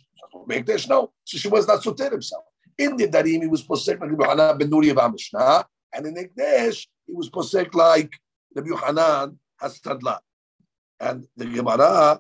Ekdesh, 0.50 0.88
no. 0.88 1.12
So 1.24 1.38
she 1.38 1.48
was 1.48 1.68
not 1.68 1.84
soter 1.84 2.10
himself. 2.10 2.44
In 2.78 2.98
Nedarim, 2.98 3.42
he 3.42 3.48
was 3.48 3.64
posek 3.64 4.00
like 4.00 4.12
Rabbi 4.12 4.26
Hanan 4.26 4.58
ben 4.58 4.70
Nuri 4.70 4.96
of 4.96 5.12
Mishnah, 5.12 5.66
and 5.94 6.06
in 6.06 6.16
Ekdesh, 6.16 6.88
he 7.06 7.14
was 7.14 7.30
posek 7.30 7.74
like 7.74 8.12
Rabbi 8.56 8.76
Hanan 8.76 9.38
Hastadla. 9.62 10.20
And 11.00 11.28
the 11.36 11.46
Gemara 11.46 12.20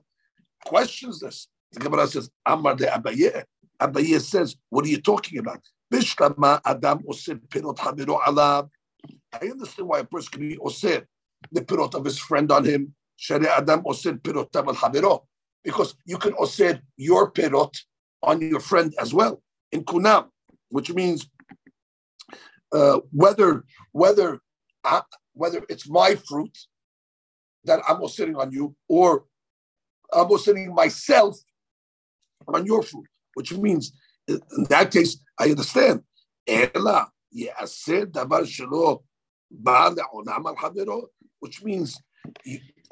questions 0.66 1.20
this. 1.20 1.47
The 1.72 1.80
Gemara 1.80 2.08
says, 2.08 2.30
Amar 2.45 2.76
de 2.76 2.86
Abaye. 2.86 3.43
Abaye 3.80 4.22
says, 4.22 4.56
what 4.70 4.86
are 4.86 4.89
you 4.89 5.01
talking 5.01 5.39
about? 5.39 5.62
Bishlama 5.91 6.62
Adam 6.66 6.99
osir 7.10 7.39
pirot 7.47 7.78
hamiro 7.78 8.20
alab. 8.22 8.70
I 9.34 9.47
understand 9.47 9.88
why 9.88 9.99
a 9.99 10.04
person 10.04 10.32
can 10.32 10.49
be 10.49 10.58
osir 10.58 11.06
the 11.51 11.62
pirot 11.62 11.95
of 11.95 12.06
his 12.06 12.20
friend 12.20 12.51
on 12.51 12.66
him. 12.66 12.93
Adam 13.30 13.84
osir 13.84 14.20
hamiro. 14.20 15.24
Because 15.64 15.95
you 16.05 16.18
can 16.18 16.34
osir 16.34 16.82
your 16.97 17.32
pirot 17.32 17.74
on 18.22 18.41
your 18.41 18.59
friend 18.59 18.93
as 18.99 19.14
well 19.14 19.41
in 19.72 19.84
kunam 19.84 20.28
which 20.74 20.91
means 20.91 21.30
uh, 22.72 22.99
whether 23.11 23.64
whether 23.91 24.39
I, 24.84 25.03
whether 25.34 25.61
it's 25.70 25.88
my 25.88 26.16
fruit 26.16 26.57
that 27.66 27.80
I'm 27.88 28.05
sitting 28.07 28.36
on 28.36 28.51
you, 28.51 28.76
or 28.89 29.26
I'm 30.11 30.36
sitting 30.39 30.74
myself 30.74 31.38
on 32.47 32.66
your 32.66 32.82
fruit, 32.82 33.05
which 33.36 33.53
means 33.53 33.93
in 34.28 34.41
that 34.70 34.89
case 34.91 35.18
I 35.39 35.51
understand. 35.51 36.01
Which 41.39 41.64
means 41.64 42.01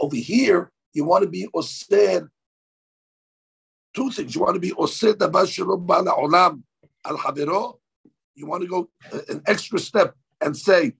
over 0.01 0.15
here 0.15 0.71
you 0.93 1.05
want 1.05 1.23
to 1.23 1.29
be 1.29 1.47
osir 1.55 2.27
two 3.93 4.11
things. 4.11 4.35
You 4.35 4.41
want 4.41 4.55
to 4.55 4.59
be 4.59 4.71
osir 4.71 5.13
ba'al 5.13 6.05
olam 6.07 6.63
al 7.05 7.17
havero, 7.17 7.79
you 8.35 8.47
want 8.47 8.63
to 8.63 8.67
go 8.67 8.89
uh, 9.11 9.19
an 9.29 9.41
extra 9.47 9.79
step 9.79 10.15
and 10.39 10.55
say 10.55 10.93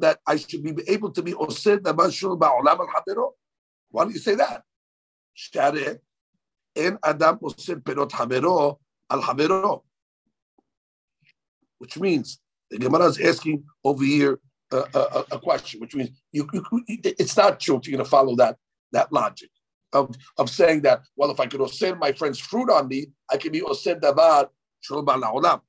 that 0.00 0.18
I 0.26 0.36
should 0.36 0.62
be 0.62 0.74
able 0.88 1.10
to 1.12 1.22
be 1.22 1.32
osir 1.32 1.78
dabashul 1.78 2.38
ba'olam 2.38 2.80
al 2.80 2.88
havero. 2.88 3.30
Why 3.90 4.04
don't 4.04 4.12
you 4.12 4.18
say 4.18 4.34
that? 4.34 4.62
Share 5.34 6.00
en 6.76 6.98
adam 7.02 7.38
osir 7.38 7.80
perot 7.82 8.10
havero 8.10 8.78
al 9.10 9.22
havero. 9.22 9.82
Which 11.78 11.98
means 11.98 12.40
the 12.70 12.78
Gemara 12.78 13.06
is 13.06 13.20
asking 13.20 13.64
over 13.84 14.04
here 14.04 14.40
a, 14.71 14.77
a, 14.93 15.25
a 15.31 15.39
question, 15.39 15.79
which 15.79 15.95
means 15.95 16.09
you, 16.31 16.47
you, 16.53 16.63
it's 16.87 17.35
not 17.35 17.59
true 17.59 17.79
you're 17.83 17.97
going 17.97 18.03
to 18.03 18.09
follow 18.09 18.35
that 18.35 18.57
that 18.91 19.11
logic 19.11 19.49
of, 19.93 20.15
of 20.37 20.49
saying 20.49 20.81
that, 20.81 21.01
well, 21.15 21.31
if 21.31 21.39
I 21.39 21.47
could 21.47 21.59
osir 21.59 21.97
my 21.97 22.11
friend's 22.11 22.39
fruit 22.39 22.69
on 22.69 22.87
me, 22.87 23.07
I 23.31 23.37
can 23.37 23.51
be 23.51 23.61
osir 23.61 23.99
davar 23.99 24.47
shul 24.81 25.05
ba'olam. 25.05 25.61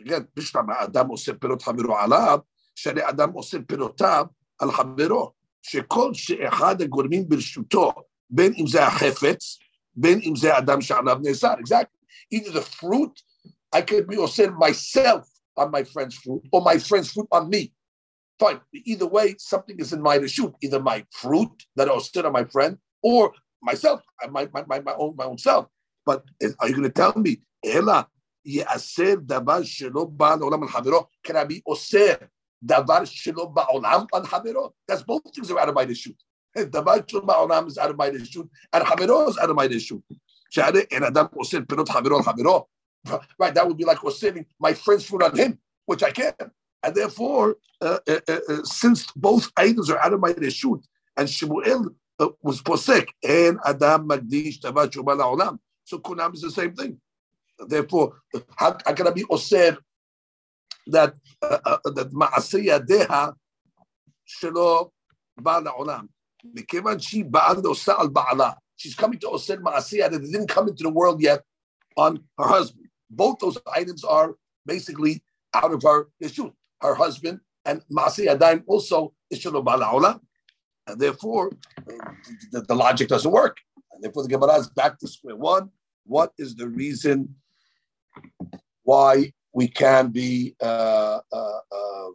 Again, 0.00 0.26
משתמע 0.36 0.84
אדם 0.84 1.08
עושה 1.08 1.32
פירות 1.34 1.62
חברו 1.62 1.98
עליו, 1.98 2.38
שהרי 2.74 3.08
אדם 3.08 3.32
עושה 3.32 3.58
פירותיו 3.66 4.26
על 4.58 4.72
חברו, 4.72 5.32
שכל 5.62 6.14
שאחד 6.14 6.82
הגורמים 6.82 7.28
ברשותו, 7.28 7.92
בין 8.30 8.52
אם 8.58 8.66
זה 8.66 8.86
החפץ, 8.86 9.58
בין 9.94 10.20
אם 10.22 10.36
זה 10.36 10.58
אדם 10.58 10.80
שעליו 10.80 11.18
נאסר. 11.22 11.54
Exactly. 11.54 12.34
Either 12.34 12.50
the 12.50 12.62
fruit, 12.62 13.22
I 13.74 13.80
could 13.82 14.06
be 14.08 14.16
עושה 14.16 14.46
myself 14.46 15.28
on 15.56 15.70
my 15.70 15.84
friend's 15.84 16.16
fruit, 16.16 16.42
or 16.52 16.60
my 16.62 16.78
friend's 16.78 17.12
fruit 17.12 17.28
on 17.30 17.48
me. 17.48 17.72
Fine. 18.38 18.60
Either 18.72 19.06
way, 19.06 19.34
something 19.38 19.78
is 19.78 19.92
in 19.92 20.02
my 20.02 20.24
shoot. 20.26 20.52
Either 20.62 20.80
my 20.80 21.04
fruit 21.10 21.50
that 21.76 21.88
I 21.88 21.92
was 21.92 22.10
on 22.16 22.32
my 22.32 22.44
friend, 22.44 22.78
or 23.02 23.32
myself, 23.62 24.00
my, 24.30 24.48
my, 24.52 24.64
my, 24.66 24.80
my 24.80 24.94
own 24.94 25.14
my 25.16 25.24
own 25.24 25.38
self. 25.38 25.66
But 26.04 26.24
are 26.58 26.68
you 26.68 26.74
going 26.74 26.90
to 26.90 26.90
tell 26.90 27.14
me, 27.16 27.42
Ella, 27.64 28.08
יאסר 28.44 29.14
דבר 29.26 29.62
שלא 29.62 30.04
בא 30.04 30.34
לעולם 30.40 30.62
על 30.62 30.68
חברו, 30.68 31.06
can 31.26 31.30
I 31.30 31.44
be 31.44 31.60
אוסר 31.66 32.14
דבר 32.62 33.04
שלא 33.04 33.44
בעולם 33.44 34.04
על 34.12 34.26
חברו? 34.26 34.70
That's 34.90 35.02
both 35.02 35.22
things 35.34 35.50
are 35.50 35.58
out 35.58 35.68
of 35.68 35.74
my 35.74 35.84
reshut. 35.84 36.16
דבר 36.58 36.94
שלא 37.06 37.20
בעולם 37.20 37.66
is 37.66 37.78
out 37.78 37.90
of 37.90 37.96
my 37.96 38.10
reshut, 38.10 38.48
and 38.72 38.84
חברו 38.84 39.28
is 39.28 39.38
out 39.38 39.50
of 39.50 39.56
my 39.56 39.68
reshut. 39.68 40.16
שהרי 40.50 40.80
אין 40.90 41.04
אדם 41.04 41.24
אוסר 41.36 41.58
פירות 41.68 41.88
חברו 41.88 42.16
על 42.16 42.22
חברו. 42.22 42.66
Right, 43.38 43.54
that 43.54 43.66
would 43.66 43.76
be 43.76 43.84
like 43.84 43.98
osering 43.98 44.46
my 44.60 44.74
friend's 44.74 45.04
food 45.04 45.22
on 45.22 45.36
him, 45.36 45.58
which 45.86 46.02
I 46.02 46.10
can. 46.10 46.34
And 46.82 46.94
therefore, 46.94 47.56
uh, 47.80 47.98
uh, 48.08 48.20
uh, 48.28 48.62
since 48.64 49.06
both 49.16 49.50
items 49.56 49.90
are 49.90 49.98
out 49.98 50.12
of 50.12 50.20
my 50.20 50.32
reshut, 50.32 50.82
and 51.16 51.28
Shemuel 51.28 51.90
was 52.42 52.62
posek, 52.62 53.08
and 53.22 53.58
Adam 53.64 54.08
magdish 54.08 54.60
tavat 54.60 54.90
shubal 54.90 55.18
olam. 55.18 55.58
So 55.84 55.98
kunam 55.98 56.34
is 56.34 56.42
the 56.42 56.50
same 56.50 56.74
thing. 56.74 57.00
Therefore, 57.58 58.20
how, 58.56 58.76
how 58.84 58.94
can 58.94 59.08
I 59.08 59.10
be 59.10 59.24
osir 59.24 59.76
that 60.86 61.14
uh, 61.42 61.58
uh, 61.64 61.78
that 61.94 62.12
מעשה 62.12 62.78
deha 62.78 63.32
שלא 64.24 64.90
בא 65.40 65.58
לעולם? 65.58 66.06
מכיוון 66.44 66.98
שהיא 66.98 67.24
באה 67.24 67.60
ועושה 67.62 67.94
על 67.98 68.08
בעלה. 68.08 68.50
She's 68.76 68.94
coming 68.94 69.18
to 69.18 69.28
osir 69.28 69.60
מעשייה 69.60 70.08
that 70.10 70.22
didn't 70.22 70.48
come 70.48 70.68
into 70.68 70.82
the 70.82 70.90
world 70.90 71.20
yet 71.20 71.42
on 71.96 72.18
her 72.38 72.48
husband. 72.48 72.85
both 73.09 73.39
those 73.39 73.57
items 73.73 74.03
are 74.03 74.35
basically 74.65 75.23
out 75.53 75.73
of 75.73 75.81
her 75.83 76.07
issue. 76.19 76.51
Her 76.81 76.93
husband 76.93 77.39
and 77.65 77.81
Masi 77.91 78.27
Adaim 78.27 78.63
also 78.67 79.13
issue 79.29 79.57
of 79.57 80.21
And 80.87 80.99
therefore, 80.99 81.51
the, 82.51 82.61
the, 82.61 82.75
logic 82.75 83.09
doesn't 83.09 83.31
work. 83.31 83.57
And 83.91 84.03
therefore, 84.03 84.23
the 84.23 84.29
Gemara 84.29 84.55
is 84.55 84.69
back 84.69 84.99
to 84.99 85.07
square 85.07 85.35
one. 85.35 85.69
What 86.05 86.33
is 86.37 86.55
the 86.55 86.67
reason 86.69 87.35
why 88.83 89.33
we 89.53 89.67
can 89.67 90.09
be? 90.09 90.55
Uh, 90.61 91.19
uh, 91.31 91.59
uh, 91.71 92.09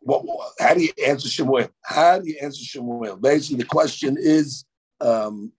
what, 0.00 0.24
how 0.58 0.74
do 0.74 0.82
you 0.82 0.92
answer 1.06 1.28
Shemuel? 1.28 1.68
How 1.84 2.18
do 2.18 2.28
you 2.28 2.38
answer 2.40 2.64
Shemuel? 2.64 3.16
Basically, 3.16 3.58
the 3.58 3.66
question 3.66 4.16
is 4.18 4.64
um, 5.00 5.52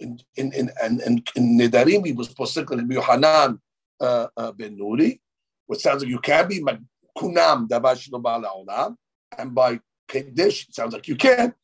in 0.00 0.20
in 0.36 0.52
in 0.52 0.70
in, 1.06 1.24
in 1.36 1.58
Nedarim, 1.58 2.06
he 2.06 2.12
was 2.12 2.28
posik 2.34 2.70
in 2.72 2.90
Yohanan 2.90 3.60
uh, 4.00 4.26
uh, 4.36 4.52
ben 4.52 4.76
Nuri, 4.78 5.20
which 5.66 5.80
sounds 5.80 6.02
like 6.02 6.10
you 6.10 6.20
can 6.20 6.48
be 6.48 6.60
but 6.60 6.78
kunam 7.16 7.68
dabash 7.68 8.08
olam, 8.10 8.96
and 9.36 9.54
by 9.54 9.80
Kaddish, 10.08 10.68
it 10.68 10.74
sounds 10.74 10.94
like 10.94 11.08
you 11.08 11.16
can. 11.16 11.54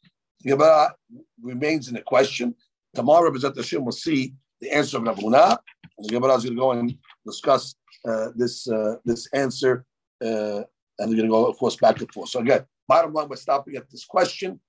Gemara 0.44 0.94
remains 1.40 1.88
in 1.88 1.94
the 1.94 2.02
question. 2.02 2.54
Tomorrow, 2.94 3.30
Bezat 3.30 3.56
Hashem 3.56 3.84
will 3.84 3.92
see 3.92 4.34
the 4.60 4.70
answer 4.70 4.98
of 4.98 5.04
the 5.04 6.08
Gemara 6.08 6.34
is 6.34 6.44
going 6.44 6.54
to 6.56 6.60
go 6.60 6.72
and 6.72 6.96
discuss 7.24 7.74
uh, 8.06 8.28
this 8.36 8.68
uh, 8.68 8.96
this 9.04 9.28
answer, 9.32 9.84
uh, 10.22 10.62
and 10.98 11.08
we're 11.08 11.16
going 11.16 11.22
to 11.22 11.28
go, 11.28 11.46
of 11.46 11.56
course, 11.56 11.76
back 11.76 12.00
and 12.00 12.12
forth. 12.12 12.28
So 12.28 12.40
again, 12.40 12.64
bottom 12.86 13.12
line, 13.12 13.28
we're 13.28 13.36
stopping 13.36 13.76
at 13.76 13.90
this 13.90 14.04
question: 14.04 14.60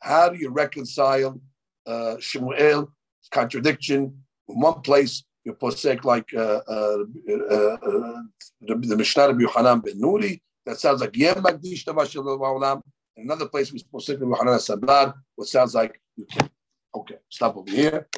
How 0.00 0.28
do 0.28 0.36
you 0.36 0.50
reconcile 0.50 1.40
uh, 1.86 2.16
Shemuel's 2.18 2.88
contradiction 3.30 4.22
in 4.48 4.60
one 4.60 4.80
place? 4.80 5.24
You 5.44 5.54
posek 5.54 6.04
like 6.04 6.28
uh, 6.34 6.60
uh, 6.66 7.04
uh, 7.30 7.54
uh, 7.54 8.22
the, 8.60 8.74
the 8.74 8.96
Mishnah 8.96 9.28
of 9.28 9.40
Yohanan 9.40 9.80
ben 9.80 10.00
Nuri. 10.00 10.40
That 10.64 10.80
sounds 10.80 11.00
like 11.00 11.12
Yem 11.12 11.36
Magdish. 11.36 11.86
In 13.16 13.24
another 13.24 13.48
place, 13.48 13.72
we 13.72 13.78
posek 13.78 14.18
Yohanan 14.20 14.58
Sabad, 14.58 15.14
what 15.36 15.48
sounds 15.48 15.74
like 15.74 16.00
you 16.16 16.26
can. 16.26 16.50
Okay, 16.94 17.16
stop 17.28 17.56
over 17.56 17.70
here. 17.70 18.08